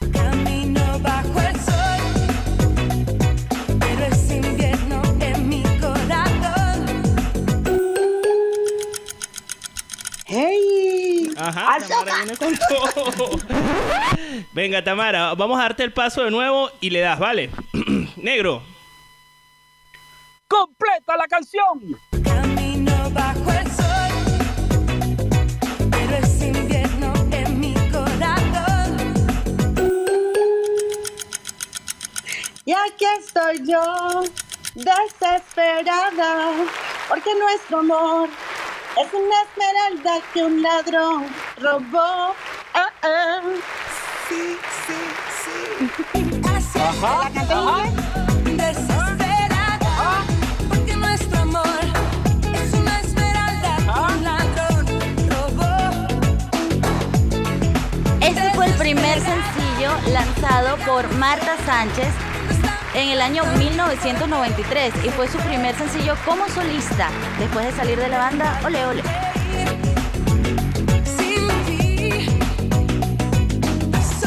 Ajá, 11.51 11.79
Tamara 11.81 12.15
viene 12.17 12.37
con 12.37 12.57
todo. 12.69 13.31
Venga, 14.53 14.85
Tamara, 14.85 15.35
vamos 15.35 15.59
a 15.59 15.63
darte 15.63 15.83
el 15.83 15.93
paso 15.93 16.23
de 16.23 16.31
nuevo 16.31 16.71
y 16.81 16.91
le 16.91 17.01
das, 17.01 17.19
¿vale? 17.19 17.51
negro. 18.17 18.63
¡Completa 20.47 21.17
la 21.17 21.27
canción! 21.27 21.99
Camino 22.23 23.11
bajo 23.11 23.51
el 23.51 23.69
sol, 23.73 24.13
pero 25.91 26.17
es 26.17 26.41
invierno 26.41 27.13
en 27.33 27.59
mi 27.59 27.75
corazón. 27.91 28.97
Y 32.65 32.73
aquí 32.73 33.07
estoy 33.19 33.69
yo, 33.69 34.23
desesperada, 34.77 36.53
porque 37.09 37.31
nuestro 37.35 37.81
amor 37.81 38.29
es 39.01 39.09
una 39.15 39.43
esmeralda 39.43 40.21
que 40.33 40.43
un 40.45 40.63
ladrón 40.63 41.27
robó. 41.59 42.35
Ah, 42.75 42.91
ah. 43.03 43.41
Sí, 44.29 44.59
sí, 44.87 44.99
sí. 45.43 45.59
Así 46.55 46.79
Ajá, 46.79 47.31
la 47.35 47.41
ajá. 47.41 47.89
Desesperada, 48.45 50.25
porque 50.69 50.95
nuestro 50.97 51.41
amor 51.41 51.81
es 52.53 52.73
una 52.75 53.01
esmeralda 53.01 53.77
que 53.77 54.01
un 54.15 54.25
ladrón 54.25 54.87
robó. 55.31 55.73
Este 58.21 58.51
fue 58.55 58.67
el 58.67 58.75
primer 58.75 59.19
sencillo 59.21 59.91
lanzado 60.13 60.77
por 60.85 61.11
Marta 61.15 61.57
Sánchez 61.65 62.13
en 62.95 63.09
el 63.11 63.21
año 63.21 63.45
1993 63.57 64.95
y 65.05 65.09
fue 65.11 65.29
su 65.29 65.39
primer 65.39 65.75
sencillo 65.77 66.15
como 66.25 66.49
solista 66.49 67.09
después 67.39 67.67
de 67.67 67.73
salir 67.73 67.99
de 67.99 68.09
la 68.09 68.19
banda 68.19 68.61
Ole 68.65 68.87
Ole. 68.87 69.03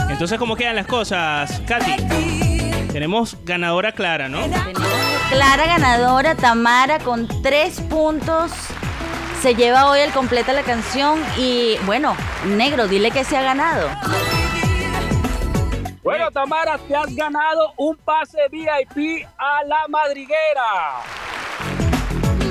Entonces, 0.10 0.40
¿cómo 0.40 0.56
quedan 0.56 0.76
las 0.78 0.88
cosas, 0.88 1.62
Katy? 1.68 2.88
Tenemos 2.92 3.36
ganadora 3.44 3.92
clara, 3.92 4.30
¿no? 4.30 4.42
Tenemos 4.42 4.82
clara 5.30 5.66
ganadora 5.66 6.36
Tamara 6.36 7.00
con 7.00 7.28
tres 7.42 7.82
puntos. 7.82 8.52
Se 9.42 9.56
lleva 9.56 9.90
hoy 9.90 10.00
el 10.00 10.12
completa 10.12 10.54
la 10.54 10.62
canción 10.62 11.20
y 11.38 11.76
bueno, 11.86 12.16
negro, 12.46 12.88
dile 12.88 13.12
que 13.12 13.26
se 13.26 13.36
ha 13.36 13.42
ganado. 13.42 13.90
Bueno, 16.04 16.30
Tamara, 16.32 16.78
te 16.78 16.96
has 16.96 17.16
ganado 17.16 17.74
un 17.78 17.96
pase 17.96 18.38
VIP 18.52 19.26
a 19.38 19.64
la 19.64 19.88
madriguera. 19.88 21.02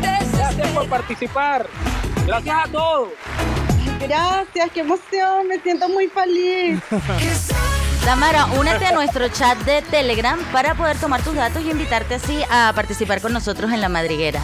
Gracias 0.00 0.68
por 0.70 0.88
participar. 0.88 1.66
Gracias 2.26 2.56
a 2.56 2.72
todos. 2.72 3.10
Gracias, 4.00 4.70
qué 4.72 4.80
emoción, 4.80 5.48
me 5.48 5.60
siento 5.60 5.88
muy 5.90 6.08
feliz. 6.08 6.80
Tamara, 8.04 8.46
únete 8.58 8.86
a 8.86 8.92
nuestro 8.92 9.28
chat 9.28 9.58
de 9.58 9.82
Telegram 9.82 10.38
para 10.50 10.74
poder 10.74 10.98
tomar 10.98 11.22
tus 11.22 11.34
datos 11.34 11.62
y 11.62 11.70
invitarte 11.70 12.14
así 12.14 12.42
a 12.50 12.72
participar 12.74 13.20
con 13.20 13.32
nosotros 13.32 13.70
en 13.70 13.80
la 13.80 13.88
madriguera. 13.88 14.40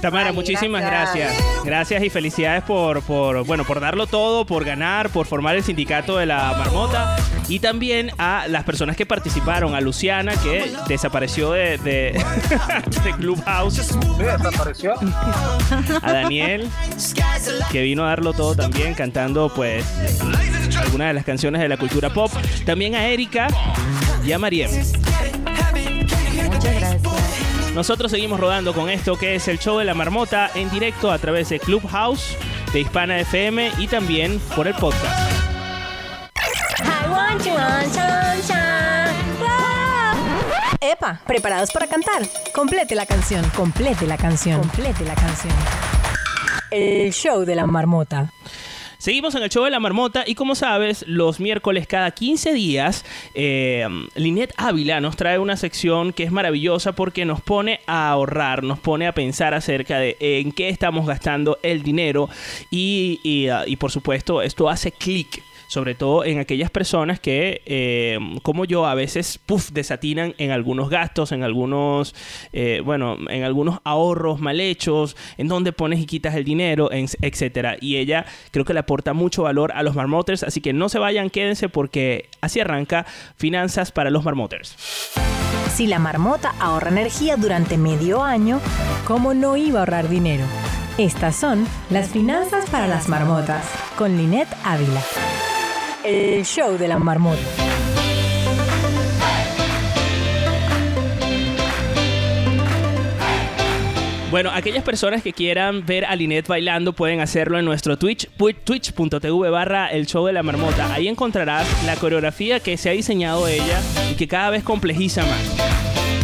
Tamara, 0.00 0.32
muchísimas 0.32 0.82
gracias. 0.82 1.34
gracias. 1.64 2.02
y 2.02 2.10
felicidades 2.10 2.62
por, 2.62 3.02
por, 3.02 3.44
bueno, 3.44 3.64
por 3.64 3.80
darlo 3.80 4.06
todo, 4.06 4.44
por 4.46 4.64
ganar, 4.64 5.10
por 5.10 5.26
formar 5.26 5.56
el 5.56 5.64
sindicato 5.64 6.16
de 6.16 6.26
la 6.26 6.54
marmota 6.56 7.16
y 7.48 7.60
también 7.60 8.10
a 8.18 8.46
las 8.48 8.64
personas 8.64 8.96
que 8.96 9.06
participaron, 9.06 9.74
a 9.74 9.80
Luciana 9.80 10.32
que 10.42 10.70
desapareció 10.86 11.52
de, 11.52 11.78
de, 11.78 12.24
de 13.04 13.12
Clubhouse, 13.16 13.96
desapareció. 14.18 14.94
a 16.02 16.12
Daniel 16.12 16.68
que 17.70 17.82
vino 17.82 18.04
a 18.04 18.08
darlo 18.08 18.32
todo 18.32 18.54
también 18.54 18.94
cantando 18.94 19.52
pues 19.54 19.84
algunas 20.78 21.08
de 21.08 21.14
las 21.14 21.24
canciones 21.24 21.60
de 21.60 21.68
la 21.68 21.76
cultura 21.76 22.10
pop, 22.10 22.30
también 22.64 22.94
a 22.94 23.06
Erika 23.08 23.48
y 24.24 24.32
a 24.32 24.38
Mariem. 24.38 24.70
Nosotros 27.78 28.10
seguimos 28.10 28.40
rodando 28.40 28.74
con 28.74 28.90
esto 28.90 29.16
que 29.16 29.36
es 29.36 29.46
el 29.46 29.60
show 29.60 29.78
de 29.78 29.84
la 29.84 29.94
marmota 29.94 30.50
en 30.56 30.68
directo 30.68 31.12
a 31.12 31.18
través 31.20 31.48
de 31.50 31.60
Clubhouse, 31.60 32.36
de 32.72 32.80
Hispana 32.80 33.20
FM 33.20 33.70
y 33.78 33.86
también 33.86 34.40
por 34.56 34.66
el 34.66 34.74
podcast. 34.74 35.30
Wow. 39.38 39.48
Epa, 40.80 41.20
¿preparados 41.24 41.70
para 41.70 41.86
cantar? 41.86 42.22
Complete 42.52 42.96
la 42.96 43.06
canción, 43.06 43.48
complete 43.50 44.08
la 44.08 44.16
canción, 44.16 44.58
complete 44.58 45.04
la 45.04 45.14
canción. 45.14 45.54
El 46.72 47.12
show 47.12 47.44
de 47.44 47.54
la 47.54 47.68
marmota. 47.68 48.32
Seguimos 48.98 49.36
en 49.36 49.44
el 49.44 49.48
show 49.48 49.62
de 49.62 49.70
la 49.70 49.78
marmota 49.78 50.24
y 50.26 50.34
como 50.34 50.56
sabes, 50.56 51.04
los 51.06 51.38
miércoles 51.38 51.86
cada 51.86 52.10
15 52.10 52.52
días, 52.52 53.04
eh, 53.32 53.86
Linet 54.16 54.52
Ávila 54.56 55.00
nos 55.00 55.14
trae 55.14 55.38
una 55.38 55.56
sección 55.56 56.12
que 56.12 56.24
es 56.24 56.32
maravillosa 56.32 56.96
porque 56.96 57.24
nos 57.24 57.40
pone 57.40 57.78
a 57.86 58.10
ahorrar, 58.10 58.64
nos 58.64 58.80
pone 58.80 59.06
a 59.06 59.14
pensar 59.14 59.54
acerca 59.54 60.00
de 60.00 60.16
en 60.18 60.50
qué 60.50 60.68
estamos 60.68 61.06
gastando 61.06 61.60
el 61.62 61.84
dinero 61.84 62.28
y, 62.72 63.20
y, 63.22 63.46
ah, 63.46 63.62
y 63.68 63.76
por 63.76 63.92
supuesto 63.92 64.42
esto 64.42 64.68
hace 64.68 64.90
clic 64.90 65.44
sobre 65.68 65.94
todo 65.94 66.24
en 66.24 66.38
aquellas 66.40 66.70
personas 66.70 67.20
que, 67.20 67.62
eh, 67.66 68.18
como 68.42 68.64
yo, 68.64 68.86
a 68.86 68.94
veces, 68.94 69.38
desatinan 69.72 70.34
en 70.38 70.50
algunos 70.50 70.90
gastos, 70.90 71.30
en 71.32 71.42
algunos, 71.44 72.14
eh, 72.52 72.80
bueno, 72.84 73.16
en 73.28 73.44
algunos 73.44 73.78
ahorros 73.84 74.40
mal 74.40 74.60
hechos, 74.60 75.16
en 75.36 75.46
donde 75.46 75.72
pones 75.72 76.00
y 76.00 76.06
quitas 76.06 76.34
el 76.34 76.44
dinero, 76.44 76.90
en- 76.90 77.06
etcétera. 77.20 77.76
Y 77.80 77.96
ella 77.96 78.24
creo 78.50 78.64
que 78.64 78.72
le 78.74 78.80
aporta 78.80 79.12
mucho 79.12 79.44
valor 79.44 79.72
a 79.72 79.82
los 79.82 79.94
marmoters, 79.94 80.42
así 80.42 80.60
que 80.60 80.72
no 80.72 80.88
se 80.88 80.98
vayan, 80.98 81.30
quédense 81.30 81.68
porque 81.68 82.28
así 82.40 82.60
arranca 82.60 83.06
Finanzas 83.36 83.92
para 83.92 84.10
los 84.10 84.24
marmoters. 84.24 84.74
Si 85.74 85.86
la 85.86 85.98
marmota 85.98 86.54
ahorra 86.58 86.88
energía 86.88 87.36
durante 87.36 87.76
medio 87.78 88.22
año, 88.24 88.60
¿cómo 89.06 89.34
no 89.34 89.56
iba 89.56 89.78
a 89.78 89.82
ahorrar 89.82 90.08
dinero? 90.08 90.44
Estas 90.96 91.36
son 91.36 91.66
las 91.90 92.08
finanzas 92.08 92.68
para 92.70 92.88
las 92.88 93.08
marmotas, 93.08 93.64
con 93.96 94.16
Linet 94.16 94.48
Ávila. 94.64 95.02
El 96.04 96.44
show 96.44 96.78
de 96.78 96.86
la 96.86 96.98
marmota. 96.98 97.40
Bueno, 104.30 104.50
aquellas 104.52 104.84
personas 104.84 105.22
que 105.22 105.32
quieran 105.32 105.84
ver 105.84 106.04
a 106.04 106.14
Linet 106.14 106.46
bailando 106.46 106.92
pueden 106.92 107.20
hacerlo 107.20 107.58
en 107.58 107.64
nuestro 107.64 107.96
Twitch, 107.98 108.28
twitch.tv 108.64 109.50
barra 109.50 109.88
el 109.88 110.06
show 110.06 110.24
de 110.26 110.32
la 110.32 110.42
marmota. 110.42 110.92
Ahí 110.94 111.08
encontrarás 111.08 111.66
la 111.84 111.96
coreografía 111.96 112.60
que 112.60 112.76
se 112.76 112.90
ha 112.90 112.92
diseñado 112.92 113.48
ella 113.48 113.80
y 114.10 114.14
que 114.14 114.28
cada 114.28 114.50
vez 114.50 114.62
complejiza 114.62 115.22
más. 115.22 115.56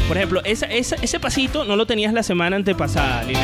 Por 0.07 0.19
ejemplo, 0.19 0.43
ese 0.45 1.21
pasito 1.21 1.65
no 1.65 1.77
lo 1.77 1.87
tenías 1.87 2.13
la 2.13 2.23
semana 2.23 2.57
antepasada, 2.57 3.25
Linet. 3.25 3.43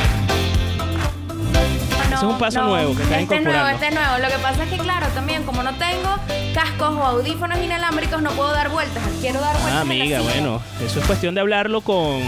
Es 2.21 2.27
un 2.27 2.37
paso 2.37 2.61
No, 2.61 2.67
nuevo 2.67 2.95
que 2.95 3.01
estás 3.01 3.21
este 3.21 3.35
es 3.37 3.43
nuevo, 3.43 3.67
este 3.67 3.87
es 3.87 3.93
nuevo. 3.95 4.17
Lo 4.19 4.27
que 4.27 4.37
pasa 4.43 4.63
es 4.63 4.69
que, 4.69 4.77
claro, 4.77 5.07
también 5.07 5.43
como 5.43 5.63
no 5.63 5.73
tengo 5.73 6.15
cascos 6.53 6.89
o 6.91 7.03
audífonos 7.03 7.57
inalámbricos, 7.57 8.21
no 8.21 8.29
puedo 8.31 8.51
dar 8.51 8.69
vueltas. 8.69 9.01
Quiero 9.21 9.41
dar 9.41 9.53
vueltas. 9.53 9.73
Ah, 9.73 9.81
amiga, 9.81 10.21
bueno, 10.21 10.61
eso 10.85 10.99
es 10.99 11.05
cuestión 11.07 11.33
de 11.33 11.41
hablarlo 11.41 11.81
con, 11.81 12.21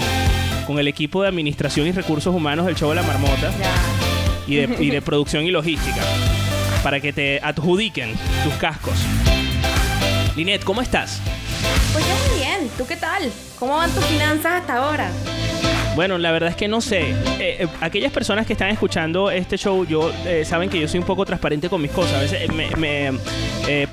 con 0.66 0.80
el 0.80 0.88
equipo 0.88 1.22
de 1.22 1.28
administración 1.28 1.86
y 1.86 1.92
recursos 1.92 2.34
humanos 2.34 2.66
del 2.66 2.76
show 2.76 2.90
de 2.90 2.96
la 2.96 3.04
marmota 3.04 3.52
y 4.48 4.56
de, 4.56 4.84
y 4.84 4.90
de 4.90 5.02
producción 5.04 5.44
y 5.44 5.52
logística 5.52 6.02
para 6.82 7.00
que 7.00 7.14
te 7.14 7.40
adjudiquen 7.44 8.16
tus 8.44 8.54
cascos. 8.56 8.96
Linet, 10.36 10.64
¿cómo 10.64 10.82
estás? 10.82 11.20
Pues 11.94 12.04
yo 12.08 12.16
muy 12.28 12.40
bien. 12.40 12.68
¿Tú 12.80 12.88
qué 12.88 12.96
tal? 12.96 13.32
¿Cómo 13.60 13.78
van 13.78 13.92
tus 13.92 14.04
finanzas 14.06 14.62
hasta 14.62 14.78
ahora? 14.78 15.12
Bueno, 15.96 16.18
la 16.18 16.32
verdad 16.32 16.50
es 16.50 16.56
que 16.56 16.68
no 16.68 16.82
sé. 16.82 17.12
Eh, 17.12 17.58
eh, 17.60 17.68
aquellas 17.82 18.12
personas 18.12 18.48
que 18.48 18.54
están 18.54 18.70
escuchando 18.70 19.30
este 19.30 19.58
show, 19.58 19.86
yo 19.86 20.12
eh, 20.26 20.44
saben 20.44 20.70
que 20.70 20.80
yo 20.80 20.88
soy 20.88 21.00
un 21.00 21.06
poco 21.06 21.24
transparente 21.26 21.70
con 21.70 21.82
mis 21.82 21.92
cosas. 21.92 22.16
A 22.16 22.22
veces 22.22 22.52
me, 22.52 22.70
me, 22.78 23.20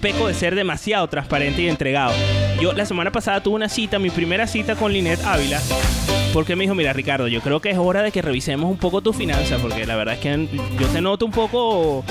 peco 0.01 0.26
de 0.26 0.34
ser 0.34 0.55
demasiado 0.55 1.07
transparente 1.09 1.62
y 1.62 1.68
entregado. 1.68 2.12
Yo 2.61 2.72
la 2.72 2.86
semana 2.86 3.12
pasada 3.12 3.42
tuve 3.42 3.57
una 3.57 3.68
cita, 3.68 3.98
mi 3.98 4.11
primera 4.11 4.46
cita 4.46 4.76
con 4.76 4.92
Linet 4.92 5.22
Ávila. 5.24 5.61
Porque 6.32 6.57
me 6.57 6.64
dijo, 6.64 6.74
mira 6.74 6.92
Ricardo, 6.92 7.28
yo 7.28 7.40
creo 7.40 7.61
que 7.61 7.70
es 7.70 7.78
hora 7.78 8.03
de 8.03 8.12
que 8.12 8.22
revisemos 8.22 8.70
un 8.70 8.78
poco 8.78 9.01
tus 9.01 9.16
finanzas, 9.16 9.61
porque 9.61 9.84
la 9.84 9.96
verdad 9.96 10.14
es 10.14 10.20
que 10.20 10.48
yo 10.78 10.86
te 10.88 11.01
noto 11.01 11.26
un 11.26 11.32
poco... 11.32 12.05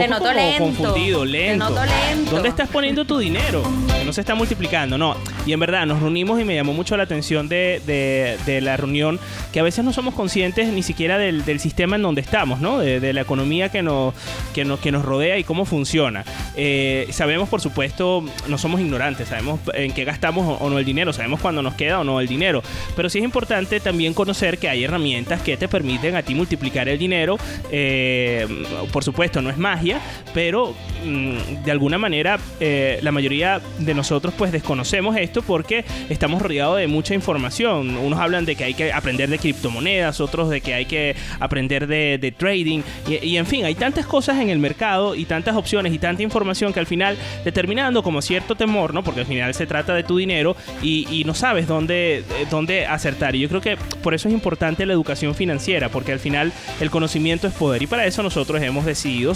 Te 0.00 0.08
poco 0.08 0.14
noto 0.20 0.24
como 0.26 0.34
lento. 0.40 0.64
confundido, 0.64 1.20
Te 1.22 1.26
lento. 1.28 1.68
noto 1.70 1.80
lento. 1.84 2.30
¿Dónde 2.32 2.48
estás 2.48 2.68
poniendo 2.68 3.04
tu 3.04 3.18
dinero? 3.18 3.62
Que 3.98 4.04
no 4.04 4.12
se 4.12 4.20
está 4.20 4.34
multiplicando, 4.34 4.98
no. 4.98 5.16
Y 5.46 5.52
en 5.52 5.60
verdad 5.60 5.86
nos 5.86 6.00
reunimos 6.00 6.40
y 6.40 6.44
me 6.44 6.54
llamó 6.54 6.72
mucho 6.72 6.96
la 6.96 7.04
atención 7.04 7.48
de, 7.48 7.80
de- 7.86 8.36
de 8.46 8.60
la 8.60 8.76
reunión 8.76 9.18
que 9.52 9.60
a 9.60 9.62
veces 9.62 9.84
no 9.84 9.92
somos 9.92 10.14
conscientes 10.14 10.68
ni 10.68 10.82
siquiera 10.82 11.18
del, 11.18 11.44
del 11.44 11.60
sistema 11.60 11.96
en 11.96 12.02
donde 12.02 12.20
estamos, 12.20 12.60
¿no? 12.60 12.78
De, 12.78 13.00
de 13.00 13.12
la 13.12 13.20
economía 13.22 13.70
que 13.70 13.82
nos, 13.82 14.14
que, 14.54 14.64
nos, 14.64 14.80
que 14.80 14.92
nos 14.92 15.04
rodea 15.04 15.38
y 15.38 15.44
cómo 15.44 15.64
funciona. 15.64 16.24
Eh, 16.56 17.06
sabemos, 17.10 17.48
por 17.48 17.60
supuesto, 17.60 18.24
no 18.48 18.58
somos 18.58 18.80
ignorantes, 18.80 19.28
sabemos 19.28 19.60
en 19.74 19.92
qué 19.92 20.04
gastamos 20.04 20.46
o, 20.46 20.64
o 20.64 20.70
no 20.70 20.78
el 20.78 20.84
dinero, 20.84 21.12
sabemos 21.12 21.40
cuándo 21.40 21.62
nos 21.62 21.74
queda 21.74 22.00
o 22.00 22.04
no 22.04 22.20
el 22.20 22.26
dinero. 22.28 22.62
Pero 22.96 23.08
sí 23.08 23.18
es 23.18 23.24
importante 23.24 23.80
también 23.80 24.14
conocer 24.14 24.58
que 24.58 24.68
hay 24.68 24.84
herramientas 24.84 25.40
que 25.42 25.56
te 25.56 25.68
permiten 25.68 26.16
a 26.16 26.22
ti 26.22 26.34
multiplicar 26.34 26.88
el 26.88 26.98
dinero. 26.98 27.38
Eh, 27.70 28.46
por 28.92 29.04
supuesto, 29.04 29.40
no 29.40 29.50
es 29.50 29.56
magia, 29.58 29.85
pero 30.34 30.74
mm, 31.04 31.64
de 31.64 31.70
alguna 31.70 31.98
manera 31.98 32.38
eh, 32.60 32.98
la 33.02 33.12
mayoría 33.12 33.60
de 33.78 33.94
nosotros 33.94 34.34
pues 34.36 34.52
desconocemos 34.52 35.16
esto 35.16 35.42
porque 35.42 35.84
estamos 36.08 36.42
rodeados 36.42 36.78
de 36.78 36.86
mucha 36.86 37.14
información. 37.14 37.96
Unos 37.96 38.18
hablan 38.18 38.44
de 38.44 38.56
que 38.56 38.64
hay 38.64 38.74
que 38.74 38.92
aprender 38.92 39.28
de 39.28 39.38
criptomonedas, 39.38 40.20
otros 40.20 40.50
de 40.50 40.60
que 40.60 40.74
hay 40.74 40.86
que 40.86 41.16
aprender 41.40 41.86
de, 41.86 42.34
trading 42.36 42.82
y, 43.08 43.36
en 43.36 43.46
fin, 43.46 43.64
hay 43.64 43.74
tantas 43.74 44.04
cosas 44.04 44.40
en 44.40 44.50
el 44.50 44.58
mercado 44.58 45.14
y 45.14 45.24
tantas 45.24 45.56
opciones 45.56 45.92
y 45.94 45.98
tanta 45.98 46.22
información 46.22 46.72
que 46.72 46.80
al 46.80 46.86
final 46.86 47.16
te 47.44 47.52
termina 47.52 47.84
dando 47.84 48.02
como 48.02 48.20
cierto 48.20 48.56
temor, 48.56 48.92
¿no? 48.92 49.02
Porque 49.04 49.20
al 49.20 49.26
final 49.26 49.54
se 49.54 49.66
trata 49.66 49.94
de 49.94 50.02
tu 50.02 50.16
dinero 50.16 50.56
y, 50.82 51.22
no 51.26 51.34
sabes 51.34 51.66
dónde, 51.66 52.18
eh, 52.18 52.24
dónde 52.50 52.86
acertar. 52.86 53.34
Y 53.34 53.40
yo 53.40 53.48
creo 53.48 53.60
que 53.60 53.76
por 54.02 54.14
eso 54.14 54.28
es 54.28 54.34
importante 54.34 54.86
la 54.86 54.92
educación 54.92 55.34
financiera, 55.34 55.88
porque 55.88 56.12
al 56.12 56.20
final 56.20 56.52
el 56.80 56.90
conocimiento 56.90 57.46
es 57.46 57.54
poder 57.54 57.82
y 57.82 57.86
para 57.86 58.06
eso 58.06 58.22
nosotros 58.22 58.62
hemos 58.62 58.84
decidido 58.84 59.34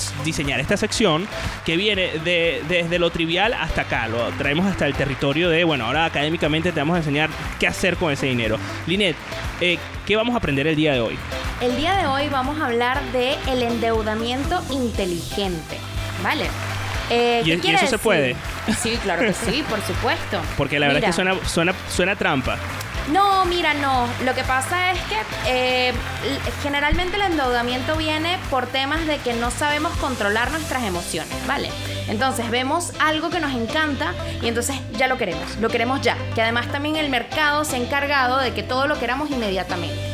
esta 0.48 0.76
sección 0.76 1.26
que 1.66 1.76
viene 1.76 2.18
de, 2.24 2.62
desde 2.68 2.98
lo 2.98 3.10
trivial 3.10 3.52
hasta 3.52 3.82
acá. 3.82 4.08
Lo 4.08 4.28
traemos 4.32 4.66
hasta 4.66 4.86
el 4.86 4.94
territorio 4.94 5.48
de, 5.50 5.64
bueno, 5.64 5.86
ahora 5.86 6.06
académicamente 6.06 6.72
te 6.72 6.80
vamos 6.80 6.94
a 6.94 6.98
enseñar 6.98 7.28
qué 7.58 7.66
hacer 7.66 7.96
con 7.96 8.12
ese 8.12 8.26
dinero. 8.26 8.58
Linet, 8.86 9.16
eh, 9.60 9.78
¿qué 10.06 10.16
vamos 10.16 10.34
a 10.34 10.38
aprender 10.38 10.66
el 10.66 10.76
día 10.76 10.92
de 10.94 11.00
hoy? 11.00 11.18
El 11.60 11.76
día 11.76 11.96
de 11.98 12.06
hoy 12.06 12.28
vamos 12.30 12.58
a 12.58 12.66
hablar 12.66 13.00
de 13.12 13.34
el 13.50 13.62
endeudamiento 13.62 14.62
inteligente, 14.70 15.76
¿vale? 16.22 16.46
Eh, 17.10 17.42
¿Y- 17.44 17.50
¿qué 17.50 17.54
y 17.56 17.60
quiere 17.60 17.76
eso 17.76 17.86
se 17.86 17.98
puede? 17.98 18.36
Sí, 18.80 18.98
claro 19.02 19.22
que 19.22 19.32
sí, 19.32 19.64
por 19.68 19.80
supuesto. 19.82 20.40
Porque 20.56 20.78
la 20.78 20.86
verdad 20.86 21.02
es 21.02 21.06
que 21.08 21.12
suena, 21.12 21.34
suena, 21.46 21.74
suena 21.90 22.16
trampa. 22.16 22.56
No, 23.12 23.44
mira, 23.44 23.74
no. 23.74 24.06
Lo 24.24 24.34
que 24.34 24.44
pasa 24.44 24.92
es 24.92 25.00
que 25.02 25.16
eh, 25.46 25.92
generalmente 26.62 27.16
el 27.16 27.22
endeudamiento 27.22 27.96
viene 27.96 28.38
por 28.50 28.66
temas 28.66 29.06
de 29.06 29.18
que 29.18 29.34
no 29.34 29.50
sabemos 29.50 29.92
controlar 29.98 30.50
nuestras 30.52 30.84
emociones, 30.84 31.34
¿vale? 31.46 31.70
Entonces 32.08 32.50
vemos 32.50 32.92
algo 33.00 33.30
que 33.30 33.40
nos 33.40 33.52
encanta 33.52 34.14
y 34.42 34.48
entonces 34.48 34.76
ya 34.96 35.08
lo 35.08 35.18
queremos, 35.18 35.56
lo 35.56 35.68
queremos 35.68 36.00
ya. 36.00 36.16
Que 36.34 36.42
además 36.42 36.68
también 36.68 36.96
el 36.96 37.08
mercado 37.08 37.64
se 37.64 37.76
ha 37.76 37.78
encargado 37.78 38.38
de 38.38 38.52
que 38.52 38.62
todo 38.62 38.86
lo 38.86 38.98
queramos 38.98 39.30
inmediatamente. 39.30 40.09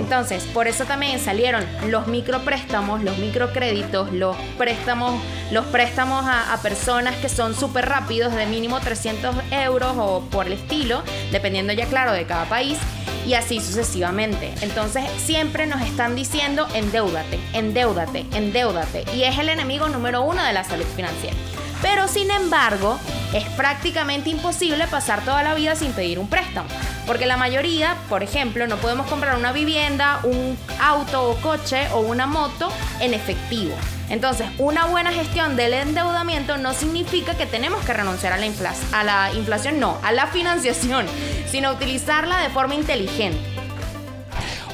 Entonces, 0.00 0.44
por 0.44 0.66
eso 0.66 0.84
también 0.84 1.18
salieron 1.18 1.64
los 1.88 2.06
micropréstamos, 2.06 3.02
los 3.02 3.18
microcréditos, 3.18 4.12
los 4.12 4.36
préstamos, 4.56 5.20
los 5.52 5.66
préstamos 5.66 6.24
a, 6.26 6.52
a 6.52 6.62
personas 6.62 7.14
que 7.16 7.28
son 7.28 7.54
súper 7.54 7.88
rápidos, 7.88 8.34
de 8.34 8.46
mínimo 8.46 8.80
300 8.80 9.36
euros 9.50 9.92
o 9.96 10.22
por 10.30 10.46
el 10.46 10.54
estilo, 10.54 11.02
dependiendo 11.30 11.72
ya 11.72 11.86
claro 11.86 12.12
de 12.12 12.24
cada 12.24 12.46
país, 12.46 12.78
y 13.26 13.34
así 13.34 13.60
sucesivamente. 13.60 14.52
Entonces, 14.62 15.04
siempre 15.18 15.66
nos 15.66 15.82
están 15.82 16.16
diciendo 16.16 16.66
endeúdate, 16.74 17.38
endeúdate, 17.52 18.24
endeúdate, 18.32 19.04
y 19.14 19.24
es 19.24 19.38
el 19.38 19.50
enemigo 19.50 19.88
número 19.88 20.22
uno 20.22 20.42
de 20.42 20.52
la 20.52 20.64
salud 20.64 20.86
financiera. 20.96 21.36
Pero 21.82 22.08
sin 22.08 22.30
embargo, 22.30 22.98
es 23.32 23.44
prácticamente 23.50 24.30
imposible 24.30 24.86
pasar 24.88 25.20
toda 25.24 25.42
la 25.42 25.54
vida 25.54 25.76
sin 25.76 25.92
pedir 25.92 26.18
un 26.18 26.28
préstamo. 26.28 26.68
Porque 27.06 27.24
la 27.26 27.36
mayoría, 27.36 27.96
por 28.08 28.22
ejemplo, 28.22 28.66
no 28.66 28.76
podemos 28.76 29.06
comprar 29.06 29.36
una 29.36 29.52
vivienda, 29.52 30.20
un 30.24 30.58
auto 30.80 31.30
o 31.30 31.36
coche 31.36 31.86
o 31.94 32.00
una 32.00 32.26
moto 32.26 32.70
en 33.00 33.14
efectivo. 33.14 33.74
Entonces, 34.10 34.46
una 34.58 34.86
buena 34.86 35.12
gestión 35.12 35.54
del 35.56 35.74
endeudamiento 35.74 36.56
no 36.58 36.72
significa 36.74 37.34
que 37.34 37.46
tenemos 37.46 37.84
que 37.84 37.92
renunciar 37.92 38.32
a 38.32 38.38
la, 38.38 38.46
infla- 38.46 38.74
a 38.92 39.04
la 39.04 39.32
inflación, 39.34 39.78
no, 39.80 39.98
a 40.02 40.12
la 40.12 40.26
financiación, 40.28 41.06
sino 41.50 41.72
utilizarla 41.72 42.38
de 42.40 42.48
forma 42.50 42.74
inteligente. 42.74 43.38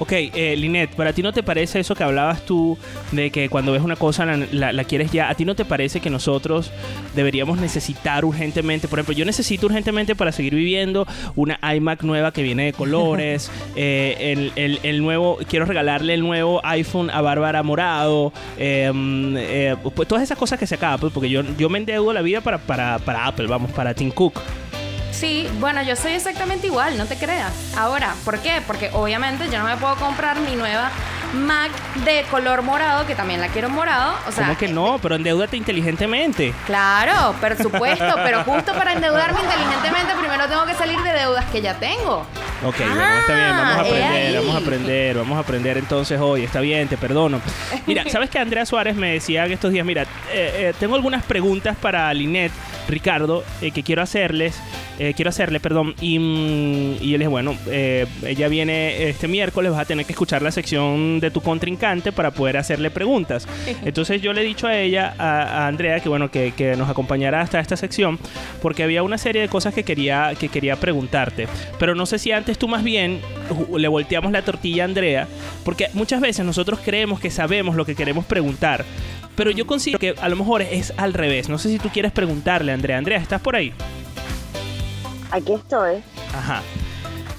Ok, 0.00 0.10
eh, 0.12 0.56
Linet, 0.56 0.90
¿para 0.96 1.12
ti 1.12 1.22
no 1.22 1.32
te 1.32 1.44
parece 1.44 1.78
eso 1.78 1.94
que 1.94 2.02
hablabas 2.02 2.44
tú 2.44 2.76
de 3.12 3.30
que 3.30 3.48
cuando 3.48 3.70
ves 3.70 3.80
una 3.82 3.94
cosa 3.94 4.24
la, 4.26 4.36
la- 4.50 4.72
la 4.72 4.84
quieres 4.84 5.12
ya? 5.12 5.28
¿A 5.30 5.34
ti 5.36 5.44
no 5.44 5.54
te 5.54 5.64
parece 5.64 6.00
que 6.00 6.10
nosotros 6.10 6.72
deberíamos 7.14 7.58
necesitar 7.60 8.24
urgentemente? 8.24 8.88
Por 8.88 8.98
ejemplo, 8.98 9.14
yo 9.14 9.24
necesito 9.24 9.66
urgentemente 9.66 10.16
para 10.16 10.32
seguir 10.32 10.54
viviendo 10.56 11.06
una 11.36 11.60
iMac 11.76 12.02
nueva 12.02 12.32
que 12.32 12.42
viene 12.42 12.64
de 12.64 12.72
colores, 12.72 13.52
eh, 13.76 14.16
el, 14.18 14.52
el- 14.56 14.80
el 14.82 15.00
nuevo, 15.00 15.38
quiero 15.48 15.64
regalarle 15.64 16.14
el 16.14 16.22
nuevo 16.22 16.60
iPhone 16.64 17.08
a 17.10 17.20
Bárbara 17.20 17.62
Morado, 17.62 18.32
eh, 18.58 18.90
mm, 18.92 19.36
eh, 19.38 19.76
pues 19.94 20.08
todas 20.08 20.24
esas 20.24 20.36
cosas 20.36 20.58
que 20.58 20.66
se 20.66 20.74
acaban, 20.74 20.98
pues, 20.98 21.12
porque 21.12 21.30
yo, 21.30 21.42
yo 21.56 21.68
me 21.68 21.78
endeudo 21.78 22.12
la 22.12 22.20
vida 22.22 22.40
para, 22.40 22.58
para, 22.58 22.98
para 22.98 23.26
Apple, 23.26 23.46
vamos, 23.46 23.70
para 23.70 23.94
Tim 23.94 24.10
Cook. 24.10 24.40
Sí, 25.24 25.48
bueno, 25.58 25.82
yo 25.82 25.96
soy 25.96 26.12
exactamente 26.12 26.66
igual, 26.66 26.98
no 26.98 27.06
te 27.06 27.16
creas. 27.16 27.50
Ahora, 27.78 28.14
¿por 28.26 28.40
qué? 28.40 28.60
Porque 28.66 28.90
obviamente 28.92 29.48
yo 29.50 29.58
no 29.58 29.64
me 29.64 29.74
puedo 29.78 29.96
comprar 29.96 30.38
mi 30.38 30.54
nueva 30.54 30.90
Mac 31.32 31.70
de 32.04 32.24
color 32.30 32.60
morado, 32.60 33.06
que 33.06 33.14
también 33.14 33.40
la 33.40 33.48
quiero 33.48 33.70
morado. 33.70 34.16
O 34.28 34.32
sea, 34.32 34.44
¿Cómo 34.44 34.58
que 34.58 34.68
no? 34.68 34.98
Pero 35.00 35.14
endeudate 35.14 35.56
inteligentemente. 35.56 36.52
Claro, 36.66 37.34
por 37.40 37.56
supuesto, 37.56 38.16
pero 38.22 38.44
justo 38.44 38.74
para 38.74 38.92
endeudarme 38.92 39.40
inteligentemente 39.40 40.12
primero 40.20 40.46
tengo 40.46 40.66
que 40.66 40.74
salir 40.74 41.00
de 41.00 41.12
deudas 41.14 41.46
que 41.46 41.62
ya 41.62 41.72
tengo. 41.78 42.26
Ok, 42.62 42.76
bueno, 42.78 43.18
está 43.20 43.34
bien, 43.34 43.48
vamos 43.48 43.76
a 43.76 43.78
Ah, 43.78 43.80
aprender, 43.80 44.36
vamos 44.36 44.54
a 44.54 44.58
aprender, 44.58 45.16
vamos 45.16 45.36
a 45.38 45.40
aprender 45.40 45.78
entonces 45.78 46.20
hoy, 46.20 46.44
está 46.44 46.60
bien, 46.60 46.86
te 46.86 46.98
perdono. 46.98 47.40
Mira, 47.86 48.04
¿sabes 48.10 48.28
que 48.28 48.38
Andrea 48.38 48.66
Suárez 48.66 48.94
me 48.94 49.14
decía 49.14 49.46
que 49.46 49.54
estos 49.54 49.72
días, 49.72 49.86
mira, 49.86 50.02
eh, 50.02 50.06
eh, 50.32 50.74
tengo 50.78 50.94
algunas 50.94 51.24
preguntas 51.24 51.76
para 51.80 52.12
Linet, 52.12 52.52
Ricardo, 52.88 53.42
eh, 53.62 53.70
que 53.70 53.82
quiero 53.82 54.02
hacerles, 54.02 54.60
eh, 54.98 55.12
quiero 55.14 55.30
hacerle, 55.30 55.60
perdón, 55.60 55.94
y, 56.00 56.18
mm, 56.18 56.96
y 57.00 57.12
le 57.12 57.18
dije, 57.18 57.28
bueno, 57.28 57.56
eh, 57.66 58.06
ella 58.24 58.48
viene 58.48 59.08
este 59.08 59.28
miércoles, 59.28 59.72
vas 59.72 59.80
a 59.80 59.84
tener 59.84 60.06
que 60.06 60.12
escuchar 60.12 60.42
la 60.42 60.50
sección 60.50 61.20
de 61.20 61.30
tu 61.30 61.40
contrincante 61.40 62.12
para 62.12 62.30
poder 62.30 62.56
hacerle 62.56 62.90
preguntas. 62.90 63.48
Entonces 63.84 64.22
yo 64.22 64.32
le 64.32 64.42
he 64.42 64.44
dicho 64.44 64.66
a 64.66 64.76
ella, 64.78 65.14
a, 65.18 65.64
a 65.64 65.66
Andrea, 65.66 66.00
que 66.00 66.08
bueno, 66.08 66.30
que, 66.30 66.52
que 66.56 66.76
nos 66.76 66.88
acompañara 66.88 67.40
hasta 67.40 67.60
esta 67.60 67.76
sección, 67.76 68.18
porque 68.62 68.82
había 68.82 69.02
una 69.02 69.18
serie 69.18 69.42
de 69.42 69.48
cosas 69.48 69.74
que 69.74 69.82
quería, 69.82 70.32
que 70.38 70.48
quería 70.48 70.76
preguntarte. 70.76 71.48
Pero 71.78 71.94
no 71.94 72.06
sé 72.06 72.18
si 72.18 72.32
antes 72.32 72.58
tú 72.58 72.68
más 72.68 72.84
bien 72.84 73.20
le 73.76 73.88
volteamos 73.88 74.32
la 74.32 74.42
tortilla 74.42 74.84
a 74.84 74.86
Andrea, 74.86 75.28
porque 75.64 75.88
muchas 75.94 76.20
veces 76.20 76.44
nosotros 76.44 76.80
creemos 76.84 77.20
que 77.20 77.30
sabemos 77.30 77.76
lo 77.76 77.84
que 77.84 77.94
queremos 77.94 78.24
preguntar. 78.24 78.84
Pero 79.36 79.50
yo 79.50 79.66
considero 79.66 79.98
que 79.98 80.14
a 80.20 80.28
lo 80.28 80.36
mejor 80.36 80.62
es 80.62 80.92
al 80.96 81.12
revés. 81.12 81.48
No 81.48 81.58
sé 81.58 81.68
si 81.68 81.78
tú 81.78 81.88
quieres 81.88 82.12
preguntarle, 82.12 82.72
Andrea. 82.72 82.98
Andrea, 82.98 83.18
¿estás 83.18 83.40
por 83.40 83.56
ahí? 83.56 83.72
Aquí 85.34 85.52
estoy. 85.52 85.96
Ajá. 86.32 86.62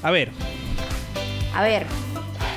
A 0.03 0.11
ver. 0.11 0.29
A 1.53 1.61
ver, 1.63 1.85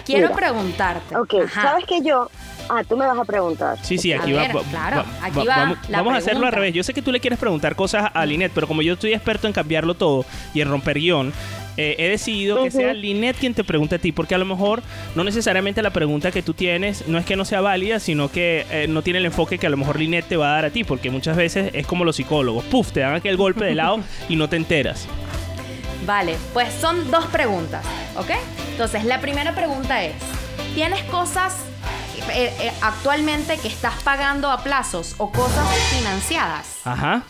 quiero 0.04 0.28
Mira. 0.28 0.36
preguntarte. 0.36 1.16
Ok, 1.16 1.34
Ajá. 1.46 1.62
sabes 1.62 1.84
que 1.84 2.00
yo. 2.02 2.28
Ah, 2.68 2.82
tú 2.86 2.96
me 2.98 3.06
vas 3.06 3.16
a 3.16 3.24
preguntar. 3.24 3.78
Sí, 3.82 3.96
sí, 3.96 4.12
A 4.12 4.20
aquí 4.20 4.32
ver, 4.32 4.54
va, 4.54 4.60
claro, 4.64 4.96
va- 4.98 5.26
aquí 5.26 5.38
va- 5.38 5.44
va 5.44 5.56
Vamos, 5.62 5.78
la 5.88 5.98
vamos 5.98 6.14
a 6.14 6.16
hacerlo 6.18 6.46
al 6.46 6.52
revés. 6.52 6.74
Yo 6.74 6.82
sé 6.82 6.92
que 6.92 7.00
tú 7.00 7.12
le 7.12 7.20
quieres 7.20 7.38
preguntar 7.38 7.76
cosas 7.76 8.10
a 8.12 8.26
Linet, 8.26 8.50
pero 8.54 8.66
como 8.66 8.82
yo 8.82 8.94
estoy 8.94 9.14
experto 9.14 9.46
en 9.46 9.52
cambiarlo 9.54 9.94
todo 9.94 10.26
y 10.52 10.60
en 10.60 10.68
romper 10.68 10.98
guion, 10.98 11.32
eh, 11.78 11.94
he 11.98 12.08
decidido 12.08 12.62
que 12.62 12.70
sea 12.70 12.92
Linet 12.92 13.36
quien 13.38 13.54
te 13.54 13.64
pregunte 13.64 13.94
a 13.94 13.98
ti, 13.98 14.12
porque 14.12 14.34
a 14.34 14.38
lo 14.38 14.44
mejor 14.44 14.82
no 15.14 15.24
necesariamente 15.24 15.80
la 15.80 15.90
pregunta 15.92 16.30
que 16.30 16.42
tú 16.42 16.52
tienes 16.52 17.06
no 17.08 17.16
es 17.16 17.24
que 17.24 17.36
no 17.36 17.46
sea 17.46 17.62
válida, 17.62 18.00
sino 18.00 18.30
que 18.30 18.66
eh, 18.70 18.86
no 18.86 19.00
tiene 19.00 19.20
el 19.20 19.26
enfoque 19.26 19.56
que 19.58 19.66
a 19.66 19.70
lo 19.70 19.76
mejor 19.78 19.98
Linet 19.98 20.26
te 20.26 20.36
va 20.36 20.48
a 20.50 20.54
dar 20.56 20.64
a 20.66 20.70
ti, 20.70 20.84
porque 20.84 21.08
muchas 21.10 21.36
veces 21.38 21.70
es 21.72 21.86
como 21.86 22.04
los 22.04 22.16
psicólogos, 22.16 22.64
puf, 22.64 22.92
te 22.92 23.00
dan 23.00 23.14
aquel 23.14 23.38
golpe 23.38 23.64
de 23.64 23.76
lado 23.76 24.00
y 24.28 24.36
no 24.36 24.46
te 24.50 24.56
enteras. 24.56 25.06
Vale, 26.08 26.38
pues 26.54 26.72
son 26.72 27.10
dos 27.10 27.26
preguntas, 27.26 27.84
¿ok? 28.16 28.30
Entonces, 28.70 29.04
la 29.04 29.20
primera 29.20 29.54
pregunta 29.54 30.02
es, 30.02 30.14
¿tienes 30.74 31.02
cosas 31.04 31.54
eh, 32.32 32.50
eh, 32.62 32.72
actualmente 32.80 33.58
que 33.58 33.68
estás 33.68 33.92
pagando 34.02 34.50
a 34.50 34.64
plazos 34.64 35.14
o 35.18 35.30
cosas 35.30 35.68
financiadas? 35.90 36.80
Ajá. 36.86 37.24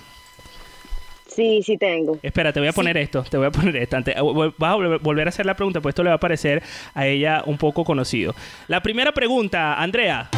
Sí, 1.27 1.61
sí 1.67 1.77
tengo. 1.77 2.19
Espera, 2.23 2.53
te 2.53 2.61
voy 2.61 2.69
a 2.69 2.73
poner 2.73 2.97
esto, 2.99 3.25
te 3.25 3.37
voy 3.37 3.49
a 3.49 3.51
poner 3.51 3.75
esto. 3.75 3.97
Ante- 3.97 4.15
vol- 4.17 4.55
Vas 4.57 4.73
a 4.73 4.77
volver- 4.77 5.01
volver 5.01 5.27
a 5.27 5.31
hacer 5.31 5.45
la 5.45 5.57
pregunta, 5.57 5.81
pues 5.81 5.91
esto 5.95 6.05
le 6.05 6.11
va 6.11 6.17
a 6.17 6.21
parecer 6.21 6.63
a 6.95 7.05
ella 7.05 7.43
un 7.47 7.59
poco 7.59 7.85
conocido. 7.85 8.33
La 8.69 8.81
primera 8.81 9.11
pregunta, 9.11 9.75
Andrea. 9.75 10.31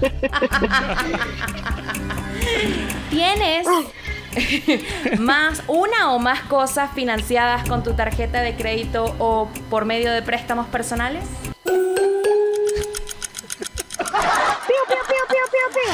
¿Tienes 3.10 3.66
más 5.18 5.62
una 5.68 6.12
o 6.12 6.18
más 6.18 6.40
cosas 6.42 6.90
financiadas 6.94 7.68
con 7.68 7.82
tu 7.82 7.94
tarjeta 7.94 8.40
de 8.42 8.54
crédito 8.56 9.14
o 9.18 9.48
por 9.70 9.84
medio 9.84 10.12
de 10.12 10.22
préstamos 10.22 10.66
personales? 10.68 11.24
Pío, 13.96 14.82
pío, 14.88 15.02
pío, 15.08 15.24
pío, 15.30 15.44
pío, 15.52 15.66
pío. 15.74 15.92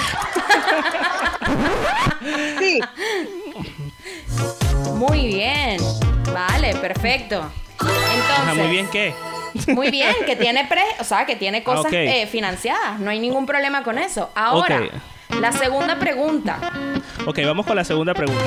Sí. 2.59 2.81
Muy 4.95 5.27
bien. 5.29 5.79
Vale, 6.33 6.75
perfecto. 6.77 7.43
Entonces, 7.81 8.57
muy 8.57 8.69
bien, 8.69 8.89
¿qué? 8.91 9.15
Muy 9.69 9.91
bien, 9.91 10.15
que 10.27 10.37
tiene 10.37 10.65
pre, 10.67 10.83
o 11.01 11.05
sea, 11.05 11.27
que 11.27 11.35
tiene 11.37 11.65
cosas 11.65 11.87
Ah, 11.87 11.89
ok. 11.89 11.93
eh, 11.95 12.27
financiadas. 12.31 13.01
No 13.01 13.11
hay 13.11 13.19
ningún 13.19 13.47
problema 13.47 13.83
con 13.83 13.99
eso. 13.99 14.31
Ahora, 14.35 14.83
la 15.39 15.53
segunda 15.53 15.99
pregunta. 15.99 16.59
Ok, 17.27 17.39
vamos 17.45 17.67
con 17.67 17.77
la 17.77 17.85
segunda 17.85 18.15
pregunta. 18.15 18.43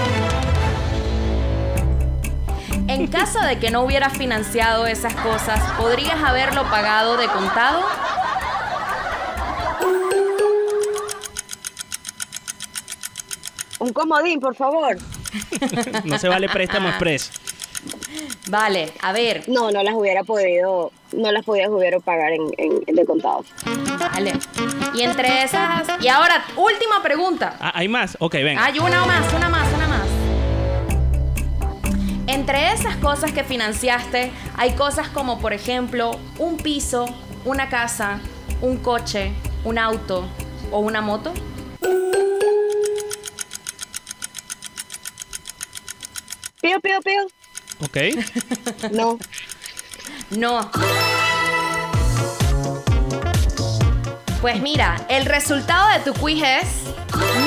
En 2.87 3.07
caso 3.07 3.39
de 3.41 3.59
que 3.59 3.71
no 3.71 3.81
hubieras 3.83 4.17
financiado 4.17 4.85
esas 4.85 5.15
cosas, 5.15 5.59
¿podrías 5.77 6.21
haberlo 6.21 6.63
pagado 6.69 7.17
de 7.17 7.27
contado? 7.27 7.81
Un 13.79 13.91
comodín, 13.93 14.39
por 14.39 14.55
favor. 14.55 14.97
No 16.05 16.19
se 16.19 16.27
vale 16.27 16.47
préstamo 16.47 16.89
express. 16.89 17.31
Vale, 18.47 18.91
a 19.01 19.11
ver. 19.13 19.43
No, 19.47 19.71
no 19.71 19.83
las 19.83 19.93
hubiera 19.95 20.23
podido, 20.23 20.91
no 21.13 21.31
las 21.31 21.43
podía 21.45 21.69
hubiera 21.69 21.99
pagar 21.99 22.31
en, 22.33 22.41
en- 22.57 22.95
de 22.95 23.05
contado. 23.05 23.43
Vale. 23.99 24.33
Y 24.93 25.01
entre 25.01 25.43
esas. 25.43 25.87
Y 26.01 26.07
ahora, 26.07 26.43
última 26.57 27.01
pregunta. 27.01 27.55
Ah, 27.59 27.71
¿Hay 27.75 27.87
más? 27.87 28.17
Ok, 28.19 28.33
venga. 28.35 28.63
Hay 28.63 28.79
una 28.79 29.05
más, 29.05 29.33
una 29.33 29.49
más, 29.49 29.67
una 29.73 29.87
más. 29.87 30.07
Entre 32.27 32.71
esas 32.71 32.95
cosas 32.97 33.31
que 33.31 33.43
financiaste, 33.43 34.31
hay 34.57 34.71
cosas 34.73 35.09
como, 35.09 35.39
por 35.39 35.53
ejemplo, 35.53 36.17
un 36.39 36.57
piso, 36.57 37.05
una 37.45 37.69
casa, 37.69 38.19
un 38.61 38.77
coche, 38.77 39.31
un 39.65 39.77
auto 39.77 40.25
o 40.71 40.79
una 40.79 41.01
moto. 41.01 41.33
Pío, 46.61 46.79
pío, 46.79 46.99
pío. 47.01 47.27
Ok. 47.81 47.97
No. 48.91 49.17
No. 50.31 50.69
Pues 54.41 54.61
mira, 54.61 55.05
el 55.09 55.25
resultado 55.25 55.87
de 55.89 55.99
tu 55.99 56.13
quiz 56.19 56.43
es 56.43 56.67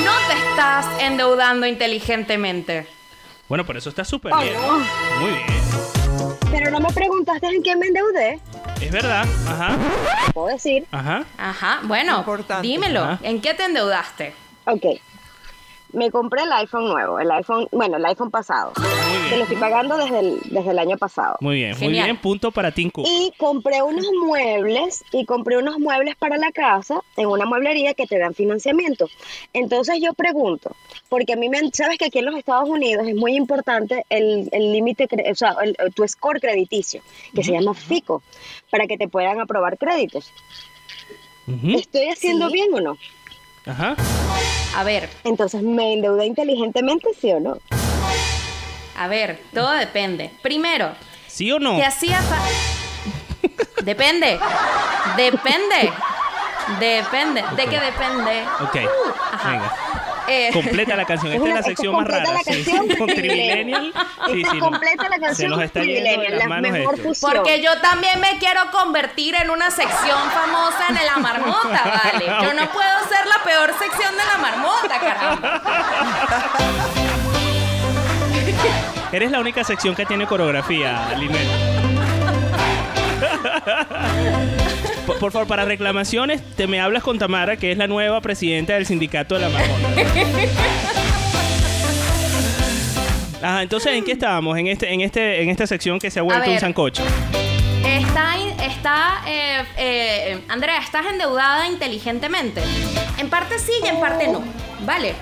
no 0.03 0.13
te 0.27 0.49
estás 0.49 0.85
endeudando 1.01 1.67
inteligentemente. 1.67 2.87
Bueno, 3.47 3.65
por 3.65 3.77
eso 3.77 3.89
está 3.89 4.03
súper 4.03 4.33
Oh, 4.33 4.39
bien. 4.41 4.53
no. 4.55 4.79
Muy 5.19 5.29
bien. 5.31 5.45
Pero 6.51 6.71
no 6.71 6.79
me 6.79 6.91
preguntaste 6.91 7.47
en 7.47 7.61
qué 7.61 7.75
me 7.75 7.87
endeudé. 7.87 8.39
Es 8.81 8.91
verdad. 8.91 9.25
Ajá. 9.47 9.75
Puedo 10.33 10.47
decir. 10.47 10.85
Ajá. 10.91 11.23
Ajá, 11.37 11.79
bueno, 11.83 12.25
dímelo, 12.61 13.03
Ajá. 13.03 13.19
¿en 13.23 13.41
qué 13.41 13.53
te 13.53 13.65
endeudaste? 13.65 14.33
Ok. 14.65 14.85
Me 15.93 16.11
compré 16.11 16.43
el 16.43 16.51
iPhone 16.51 16.87
nuevo, 16.89 17.19
el 17.19 17.31
iPhone, 17.31 17.67
bueno, 17.71 17.97
el 17.97 18.05
iPhone 18.05 18.29
pasado. 18.29 18.73
Que 19.29 19.37
lo 19.37 19.43
estoy 19.43 19.57
pagando 19.57 19.97
desde 19.97 20.19
el, 20.19 20.39
desde 20.51 20.71
el 20.71 20.79
año 20.79 20.97
pasado. 20.97 21.37
Muy 21.39 21.55
bien, 21.55 21.71
muy 21.71 21.79
Genial. 21.79 22.05
bien. 22.05 22.17
Punto 22.17 22.51
para 22.51 22.71
Tinku. 22.71 23.03
Y 23.07 23.31
compré 23.37 23.81
unos 23.81 24.05
muebles 24.21 25.03
y 25.13 25.25
compré 25.25 25.57
unos 25.57 25.79
muebles 25.79 26.15
para 26.17 26.37
la 26.37 26.51
casa 26.51 26.99
en 27.15 27.27
una 27.27 27.45
mueblería 27.45 27.93
que 27.93 28.05
te 28.05 28.19
dan 28.19 28.33
financiamiento. 28.33 29.07
Entonces 29.53 29.99
yo 30.01 30.13
pregunto, 30.13 30.75
porque 31.09 31.33
a 31.33 31.35
mí 31.37 31.47
me 31.49 31.57
han- 31.57 31.73
sabes 31.73 31.97
que 31.97 32.05
aquí 32.05 32.19
en 32.19 32.25
los 32.25 32.35
Estados 32.35 32.69
Unidos 32.69 33.07
es 33.07 33.15
muy 33.15 33.35
importante 33.35 34.05
el 34.09 34.49
el 34.51 34.71
límite, 34.73 35.07
cre- 35.07 35.31
o 35.31 35.35
sea, 35.35 35.55
el- 35.63 35.75
el- 35.79 35.93
tu 35.93 36.07
score 36.07 36.39
crediticio, 36.39 37.01
que 37.33 37.43
se 37.43 37.51
llama 37.53 37.73
FICO, 37.73 38.21
para 38.69 38.87
que 38.87 38.97
te 38.97 39.07
puedan 39.07 39.39
aprobar 39.39 39.77
créditos. 39.77 40.31
¿Estoy 41.63 42.09
haciendo 42.09 42.47
Sí. 42.47 42.53
bien 42.53 42.73
o 42.73 42.81
no? 42.81 42.97
Ajá. 43.67 43.95
A 44.75 44.83
ver. 44.83 45.09
Entonces, 45.23 45.61
¿me 45.61 45.93
endeudé 45.93 46.25
inteligentemente, 46.25 47.09
sí 47.19 47.31
o 47.31 47.39
no? 47.39 47.57
A 48.97 49.07
ver, 49.07 49.39
todo 49.53 49.71
depende. 49.71 50.31
Primero, 50.41 50.91
¿Sí 51.27 51.51
o 51.51 51.59
no? 51.59 51.75
¿te 51.77 51.85
hacía 51.85 52.21
fa- 52.21 52.41
Depende. 53.83 54.39
Depende. 55.15 55.91
Depende. 56.79 57.43
¿De 57.55 57.65
qué 57.67 57.79
depende? 57.79 58.43
Ok. 58.61 58.75
Uh, 58.75 59.11
ajá. 59.33 59.51
Venga. 59.51 59.96
Eh, 60.27 60.49
Completa 60.51 60.95
la 60.95 61.05
canción. 61.05 61.33
Esta 61.37 61.47
es 61.47 61.53
la 61.55 61.63
sección 61.63 61.95
más 61.95 62.05
completa 62.05 62.25
rara. 62.25 62.37
la 62.37 62.43
sí. 62.43 62.63
canción 62.63 62.87
Con 62.97 63.07
Trivilenial. 63.07 63.93
Sí, 64.27 64.43
sí. 64.51 64.59
completa 64.59 65.03
la 65.09 65.15
Se 65.15 65.21
canción 65.21 65.49
nos 65.51 65.57
con 65.57 65.65
está 65.65 65.83
yendo 65.83 66.21
de 66.21 66.29
las 66.29 66.47
manos 66.47 66.75
esto. 66.75 67.27
Porque 67.33 67.61
yo 67.61 67.79
también 67.81 68.19
me 68.19 68.37
quiero 68.39 68.59
convertir 68.71 69.35
en 69.35 69.49
una 69.49 69.71
sección 69.71 70.19
famosa 70.31 70.85
en 70.89 70.95
la 71.05 71.17
marmota, 71.17 72.01
¿vale? 72.13 72.25
Yo 72.25 72.53
no 72.53 72.69
puedo 72.71 73.07
ser 73.09 73.25
la 73.27 73.43
peor 73.43 73.73
sección 73.79 74.15
de 74.17 74.25
la 74.25 74.37
marmota, 74.37 74.99
caramba. 74.99 75.61
Eres 79.11 79.31
la 79.31 79.39
única 79.39 79.63
sección 79.63 79.95
que 79.95 80.05
tiene 80.05 80.25
coreografía, 80.27 81.07
Linet. 81.17 81.47
Por, 85.07 85.17
por 85.19 85.31
favor, 85.31 85.47
para 85.47 85.63
reclamaciones, 85.63 86.43
te 86.55 86.67
me 86.67 86.81
hablas 86.81 87.01
con 87.01 87.17
Tamara, 87.17 87.55
que 87.55 87.71
es 87.71 87.77
la 87.77 87.87
nueva 87.87 88.19
presidenta 88.19 88.73
del 88.73 88.85
sindicato 88.85 89.35
de 89.35 89.41
la 89.41 89.49
marmota. 89.49 89.87
Ajá, 93.41 93.61
entonces, 93.61 93.93
¿en 93.93 94.03
qué 94.03 94.11
estábamos? 94.11 94.57
En 94.57 94.67
este, 94.67 94.91
en 94.93 94.99
este, 94.99 95.41
en 95.41 95.49
esta 95.49 95.65
sección 95.65 95.97
que 95.99 96.11
se 96.11 96.19
ha 96.19 96.23
vuelto 96.23 96.51
un 96.51 96.59
sancocho. 96.59 97.03
Está, 97.85 98.35
está, 98.65 99.21
eh, 99.25 99.63
eh, 99.77 100.41
Andrea, 100.49 100.79
¿estás 100.79 101.05
endeudada 101.05 101.67
inteligentemente? 101.67 102.61
En 103.17 103.29
parte 103.29 103.59
sí 103.59 103.71
y 103.81 103.87
en 103.87 104.01
parte 104.01 104.27
no, 104.27 104.43
¿vale? 104.81 105.13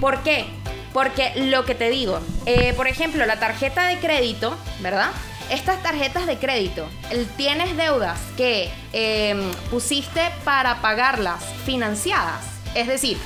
¿Por 0.00 0.24
qué? 0.24 0.46
Porque 0.92 1.32
lo 1.36 1.64
que 1.64 1.76
te 1.76 1.88
digo, 1.88 2.18
eh, 2.46 2.72
por 2.76 2.88
ejemplo, 2.88 3.24
la 3.26 3.38
tarjeta 3.38 3.86
de 3.86 3.98
crédito, 3.98 4.56
¿verdad? 4.80 5.10
Estas 5.50 5.82
tarjetas 5.82 6.26
de 6.26 6.36
crédito, 6.38 6.86
el- 7.10 7.26
tienes 7.26 7.76
deudas 7.76 8.18
que 8.36 8.70
eh, 8.92 9.36
pusiste 9.70 10.20
para 10.44 10.80
pagarlas 10.80 11.44
financiadas. 11.66 12.40
Es 12.74 12.86
decir, 12.86 13.18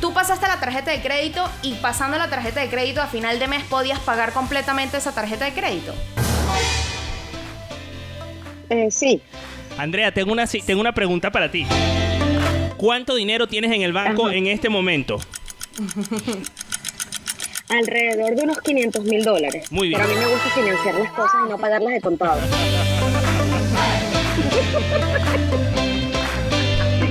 tú 0.00 0.12
pasaste 0.12 0.46
la 0.46 0.60
tarjeta 0.60 0.90
de 0.92 1.02
crédito 1.02 1.48
y 1.62 1.74
pasando 1.74 2.16
la 2.16 2.30
tarjeta 2.30 2.60
de 2.60 2.68
crédito 2.68 3.02
a 3.02 3.06
final 3.06 3.38
de 3.38 3.48
mes 3.48 3.64
podías 3.64 3.98
pagar 4.00 4.32
completamente 4.32 4.96
esa 4.96 5.12
tarjeta 5.12 5.44
de 5.46 5.52
crédito. 5.52 5.94
Eh, 8.70 8.88
sí. 8.90 9.20
Andrea, 9.76 10.12
tengo 10.12 10.32
una, 10.32 10.46
tengo 10.46 10.80
una 10.80 10.92
pregunta 10.92 11.30
para 11.30 11.50
ti. 11.50 11.66
¿Cuánto 12.76 13.14
dinero 13.14 13.46
tienes 13.46 13.72
en 13.72 13.82
el 13.82 13.92
banco 13.92 14.30
en 14.30 14.46
este 14.46 14.68
momento? 14.68 15.18
Alrededor 17.78 18.36
de 18.36 18.42
unos 18.44 18.60
500 18.60 19.04
mil 19.04 19.24
dólares. 19.24 19.70
Muy 19.72 19.88
bien. 19.88 20.00
Pero 20.00 20.12
a 20.12 20.16
mí 20.16 20.24
me 20.24 20.30
gusta 20.32 20.48
financiar 20.50 20.94
las 20.94 21.12
cosas 21.12 21.34
y 21.46 21.50
no 21.50 21.58
pagarlas 21.58 21.92
de 21.94 22.00
contado. 22.00 22.40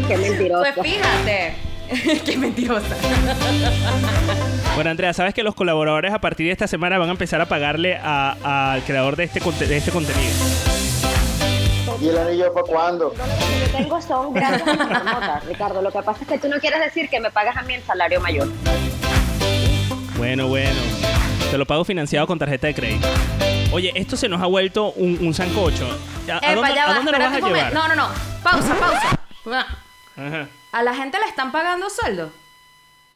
Qué 0.08 0.18
mentirosa. 0.18 0.74
Pues 0.76 0.92
fíjate. 0.94 1.54
Qué 2.26 2.38
mentirosa. 2.38 2.96
Bueno, 4.76 4.90
Andrea, 4.90 5.14
sabes 5.14 5.34
que 5.34 5.44
los 5.44 5.56
colaboradores 5.56 6.14
a 6.14 6.20
partir 6.20 6.48
de 6.48 6.52
esta 6.54 6.68
semana 6.68 6.98
van 6.98 7.10
a 7.10 7.12
empezar 7.12 7.40
a 7.42 7.46
pagarle 7.48 7.98
a- 8.02 8.74
al 8.74 8.84
creador 8.84 9.16
de 9.16 9.26
este, 9.26 9.40
de 9.66 9.78
este 9.78 9.92
contenido. 9.92 10.32
¿Y 12.02 12.10
el 12.10 12.18
anillo 12.18 12.52
para 12.54 12.66
cuándo? 12.66 13.14
Lo 13.16 13.66
que 13.66 13.72
tengo 13.78 14.02
son 14.02 14.34
grandes 14.34 14.66
marmotas, 14.78 15.46
Ricardo. 15.46 15.82
Lo 15.82 15.92
que 15.92 16.02
pasa 16.02 16.20
es 16.22 16.28
que 16.28 16.38
tú 16.40 16.48
no 16.50 16.60
quieres 16.60 16.80
decir 16.82 17.10
que 17.10 17.20
me 17.20 17.30
pagas 17.32 17.56
a 17.58 17.62
mí 17.64 17.76
el 17.76 17.84
salario 17.84 18.20
mayor. 18.20 18.48
Bueno, 20.18 20.48
bueno. 20.48 20.80
Te 21.52 21.58
lo 21.58 21.66
pago 21.66 21.84
financiado 21.84 22.28
con 22.28 22.40
tarjeta 22.40 22.68
de 22.68 22.74
crédito. 22.76 23.08
Oye, 23.72 23.92
esto 23.96 24.16
se 24.16 24.28
nos 24.30 24.42
ha 24.42 24.46
vuelto 24.46 24.92
un, 24.94 25.18
un 25.22 25.34
sancocho. 25.34 25.88
¿A, 26.32 26.50
a 26.52 26.56
dónde, 26.56 26.74
ya 26.76 26.84
a 26.86 26.88
va, 26.90 26.94
dónde 26.96 27.12
lo 27.12 27.18
vas 27.20 27.28
a 27.28 27.30
un 27.30 27.36
llevar? 27.36 27.74
momento. 27.74 27.74
No, 27.74 27.88
no, 27.88 27.96
no. 27.96 28.10
Pausa, 28.44 28.76
pausa. 28.76 29.70
Ajá. 30.16 30.48
A 30.72 30.84
la 30.84 30.96
gente 30.96 31.18
le 31.20 31.26
están 31.26 31.52
pagando 31.52 31.90
sueldo. 31.90 32.32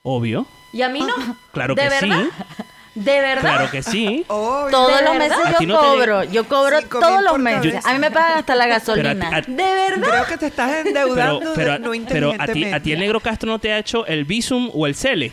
Obvio. 0.04 0.46
Y 0.74 0.82
a 0.82 0.90
mí 0.90 1.02
no. 1.02 1.14
Claro 1.54 1.76
¿De 1.76 1.82
que 1.84 1.90
verdad? 1.90 2.24
sí. 2.24 2.64
¿De 2.96 3.22
verdad? 3.22 3.42
Claro 3.42 3.72
que 3.72 3.84
sí. 3.84 4.26
Todos 4.28 4.72
¿De 4.72 5.04
los 5.04 5.18
verdad? 5.18 5.18
meses 5.20 5.38
¿A 5.46 5.52
yo 5.52 5.58
te 5.60 5.68
cobro. 5.68 6.24
Yo 6.24 6.44
cobro 6.48 6.82
todos 6.82 7.24
los 7.24 7.38
meses. 7.40 7.86
A 7.86 7.94
mí 7.94 8.00
me 8.00 8.10
pagan 8.12 8.40
hasta 8.40 8.56
la 8.56 8.64
a 8.64 8.68
gasolina. 8.68 9.30
ti- 9.30 9.36
a- 9.36 9.42
¿De 9.42 9.64
verdad? 9.74 10.10
Creo 10.10 10.26
que 10.26 10.38
te 10.38 10.48
estás 10.48 10.72
endeudando 10.86 11.54
Pero, 11.56 11.74
de- 11.74 11.80
no 11.80 11.92
pero 12.10 12.34
a, 12.40 12.48
ti, 12.48 12.66
a 12.66 12.80
ti 12.82 12.92
el 12.94 13.00
negro 13.00 13.20
Castro 13.20 13.50
no 13.52 13.60
te 13.60 13.72
ha 13.74 13.78
hecho 13.78 14.06
el 14.08 14.26
Visum 14.26 14.72
o 14.74 14.88
el 14.88 14.96
Cele. 14.96 15.32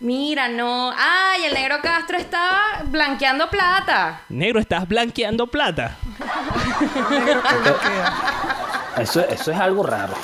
Mira, 0.00 0.48
no. 0.48 0.92
Ay, 0.96 1.44
el 1.44 1.54
negro 1.54 1.76
Castro 1.82 2.18
está 2.18 2.82
blanqueando 2.84 3.48
plata. 3.48 4.20
Negro, 4.28 4.60
estás 4.60 4.86
blanqueando 4.86 5.46
plata. 5.46 5.96
Eso, 8.98 9.20
eso 9.20 9.52
es 9.52 9.58
algo 9.58 9.82
raro. 9.82 10.14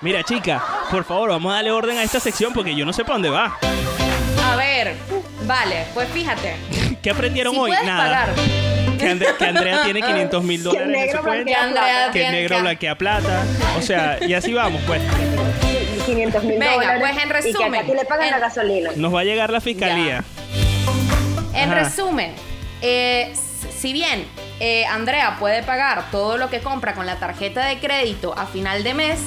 Mira, 0.00 0.22
chica, 0.22 0.62
por 0.90 1.04
favor, 1.04 1.30
vamos 1.30 1.52
a 1.52 1.56
darle 1.56 1.72
orden 1.72 1.98
a 1.98 2.02
esta 2.02 2.20
sección 2.20 2.52
porque 2.52 2.74
yo 2.74 2.86
no 2.86 2.92
sé 2.92 3.02
para 3.04 3.14
dónde 3.14 3.30
va. 3.30 3.56
A 4.50 4.56
ver, 4.56 4.96
vale, 5.42 5.86
pues 5.92 6.08
fíjate. 6.10 6.56
¿Qué 7.02 7.10
aprendieron 7.10 7.54
Si 7.54 7.60
hoy? 7.60 7.72
Nada. 7.84 8.04
pagar. 8.04 8.28
Que, 8.98 9.08
Andre- 9.08 9.36
que 9.38 9.44
Andrea 9.44 9.82
tiene 9.84 10.02
500 10.06 10.42
mil 10.44 10.62
dólares 10.62 10.86
en 10.86 10.92
negro 10.92 11.18
su 11.18 11.24
cuenta. 11.24 11.44
blanquea 11.44 11.70
plata. 11.72 12.10
Que 12.12 12.26
el 12.26 12.32
negro 12.32 12.60
Blanquea. 12.60 12.94
plata. 12.98 13.44
O 13.78 13.82
sea, 13.82 14.18
y 14.26 14.34
así 14.34 14.52
vamos, 14.52 14.82
pues. 14.86 15.00
500 16.06 16.44
mil 16.44 16.58
Venga, 16.58 16.72
dólares. 16.74 17.00
pues, 17.00 17.12
en 17.12 17.18
Y 17.18 17.20
que 17.22 17.32
resumen, 17.32 17.86
le 17.96 18.04
pagan 18.04 18.30
la 18.30 18.38
gasolina. 18.38 18.90
Nos 18.96 19.14
va 19.14 19.20
a 19.20 19.24
llegar 19.24 19.50
la 19.50 19.60
fiscalía. 19.60 20.24
En 21.54 21.70
Ajá. 21.72 21.84
resumen, 21.84 22.32
eh, 22.82 23.32
si 23.76 23.92
bien 23.92 24.24
eh, 24.60 24.84
Andrea 24.86 25.36
puede 25.38 25.62
pagar 25.62 26.10
todo 26.10 26.36
lo 26.36 26.48
que 26.50 26.60
compra 26.60 26.94
con 26.94 27.06
la 27.06 27.16
tarjeta 27.16 27.64
de 27.66 27.78
crédito 27.78 28.34
a 28.38 28.46
final 28.46 28.82
de 28.84 28.94
mes, 28.94 29.18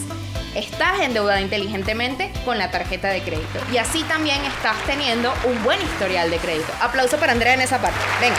estás 0.56 1.00
endeudada 1.02 1.40
inteligentemente 1.42 2.32
con 2.46 2.58
la 2.58 2.72
tarjeta 2.72 3.10
de 3.10 3.22
crédito. 3.22 3.60
Y 3.74 3.78
así 3.78 4.04
también 4.04 4.44
estás 4.46 4.76
teniendo 4.86 5.34
un 5.46 5.64
buen 5.64 5.82
historial 5.82 6.30
de 6.32 6.38
crédito. 6.38 6.72
Aplauso 6.82 7.18
para 7.18 7.32
Andrea 7.34 7.54
en 7.54 7.62
esa 7.62 7.80
parte. 7.82 8.00
Venga. 8.20 8.36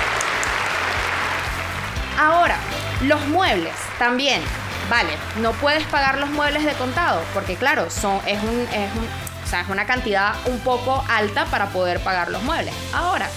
Ahora, 2.18 2.56
los 3.02 3.26
muebles 3.28 3.74
también. 3.98 4.42
Vale, 4.90 5.10
no 5.40 5.52
puedes 5.52 5.84
pagar 5.84 6.18
los 6.18 6.28
muebles 6.30 6.64
de 6.64 6.72
contado, 6.72 7.22
porque 7.32 7.56
claro, 7.56 7.88
son, 7.90 8.20
es, 8.26 8.42
un, 8.42 8.60
es, 8.72 8.90
un- 8.94 9.08
o 9.44 9.46
sea, 9.46 9.60
es 9.60 9.68
una 9.68 9.86
cantidad 9.86 10.34
un 10.46 10.58
poco 10.60 11.02
alta 11.08 11.44
para 11.46 11.66
poder 11.68 12.00
pagar 12.00 12.28
los 12.30 12.42
muebles. 12.42 12.74
Ahora, 12.92 13.28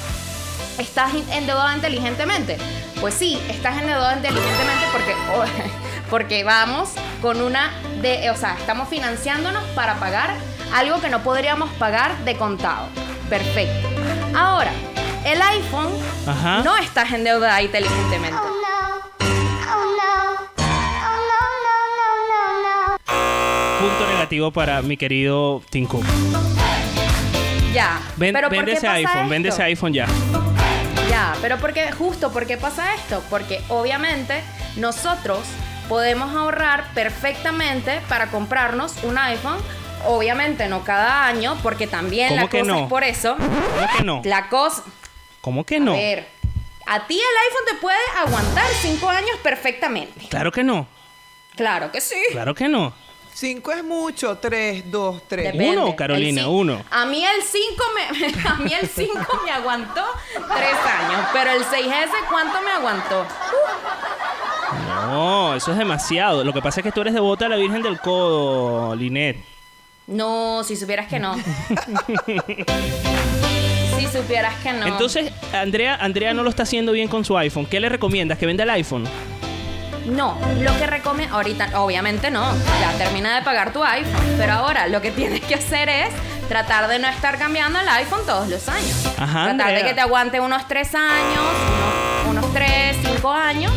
¿estás 0.78 1.12
endeudada 1.32 1.74
inteligentemente? 1.76 2.58
Pues 3.00 3.14
sí, 3.14 3.42
estás 3.50 3.78
endeudada 3.78 4.16
inteligentemente 4.16 4.86
porque, 4.92 5.16
oh, 5.36 5.44
porque 6.10 6.44
vamos 6.44 6.90
con 7.22 7.42
una 7.42 7.72
de, 8.02 8.30
o 8.32 8.36
sea, 8.36 8.56
estamos 8.60 8.90
financiándonos 8.90 9.64
para 9.76 9.96
pagar 9.96 10.32
algo 10.74 11.00
que 11.00 11.10
no 11.10 11.22
podríamos 11.22 11.70
pagar 11.74 12.18
de 12.26 12.36
contado. 12.38 12.90
Perfecto. 13.30 13.88
Ahora, 14.36 14.72
el 15.26 15.42
iPhone 15.42 15.90
Ajá. 16.28 16.62
no 16.64 16.78
estás 16.78 17.12
endeudada 17.12 17.62
inteligentemente. 17.62 18.38
Punto 23.80 24.08
negativo 24.08 24.52
para 24.52 24.82
mi 24.82 24.98
querido 24.98 25.62
Tim 25.70 25.86
Cook. 25.86 26.04
Ya. 27.74 28.00
Ven- 28.16 28.34
pero 28.34 28.48
¿por 28.48 28.58
vende 28.58 28.72
qué 28.72 28.78
ese 28.78 28.88
pasa 28.88 28.98
iPhone, 28.98 29.30
vende 29.30 29.50
ese 29.50 29.64
iPhone 29.64 29.94
ya. 29.94 30.08
Ya, 31.10 31.34
pero 31.42 31.58
porque 31.58 31.92
justo 31.92 32.32
por 32.32 32.46
qué 32.48 32.58
pasa 32.58 32.94
esto, 32.96 33.22
porque 33.30 33.62
obviamente 33.70 34.42
nosotros 34.78 35.40
podemos 35.90 36.34
ahorrar 36.36 36.86
perfectamente 36.94 38.02
para 38.10 38.28
comprarnos 38.28 38.94
un 39.04 39.18
iPhone, 39.18 39.58
obviamente 40.08 40.68
no 40.68 40.84
cada 40.84 41.28
año, 41.28 41.56
porque 41.62 41.86
también 41.86 42.30
¿Cómo 42.30 42.42
la 42.42 42.48
que 42.48 42.60
cosa 42.62 42.72
no? 42.72 42.80
es 42.84 42.88
por 42.90 43.04
eso. 43.04 43.36
¿Cómo 43.36 43.88
que 43.98 44.04
no? 44.04 44.22
La 44.24 44.50
cosa, 44.50 44.84
¿Cómo 45.46 45.64
que 45.64 45.80
no? 45.80 45.94
a 45.94 45.98
ver, 45.98 46.28
a 46.88 47.06
ti 47.06 47.14
el 47.14 47.22
iPhone 47.22 47.66
te 47.68 47.76
puede 47.76 48.00
aguantar 48.18 48.66
cinco 48.82 49.08
años 49.08 49.38
perfectamente. 49.44 50.28
Claro 50.28 50.52
que 50.52 50.64
no. 50.64 50.88
Claro 51.56 51.92
que 51.92 52.02
sí. 52.02 52.16
Claro 52.32 52.56
que 52.56 52.68
no. 52.68 52.92
Cinco 53.32 53.72
es 53.72 53.84
mucho, 53.84 54.40
tres, 54.40 54.90
dos, 54.90 55.22
tres. 55.28 55.54
Depende. 55.54 55.78
Uno, 55.78 55.96
Carolina, 55.96 56.42
El 56.42 56.48
uno. 56.48 56.84
A 56.90 57.06
mí 57.06 57.24
el 57.24 57.44
5 57.44 57.84
me, 57.94 58.42
a 58.50 58.56
mí 58.56 58.74
el 58.74 58.90
5 58.90 59.42
me 59.46 59.52
aguantó 59.52 60.02
tres 60.34 60.78
años, 61.00 61.28
pero 61.32 61.52
el 61.52 61.64
6S 61.64 62.10
¿cuánto 62.28 62.60
me 62.64 62.72
aguantó? 62.72 63.28
No, 65.12 65.54
eso 65.54 65.74
es 65.74 65.78
demasiado. 65.78 66.44
Lo 66.44 66.54
que 66.54 66.62
pasa 66.64 66.80
es 66.80 66.84
que 66.84 66.92
tú 66.92 67.02
eres 67.02 67.14
devota 67.14 67.46
de 67.46 67.50
la 67.52 67.58
Virgen 67.58 67.84
del 67.84 68.00
Codo, 68.00 68.96
Linet. 68.96 69.38
No, 70.08 70.64
si 70.64 70.76
supieras 70.76 71.08
que 71.08 71.20
no. 71.20 71.36
si 73.98 74.08
supieras 74.08 74.54
que 74.62 74.74
no. 74.74 74.86
Entonces, 74.86 75.32
Andrea, 75.54 75.96
Andrea 75.96 76.34
no 76.34 76.44
lo 76.44 76.50
está 76.50 76.64
haciendo 76.64 76.92
bien 76.92 77.08
con 77.08 77.26
su 77.26 77.38
iPhone. 77.38 77.66
¿Qué 77.66 77.80
le 77.80 77.90
recomiendas? 77.90 78.38
¿Que 78.38 78.46
venda 78.46 78.64
el 78.64 78.70
iPhone? 78.72 79.06
No, 80.06 80.38
lo 80.62 80.78
que 80.78 80.86
recomiendo, 80.86 81.36
ahorita, 81.36 81.82
obviamente 81.82 82.30
no, 82.30 82.54
ya 82.80 82.92
termina 82.98 83.36
de 83.36 83.42
pagar 83.42 83.74
tu 83.74 83.84
iPhone, 83.84 84.36
pero 84.38 84.54
ahora 84.54 84.88
lo 84.88 85.02
que 85.02 85.12
tienes 85.20 85.42
que 85.42 85.56
hacer 85.56 85.90
es 85.90 86.10
tratar 86.48 86.88
de 86.88 87.00
no 87.00 87.08
estar 87.08 87.40
cambiando 87.40 87.80
el 87.80 87.90
iPhone 87.90 88.22
todos 88.26 88.48
los 88.48 88.70
años. 88.70 89.06
Ajá, 89.18 89.46
tratar 89.46 89.50
Andrea. 89.50 89.80
de 89.80 89.84
que 89.84 89.94
te 89.96 90.02
aguante 90.02 90.40
unos 90.40 90.68
tres 90.68 90.94
años, 90.94 91.42
unos, 92.28 92.38
unos 92.38 92.54
tres, 92.54 92.98
cinco 93.04 93.32
años, 93.32 93.72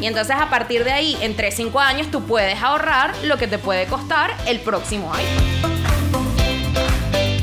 y 0.00 0.06
entonces 0.06 0.36
a 0.36 0.48
partir 0.48 0.84
de 0.84 0.92
ahí, 0.92 1.18
en 1.20 1.36
tres, 1.36 1.54
cinco 1.56 1.78
años, 1.80 2.10
tú 2.10 2.24
puedes 2.24 2.62
ahorrar 2.62 3.12
lo 3.24 3.36
que 3.36 3.46
te 3.46 3.58
puede 3.58 3.86
costar 3.86 4.34
el 4.46 4.60
próximo 4.60 5.12
iPhone. 5.12 5.75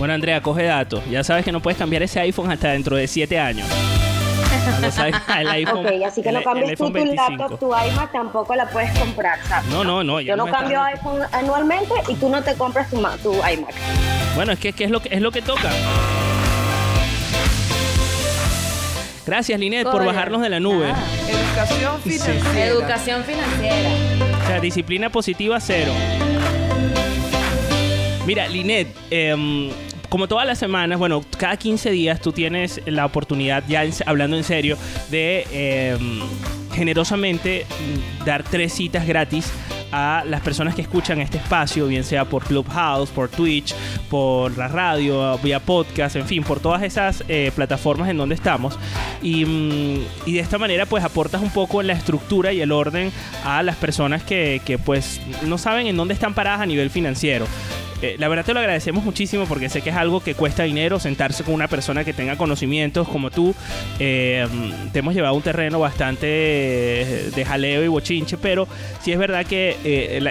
Bueno, 0.03 0.15
Andrea, 0.15 0.41
coge 0.41 0.63
datos. 0.63 1.01
Ya 1.09 1.23
sabes 1.23 1.45
que 1.45 1.51
no 1.53 1.61
puedes 1.61 1.77
cambiar 1.77 2.03
ese 2.03 2.19
iPhone 2.19 2.51
hasta 2.51 2.71
dentro 2.71 2.97
de 2.97 3.07
7 3.07 3.39
años. 3.39 3.65
El 5.39 5.47
iPhone, 5.47 5.85
Ok, 5.85 5.93
así 6.05 6.21
que 6.21 6.29
no 6.33 6.43
cambies 6.43 6.77
tú 6.77 6.87
iPhone 6.87 6.87
tu 6.87 6.93
25. 6.93 7.31
laptop, 7.37 7.59
tu 7.59 7.67
iMac, 7.67 8.11
tampoco 8.11 8.53
la 8.53 8.65
puedes 8.69 8.91
comprar, 8.99 9.39
¿sabes? 9.47 9.71
No, 9.71 9.85
no, 9.85 10.03
no. 10.03 10.19
Yo 10.19 10.35
no 10.35 10.45
cambio 10.47 10.85
está- 10.85 10.87
iPhone 10.87 11.21
anualmente 11.31 11.93
y 12.09 12.15
tú 12.15 12.27
no 12.27 12.43
te 12.43 12.53
compras 12.55 12.89
tu, 12.89 12.99
ma- 12.99 13.15
tu 13.23 13.31
iMac. 13.33 13.73
Bueno, 14.35 14.51
es 14.51 14.59
que, 14.59 14.73
que 14.73 14.83
es, 14.83 14.91
lo 14.91 15.01
que 15.01 15.07
es 15.15 15.21
lo 15.21 15.31
que 15.31 15.41
toca. 15.41 15.69
Gracias, 19.25 19.57
Linet, 19.57 19.89
por 19.89 20.03
bajarnos 20.03 20.41
de 20.41 20.49
la 20.49 20.59
nube. 20.59 20.89
Educación 21.29 22.01
Sí. 22.03 22.09
financiera. 22.19 22.65
Educación 22.65 23.23
financiera. 23.23 23.89
O 24.43 24.47
sea, 24.47 24.59
disciplina 24.59 25.09
positiva 25.09 25.61
cero. 25.61 25.93
Mira, 28.25 28.47
Linet, 28.47 28.87
em, 29.11 29.69
como 30.13 30.27
todas 30.27 30.45
las 30.45 30.59
semanas, 30.59 30.99
bueno, 30.99 31.25
cada 31.39 31.57
15 31.57 31.89
días 31.89 32.21
tú 32.21 32.31
tienes 32.31 32.79
la 32.85 33.03
oportunidad, 33.03 33.63
ya 33.67 33.83
hablando 34.05 34.37
en 34.37 34.43
serio, 34.43 34.77
de 35.09 35.47
eh, 35.51 35.97
generosamente 36.71 37.65
dar 38.23 38.43
tres 38.43 38.73
citas 38.73 39.07
gratis 39.07 39.51
a 39.91 40.23
las 40.27 40.41
personas 40.41 40.75
que 40.75 40.83
escuchan 40.83 41.19
este 41.19 41.39
espacio, 41.39 41.87
bien 41.87 42.03
sea 42.03 42.25
por 42.25 42.43
Clubhouse, 42.43 43.09
por 43.09 43.27
Twitch, 43.27 43.73
por 44.11 44.55
la 44.55 44.67
radio, 44.67 45.35
vía 45.39 45.59
podcast, 45.59 46.15
en 46.15 46.27
fin, 46.27 46.43
por 46.43 46.59
todas 46.59 46.83
esas 46.83 47.23
eh, 47.27 47.51
plataformas 47.55 48.07
en 48.07 48.17
donde 48.17 48.35
estamos. 48.35 48.77
Y, 49.23 49.45
mm, 49.45 50.27
de 50.27 50.39
esta 50.39 50.59
manera 50.59 50.85
pues 50.85 51.03
aportas 51.03 51.41
un 51.41 51.49
poco 51.49 51.81
la 51.81 51.93
estructura 51.93 52.53
y 52.53 52.61
el 52.61 52.71
orden 52.71 53.11
a 53.43 53.63
las 53.63 53.77
personas 53.77 54.21
que, 54.21 54.61
que, 54.63 54.77
pues 54.77 55.21
no 55.41 55.57
saben 55.57 55.87
en 55.87 55.97
dónde 55.97 56.13
están 56.13 56.35
paradas 56.35 56.61
a 56.61 56.67
nivel 56.67 56.91
financiero. 56.91 57.47
Eh, 58.03 58.17
la 58.19 58.27
verdad 58.27 58.43
te 58.43 58.53
lo 58.53 58.59
agradecemos 58.59 59.05
muchísimo 59.05 59.45
porque 59.45 59.69
sé 59.69 59.81
que 59.81 59.89
es 59.89 59.95
algo 59.95 60.19
que 60.19 60.35
cuesta 60.35 60.63
dinero 60.63 60.99
sentarse 60.99 61.45
con 61.45 61.53
una 61.53 61.69
persona 61.69 62.03
que 62.03 62.11
tenga 62.11 62.35
conocimientos 62.35 63.07
como 63.07 63.31
tú. 63.31 63.55
Eh, 63.97 64.45
te 64.91 64.99
hemos 64.99 65.13
llevado 65.13 65.33
a 65.33 65.37
un 65.37 65.41
terreno 65.41 65.79
bastante 65.79 66.27
eh, 66.27 67.31
de 67.33 67.45
jaleo 67.45 67.81
y 67.81 67.87
bochinche, 67.87 68.37
pero 68.37 68.67
sí 69.01 69.13
es 69.13 69.17
verdad 69.17 69.45
que 69.45 69.77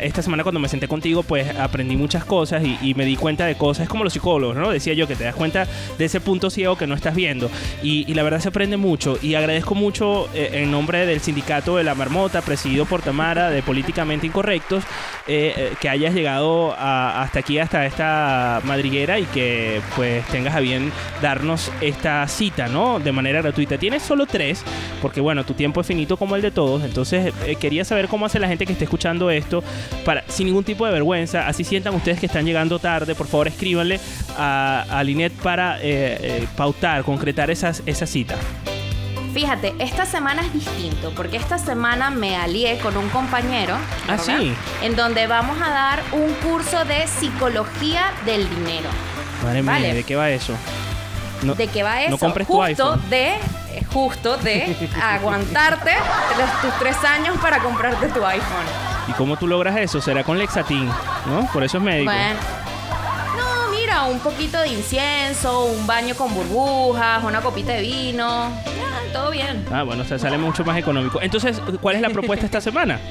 esta 0.02 0.20
semana 0.20 0.42
cuando 0.42 0.60
me 0.60 0.68
senté 0.68 0.86
contigo 0.86 1.22
pues 1.22 1.48
aprendí 1.56 1.96
muchas 1.96 2.26
cosas 2.26 2.62
y, 2.62 2.92
me 2.92 3.06
di 3.06 3.16
cuenta 3.16 3.46
de 3.46 3.54
cosas. 3.54 3.84
Es 3.84 3.88
como 3.88 4.04
los 4.04 4.12
psicólogos, 4.12 4.54
¿no? 4.54 4.70
Decía 4.70 4.92
yo 4.92 5.08
que 5.08 5.16
te 5.16 5.24
das 5.24 5.34
cuenta 5.34 5.66
de 5.96 6.04
ese 6.04 6.20
punto 6.20 6.50
ciego 6.50 6.76
que 6.76 6.86
no 6.86 6.94
estás 6.94 7.14
viendo. 7.14 7.50
Y, 7.82 8.12
la 8.12 8.22
verdad 8.22 8.40
se 8.40 8.48
aprende 8.48 8.76
mucho 8.76 9.18
y 9.22 9.34
agradezco 9.34 9.74
mucho 9.74 10.28
en 10.34 10.70
nombre 10.70 11.06
del 11.06 11.20
sindicato 11.20 11.78
de 11.78 11.84
la 11.84 11.94
marmota, 11.94 12.42
presidido 12.42 12.84
por 12.84 13.00
Tamara, 13.00 13.48
de 13.48 13.62
Políticamente 13.62 14.26
Incorrectos, 14.26 14.84
que 15.24 15.88
hayas 15.88 16.12
llegado 16.12 16.74
hasta 16.76 17.38
aquí, 17.38 17.61
hasta 17.62 17.86
esta 17.86 18.60
madriguera 18.64 19.18
y 19.18 19.24
que 19.24 19.80
pues 19.96 20.26
tengas 20.26 20.54
a 20.54 20.60
bien 20.60 20.92
darnos 21.20 21.70
esta 21.80 22.26
cita, 22.28 22.68
¿no? 22.68 23.00
De 23.00 23.12
manera 23.12 23.40
gratuita. 23.42 23.78
Tienes 23.78 24.02
solo 24.02 24.26
tres, 24.26 24.62
porque 25.00 25.20
bueno, 25.20 25.44
tu 25.44 25.54
tiempo 25.54 25.80
es 25.80 25.86
finito 25.86 26.16
como 26.16 26.36
el 26.36 26.42
de 26.42 26.50
todos, 26.50 26.84
entonces 26.84 27.32
eh, 27.46 27.56
quería 27.56 27.84
saber 27.84 28.08
cómo 28.08 28.26
hace 28.26 28.38
la 28.38 28.48
gente 28.48 28.66
que 28.66 28.72
esté 28.72 28.84
escuchando 28.84 29.30
esto, 29.30 29.62
para, 30.04 30.24
sin 30.28 30.46
ningún 30.46 30.64
tipo 30.64 30.86
de 30.86 30.92
vergüenza, 30.92 31.46
así 31.46 31.64
sientan 31.64 31.94
ustedes 31.94 32.18
que 32.20 32.26
están 32.26 32.44
llegando 32.44 32.78
tarde, 32.78 33.14
por 33.14 33.26
favor 33.26 33.48
escríbanle 33.48 34.00
a, 34.36 34.84
a 34.90 35.04
Linet 35.04 35.32
para 35.32 35.78
eh, 35.78 35.82
eh, 35.82 36.46
pautar, 36.56 37.02
concretar 37.04 37.50
esas, 37.50 37.82
esa 37.86 38.06
cita. 38.06 38.36
Fíjate, 39.32 39.74
esta 39.78 40.04
semana 40.04 40.42
es 40.42 40.52
distinto 40.52 41.10
porque 41.16 41.38
esta 41.38 41.56
semana 41.58 42.10
me 42.10 42.36
alié 42.36 42.78
con 42.78 42.96
un 42.96 43.08
compañero. 43.08 43.76
Ah, 44.08 44.18
sí. 44.18 44.54
En 44.82 44.94
donde 44.94 45.26
vamos 45.26 45.56
a 45.62 45.70
dar 45.70 46.02
un 46.12 46.32
curso 46.34 46.84
de 46.84 47.06
psicología 47.06 48.12
del 48.26 48.48
dinero. 48.50 48.88
Madre 49.42 49.62
mía, 49.62 49.72
Vale. 49.72 49.94
¿de 49.94 50.04
qué 50.04 50.16
va 50.16 50.28
eso? 50.30 50.54
No- 51.42 51.54
¿De 51.54 51.66
qué 51.68 51.82
va 51.82 52.02
eso? 52.02 52.10
No 52.10 52.18
compres 52.18 52.46
tu 52.46 52.52
justo 52.54 52.92
iPhone. 52.92 53.10
de 53.10 53.28
eh, 53.72 53.84
justo 53.92 54.36
de 54.36 54.76
aguantarte 55.02 55.92
los- 56.38 56.60
tus 56.60 56.78
tres 56.78 56.96
años 57.04 57.36
para 57.40 57.58
comprarte 57.60 58.08
tu 58.08 58.24
iPhone. 58.24 58.66
¿Y 59.08 59.12
cómo 59.12 59.36
tú 59.36 59.48
logras 59.48 59.76
eso? 59.78 60.00
Será 60.00 60.22
con 60.24 60.38
Lexatin, 60.38 60.86
¿no? 61.26 61.48
Por 61.52 61.64
eso 61.64 61.78
es 61.78 61.82
médico. 61.82 62.12
Bueno. 62.12 62.38
Mira, 63.92 64.04
un 64.04 64.20
poquito 64.20 64.58
de 64.58 64.68
incienso, 64.68 65.66
un 65.66 65.86
baño 65.86 66.14
con 66.14 66.32
burbujas, 66.34 67.22
una 67.24 67.42
copita 67.42 67.72
de 67.74 67.82
vino. 67.82 68.48
Ya, 68.64 69.12
todo 69.12 69.30
bien. 69.30 69.66
Ah, 69.70 69.82
bueno, 69.82 70.02
o 70.02 70.06
sea, 70.06 70.18
sale 70.18 70.38
mucho 70.38 70.64
más 70.64 70.78
económico. 70.78 71.20
Entonces, 71.20 71.60
¿cuál 71.78 71.96
es 71.96 72.00
la 72.00 72.08
propuesta 72.08 72.46
esta 72.46 72.60
semana? 72.60 72.98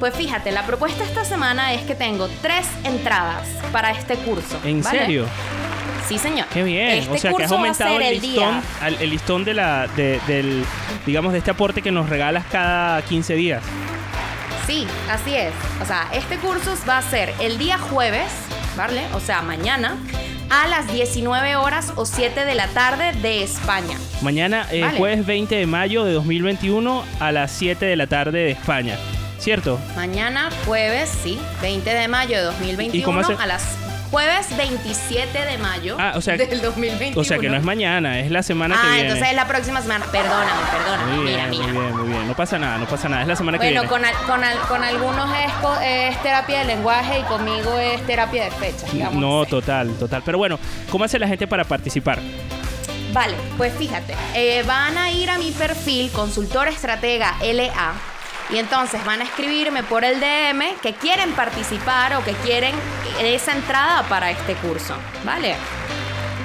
Pues 0.00 0.12
fíjate, 0.16 0.50
la 0.52 0.66
propuesta 0.66 1.02
esta 1.04 1.24
semana 1.24 1.72
es 1.72 1.80
que 1.82 1.94
tengo 1.94 2.28
tres 2.42 2.66
entradas 2.82 3.46
para 3.72 3.90
este 3.92 4.16
curso. 4.16 4.58
¿En 4.64 4.82
¿vale? 4.82 4.98
serio? 4.98 5.24
Sí, 6.08 6.18
señor. 6.18 6.46
Qué 6.52 6.62
bien. 6.64 6.90
Este 6.98 7.12
o 7.14 7.16
sea, 7.16 7.32
que 7.32 7.44
has 7.44 7.52
aumentado 7.52 7.96
el 7.96 8.02
el 8.02 8.20
listón, 8.20 8.60
al- 8.82 8.94
el 9.00 9.08
listón 9.10 9.44
de 9.44 9.54
la, 9.54 9.86
de- 9.96 10.20
del, 10.26 10.64
digamos, 11.06 11.32
de 11.32 11.38
este 11.38 11.52
aporte 11.52 11.80
que 11.80 11.90
nos 11.92 12.08
regalas 12.10 12.44
cada 12.50 13.00
15 13.02 13.34
días. 13.34 13.62
Sí, 14.66 14.86
así 15.10 15.34
es. 15.36 15.52
O 15.80 15.86
sea, 15.86 16.06
este 16.12 16.36
curso 16.38 16.76
va 16.86 16.98
a 16.98 17.02
ser 17.02 17.32
el 17.40 17.56
día 17.56 17.78
jueves, 17.78 18.30
¿vale? 18.76 19.02
O 19.14 19.20
sea, 19.20 19.42
mañana, 19.42 19.96
a 20.50 20.66
las 20.68 20.92
19 20.92 21.56
horas 21.56 21.92
o 21.96 22.04
7 22.06 22.44
de 22.44 22.54
la 22.54 22.68
tarde 22.68 23.12
de 23.20 23.42
España. 23.42 23.96
Mañana, 24.22 24.66
eh, 24.70 24.82
Vale. 24.82 24.98
jueves 24.98 25.26
20 25.26 25.54
de 25.56 25.66
mayo 25.66 26.04
de 26.04 26.12
2021 26.12 27.04
a 27.20 27.32
las 27.32 27.50
7 27.52 27.84
de 27.86 27.96
la 27.96 28.06
tarde 28.06 28.38
de 28.40 28.50
España. 28.52 28.96
¿Cierto? 29.38 29.78
Mañana, 29.96 30.48
jueves, 30.64 31.10
sí, 31.22 31.38
20 31.60 31.90
de 31.92 32.08
mayo 32.08 32.36
de 32.38 32.44
¿Y 32.44 33.02
cómo 33.02 33.20
2021 33.20 33.20
hace- 33.20 33.42
a 33.42 33.46
las 33.46 33.62
jueves 34.10 34.56
27 34.56 35.38
de 35.44 35.58
mayo 35.58 35.96
Ah, 35.98 36.12
o 36.16 36.20
sea, 36.20 36.36
del 36.36 36.60
2021. 36.60 37.20
O 37.20 37.24
sea, 37.24 37.38
que 37.38 37.48
no 37.48 37.56
es 37.56 37.62
mañana, 37.62 38.20
es 38.20 38.30
la 38.30 38.42
semana 38.42 38.74
que 38.76 38.80
Ah, 38.80 38.90
viene. 38.92 39.02
entonces 39.02 39.28
es 39.28 39.34
la 39.36 39.46
próxima 39.48 39.80
semana. 39.82 40.06
Perdóname, 40.06 40.50
perdóname. 40.70 41.12
Muy 41.16 41.24
mira, 41.24 41.46
bien, 41.48 41.50
mira. 41.50 41.72
muy 41.72 41.82
bien, 41.82 41.96
muy 41.96 42.08
bien. 42.08 42.28
No 42.28 42.34
pasa 42.36 42.58
nada, 42.58 42.78
no 42.78 42.86
pasa 42.86 43.08
nada. 43.08 43.22
Es 43.22 43.28
la 43.28 43.36
semana 43.36 43.58
que 43.58 43.64
Bueno, 43.66 43.80
viene. 43.82 43.88
con, 43.88 44.04
al- 44.04 44.26
con, 44.26 44.44
al- 44.44 44.60
con 44.68 44.84
algunos 44.84 45.28
es, 45.38 45.52
es 46.12 46.22
terapia 46.22 46.60
de 46.60 46.64
lenguaje 46.66 47.18
y 47.20 47.22
conmigo 47.24 47.78
es 47.78 48.04
terapia 48.06 48.44
de 48.44 48.50
fecha, 48.52 48.86
digamos. 48.92 49.14
No, 49.20 49.44
total, 49.46 49.90
total. 49.98 50.22
Pero 50.24 50.38
bueno, 50.38 50.58
¿cómo 50.90 51.04
hace 51.04 51.18
la 51.18 51.26
gente 51.28 51.46
para 51.46 51.64
participar? 51.64 52.20
Vale, 53.12 53.34
pues 53.56 53.72
fíjate, 53.74 54.14
eh, 54.34 54.64
van 54.66 54.98
a 54.98 55.10
ir 55.10 55.30
a 55.30 55.38
mi 55.38 55.52
perfil 55.52 56.10
consultor 56.10 56.66
estratega 56.68 57.34
LA 57.42 57.92
y 58.50 58.58
entonces 58.58 59.04
van 59.04 59.20
a 59.20 59.24
escribirme 59.24 59.82
por 59.82 60.04
el 60.04 60.20
DM 60.20 60.76
que 60.82 60.92
quieren 60.94 61.32
participar 61.32 62.14
o 62.14 62.24
que 62.24 62.32
quieren 62.32 62.74
esa 63.20 63.52
entrada 63.52 64.02
para 64.08 64.30
este 64.30 64.54
curso, 64.54 64.94
¿vale? 65.24 65.54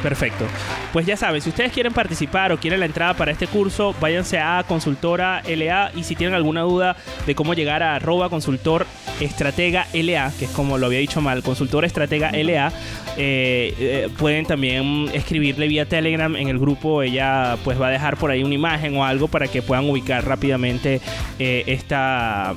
Perfecto. 0.01 0.45
Pues 0.93 1.05
ya 1.05 1.17
saben, 1.17 1.41
si 1.41 1.49
ustedes 1.49 1.73
quieren 1.73 1.93
participar 1.93 2.51
o 2.51 2.57
quieren 2.57 2.79
la 2.79 2.85
entrada 2.85 3.13
para 3.15 3.31
este 3.31 3.47
curso, 3.47 3.93
váyanse 3.99 4.39
a 4.39 4.63
Consultora 4.67 5.41
LA 5.45 5.91
y 5.93 6.03
si 6.03 6.15
tienen 6.15 6.35
alguna 6.35 6.61
duda 6.61 6.95
de 7.25 7.35
cómo 7.35 7.53
llegar 7.53 7.83
a 7.83 7.95
arroba 7.95 8.29
estratega 9.19 9.87
LA, 9.93 10.31
que 10.39 10.45
es 10.45 10.51
como 10.51 10.77
lo 10.77 10.85
había 10.85 10.99
dicho 10.99 11.21
mal, 11.21 11.43
consultor 11.43 11.83
estratega 11.83 12.31
LA, 12.31 12.71
eh, 13.21 13.75
eh, 13.77 14.09
pueden 14.17 14.45
también 14.45 15.09
escribirle 15.13 15.67
vía 15.67 15.85
Telegram 15.85 16.33
en 16.37 16.47
el 16.47 16.57
grupo. 16.57 17.03
Ella 17.03 17.57
pues 17.65 17.79
va 17.79 17.87
a 17.87 17.89
dejar 17.89 18.15
por 18.15 18.31
ahí 18.31 18.45
una 18.45 18.55
imagen 18.55 18.95
o 18.95 19.03
algo 19.03 19.27
para 19.27 19.49
que 19.49 19.61
puedan 19.61 19.89
ubicar 19.89 20.25
rápidamente 20.25 21.01
eh, 21.37 21.65
esta, 21.67 22.53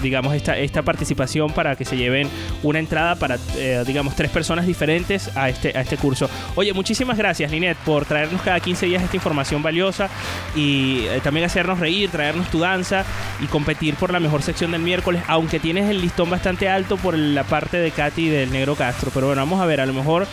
digamos, 0.00 0.34
esta, 0.34 0.56
esta 0.56 0.82
participación 0.82 1.50
para 1.50 1.74
que 1.74 1.84
se 1.84 1.96
lleven 1.96 2.28
una 2.62 2.78
entrada 2.78 3.16
para, 3.16 3.38
digamos, 3.84 4.14
tres 4.14 4.30
personas 4.30 4.68
diferentes 4.68 5.36
a 5.36 5.48
este, 5.48 5.76
a 5.76 5.80
este 5.80 5.96
curso. 5.96 6.30
Oye, 6.54 6.72
muchísimas 6.72 7.18
gracias, 7.18 7.50
Linet, 7.50 7.76
por 7.78 8.04
traernos 8.04 8.40
cada 8.42 8.60
15 8.60 8.86
días 8.86 9.02
esta 9.02 9.16
información 9.16 9.64
valiosa 9.64 10.08
y 10.54 11.06
también 11.24 11.44
hacernos 11.44 11.80
reír, 11.80 12.08
traernos 12.10 12.48
tu 12.50 12.60
danza 12.60 13.04
y 13.40 13.46
competir 13.46 13.96
por 13.96 14.12
la 14.12 14.20
mejor 14.20 14.42
sección 14.42 14.70
del 14.70 14.82
miércoles, 14.82 15.22
aunque 15.26 15.58
tienes 15.58 15.90
el 15.90 16.00
listón 16.00 16.30
bastante 16.30 16.68
alto 16.68 16.96
por 16.98 17.18
la 17.18 17.42
parte 17.42 17.78
de 17.78 17.90
Katy 17.90 18.28
del 18.28 18.52
Negro 18.52 18.76
Castro. 18.76 19.10
Pero 19.12 19.26
bueno, 19.26 19.42
vamos 19.42 19.60
a 19.60 19.66
ver, 19.66 19.87
lo 19.88 19.94
mejor 19.94 20.26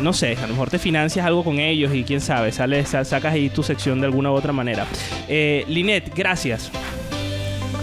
no 0.00 0.12
sé, 0.12 0.36
a 0.36 0.42
lo 0.42 0.48
mejor 0.48 0.68
te 0.68 0.78
financias 0.78 1.24
algo 1.26 1.42
con 1.42 1.58
ellos 1.58 1.94
y 1.94 2.04
quién 2.04 2.20
sabe, 2.20 2.52
sales, 2.52 2.90
sa- 2.90 3.04
sacas 3.04 3.32
ahí 3.32 3.48
tu 3.48 3.62
sección 3.62 3.98
de 3.98 4.06
alguna 4.06 4.30
u 4.30 4.34
otra 4.34 4.52
manera. 4.52 4.84
Eh, 5.26 5.64
Linet, 5.68 6.14
gracias. 6.14 6.70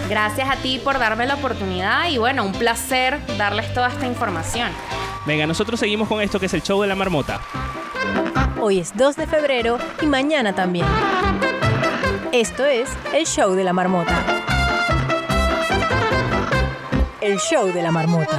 Gracias 0.09 0.47
a 0.47 0.57
ti 0.57 0.79
por 0.83 0.99
darme 0.99 1.25
la 1.25 1.33
oportunidad 1.35 2.07
y 2.09 2.19
bueno, 2.19 2.43
un 2.45 2.51
placer 2.51 3.17
darles 3.37 3.73
toda 3.73 3.87
esta 3.87 4.05
información. 4.05 4.69
Venga, 5.25 5.47
nosotros 5.47 5.79
seguimos 5.79 6.07
con 6.07 6.21
esto 6.21 6.39
que 6.39 6.45
es 6.45 6.53
el 6.53 6.61
show 6.61 6.79
de 6.83 6.87
la 6.87 6.93
marmota. 6.95 7.41
Hoy 8.61 8.77
es 8.79 8.95
2 8.95 9.15
de 9.15 9.25
febrero 9.25 9.79
y 10.01 10.05
mañana 10.05 10.53
también. 10.53 10.85
Esto 12.31 12.63
es 12.65 12.89
el 13.15 13.25
show 13.25 13.53
de 13.55 13.63
la 13.63 13.73
marmota. 13.73 14.21
El 17.21 17.39
show 17.39 17.71
de 17.71 17.81
la 17.81 17.91
marmota. 17.91 18.37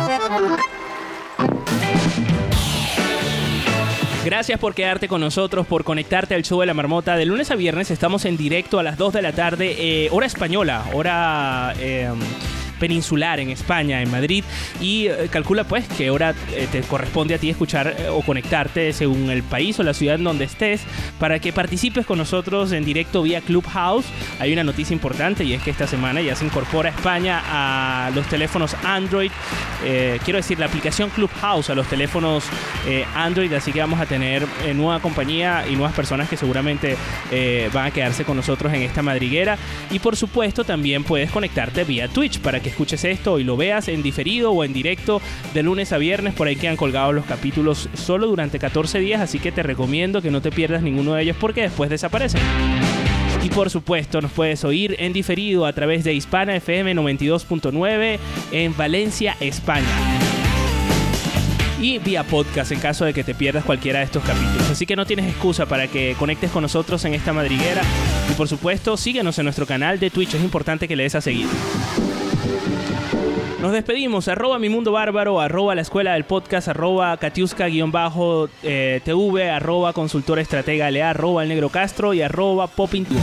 Gracias 4.25 4.59
por 4.59 4.75
quedarte 4.75 5.07
con 5.07 5.21
nosotros, 5.21 5.67
por 5.67 5.85
conectarte 5.85 6.35
al 6.35 6.43
show 6.43 6.59
de 6.61 6.65
la 6.67 6.73
marmota. 6.73 7.15
De 7.15 7.27
lunes 7.27 7.51
a 7.51 7.57
viernes 7.57 7.91
estamos 7.91 8.25
en 8.25 8.39
directo 8.39 8.79
a 8.79 8.83
las 8.83 8.97
2 8.97 9.13
de 9.13 9.21
la 9.21 9.33
tarde, 9.33 9.77
eh, 9.79 10.09
hora 10.13 10.25
española, 10.25 10.83
hora 10.95 11.75
eh, 11.79 12.09
peninsular 12.85 13.41
en 13.41 13.49
España, 13.49 14.03
en 14.03 14.11
Madrid. 14.11 14.45
Y 14.79 15.07
eh, 15.07 15.29
calcula 15.31 15.65
pues 15.65 15.87
qué 15.97 16.11
hora 16.11 16.35
eh, 16.53 16.69
te 16.71 16.83
corresponde 16.83 17.35
a 17.35 17.39
ti 17.39 17.49
escuchar 17.49 17.97
eh, 17.99 18.11
o 18.11 18.21
conectarte 18.21 18.93
según 18.93 19.31
el 19.31 19.43
país 19.43 19.79
o 19.79 19.83
la 19.83 19.95
ciudad 19.95 20.17
en 20.17 20.25
donde 20.25 20.45
estés 20.45 20.83
para 21.19 21.39
que 21.39 21.51
participes 21.51 22.05
con 22.05 22.19
nosotros 22.19 22.73
en 22.73 22.85
directo 22.85 23.23
vía 23.23 23.41
Clubhouse. 23.41 24.05
Hay 24.39 24.53
una 24.53 24.65
noticia 24.65 24.93
importante 24.93 25.45
y 25.45 25.55
es 25.55 25.63
que 25.63 25.71
esta 25.71 25.87
semana 25.87 26.21
ya 26.21 26.37
se 26.37 26.45
incorpora 26.45 26.91
España 26.91 27.41
a 27.47 28.11
los 28.15 28.27
teléfonos 28.29 28.77
Android. 28.85 29.31
Quiero 30.25 30.39
decir, 30.39 30.59
la 30.59 30.67
aplicación 30.67 31.11
Clubhouse 31.11 31.69
a 31.69 31.75
los 31.75 31.87
teléfonos 31.89 32.45
Android, 33.15 33.53
así 33.53 33.71
que 33.71 33.81
vamos 33.81 34.01
a 34.01 34.07
tener 34.07 34.47
nueva 34.75 35.01
compañía 35.01 35.65
y 35.69 35.77
nuevas 35.77 35.95
personas 35.95 36.29
que 36.29 36.39
seguramente 36.39 36.97
van 37.73 37.87
a 37.87 37.91
quedarse 37.91 38.25
con 38.25 38.37
nosotros 38.37 38.73
en 38.73 38.83
esta 38.83 39.03
madriguera. 39.03 39.59
Y 39.91 39.99
por 39.99 40.17
supuesto 40.17 40.65
también 40.65 41.05
puedes 41.05 41.31
conectarte 41.31 41.85
vía 41.85 42.09
Twitch 42.09 42.41
para 42.41 42.61
que 42.61 42.74
escuches 42.75 43.05
esto 43.05 43.39
y 43.39 43.45
lo 43.45 43.57
veas 43.57 43.89
en 43.89 44.03
diferido 44.03 44.51
o 44.51 44.65
en 44.65 44.73
directo 44.73 45.23
de 45.55 45.63
lunes 45.63 45.93
a 45.93 45.99
viernes. 45.99 46.35
Por 46.35 46.49
ahí 46.49 46.57
quedan 46.57 46.77
colgados 46.77 47.15
los 47.15 47.25
capítulos 47.25 47.89
solo 47.95 48.27
durante 48.27 48.59
14 48.59 48.99
días, 48.99 49.21
así 49.21 49.39
que 49.39 49.53
te 49.53 49.63
recomiendo 49.63 50.21
que 50.21 50.31
no 50.31 50.43
te 50.43 50.51
pierdas 50.51 50.83
ninguno 50.83 51.15
de 51.15 51.23
ellos 51.23 51.37
porque 51.41 51.63
después 51.63 51.89
desaparecen. 51.89 52.41
Y 53.43 53.51
por 53.51 53.71
supuesto, 53.71 54.21
nos 54.21 54.33
puedes 54.33 54.65
oír 54.65 54.97
en 54.99 55.13
diferido 55.13 55.67
a 55.67 55.73
través 55.73 56.03
de 56.03 56.15
Hispana 56.15 56.57
FM 56.57 56.95
92.9 56.95 58.19
en 58.53 58.77
Valencia, 58.77 59.37
España. 59.39 59.87
Y 61.81 61.99
vía 61.99 62.25
podcast 62.25 62.73
en 62.73 62.81
caso 62.81 63.05
de 63.05 63.13
que 63.13 63.23
te 63.23 63.35
pierdas 63.35 63.65
cualquiera 63.65 63.99
de 63.99 64.07
estos 64.07 64.25
capítulos. 64.25 64.71
Así 64.71 64.87
que 64.87 64.97
no 64.97 65.05
tienes 65.05 65.27
excusa 65.27 65.67
para 65.67 65.89
que 65.89 66.17
conectes 66.19 66.51
con 66.51 66.63
nosotros 66.63 67.05
en 67.05 67.13
esta 67.13 67.35
madriguera. 67.35 67.83
Y 68.31 68.33
por 68.33 68.49
supuesto, 68.49 68.97
síguenos 68.97 69.39
en 69.39 69.45
nuestro 69.45 69.67
canal 69.67 70.01
de 70.01 70.09
Twitch. 70.09 70.35
Es 70.35 70.43
importante 70.43 70.89
que 70.89 70.97
le 70.97 71.03
des 71.03 71.15
a 71.15 71.21
seguir. 71.21 71.47
Nos 73.61 73.73
despedimos, 73.73 74.29
arroba 74.29 74.59
mi 74.59 74.69
mundo 74.69 74.93
bárbaro, 74.93 75.41
arroba 75.41 75.75
la 75.75 75.81
escuela 75.81 76.13
del 76.13 76.25
podcast, 76.25 76.69
arroba 76.69 77.17
catiusca-tv, 77.17 79.51
arroba 79.51 79.93
consultor 79.95 80.39
estratega 80.39 80.91
LA, 80.91 81.11
arroba 81.11 81.43
el 81.43 81.49
negro 81.49 81.71
Castro 81.71 82.13
y 82.13 82.21
arroba 82.21 82.67
popintuo. 82.67 83.21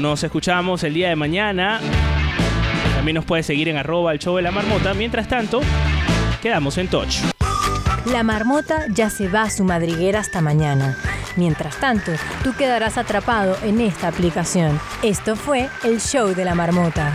Nos 0.00 0.24
escuchamos 0.24 0.82
el 0.82 0.94
día 0.94 1.08
de 1.08 1.16
mañana. 1.16 1.80
También 2.94 3.14
nos 3.14 3.24
puedes 3.24 3.46
seguir 3.46 3.68
en 3.68 3.76
arroba 3.76 4.12
el 4.12 4.18
show 4.18 4.36
de 4.36 4.42
la 4.42 4.50
marmota. 4.50 4.94
Mientras 4.94 5.28
tanto, 5.28 5.60
quedamos 6.42 6.76
en 6.78 6.88
touch. 6.88 7.18
La 8.06 8.22
marmota 8.22 8.86
ya 8.88 9.10
se 9.10 9.28
va 9.28 9.42
a 9.42 9.50
su 9.50 9.64
madriguera 9.64 10.20
hasta 10.20 10.40
mañana. 10.40 10.96
Mientras 11.36 11.78
tanto, 11.78 12.12
tú 12.42 12.54
quedarás 12.56 12.98
atrapado 12.98 13.56
en 13.62 13.80
esta 13.80 14.08
aplicación. 14.08 14.80
Esto 15.02 15.36
fue 15.36 15.68
el 15.84 16.00
show 16.00 16.34
de 16.34 16.44
la 16.44 16.54
marmota. 16.54 17.14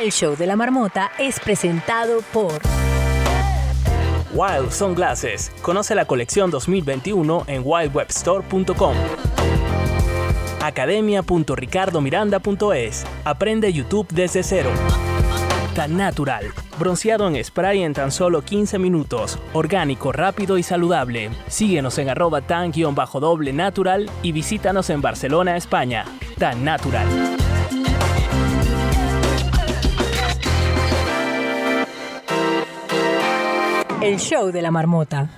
El 0.00 0.12
show 0.12 0.36
de 0.36 0.46
la 0.46 0.54
marmota 0.54 1.10
es 1.18 1.40
presentado 1.40 2.20
por 2.32 2.52
Wild 4.32 4.70
Sunglasses. 4.70 5.50
Conoce 5.60 5.96
la 5.96 6.04
colección 6.04 6.52
2021 6.52 7.44
en 7.48 7.62
wildwebstore.com. 7.64 8.94
Academia.ricardomiranda.es. 10.62 13.04
Aprende 13.24 13.72
YouTube 13.72 14.06
desde 14.12 14.44
cero. 14.44 14.70
Natural. 15.86 16.46
Bronceado 16.78 17.28
en 17.28 17.44
spray 17.44 17.82
en 17.82 17.92
tan 17.92 18.10
solo 18.10 18.42
15 18.42 18.78
minutos. 18.78 19.38
Orgánico, 19.52 20.10
rápido 20.10 20.58
y 20.58 20.62
saludable. 20.62 21.30
Síguenos 21.46 21.98
en 21.98 22.08
arroba 22.08 22.40
tan-doble 22.40 23.52
natural 23.52 24.10
y 24.22 24.32
visítanos 24.32 24.90
en 24.90 25.00
Barcelona, 25.00 25.56
España. 25.56 26.04
Tan 26.38 26.64
natural. 26.64 27.06
el 34.08 34.18
show 34.18 34.50
de 34.50 34.62
la 34.62 34.70
marmota. 34.70 35.28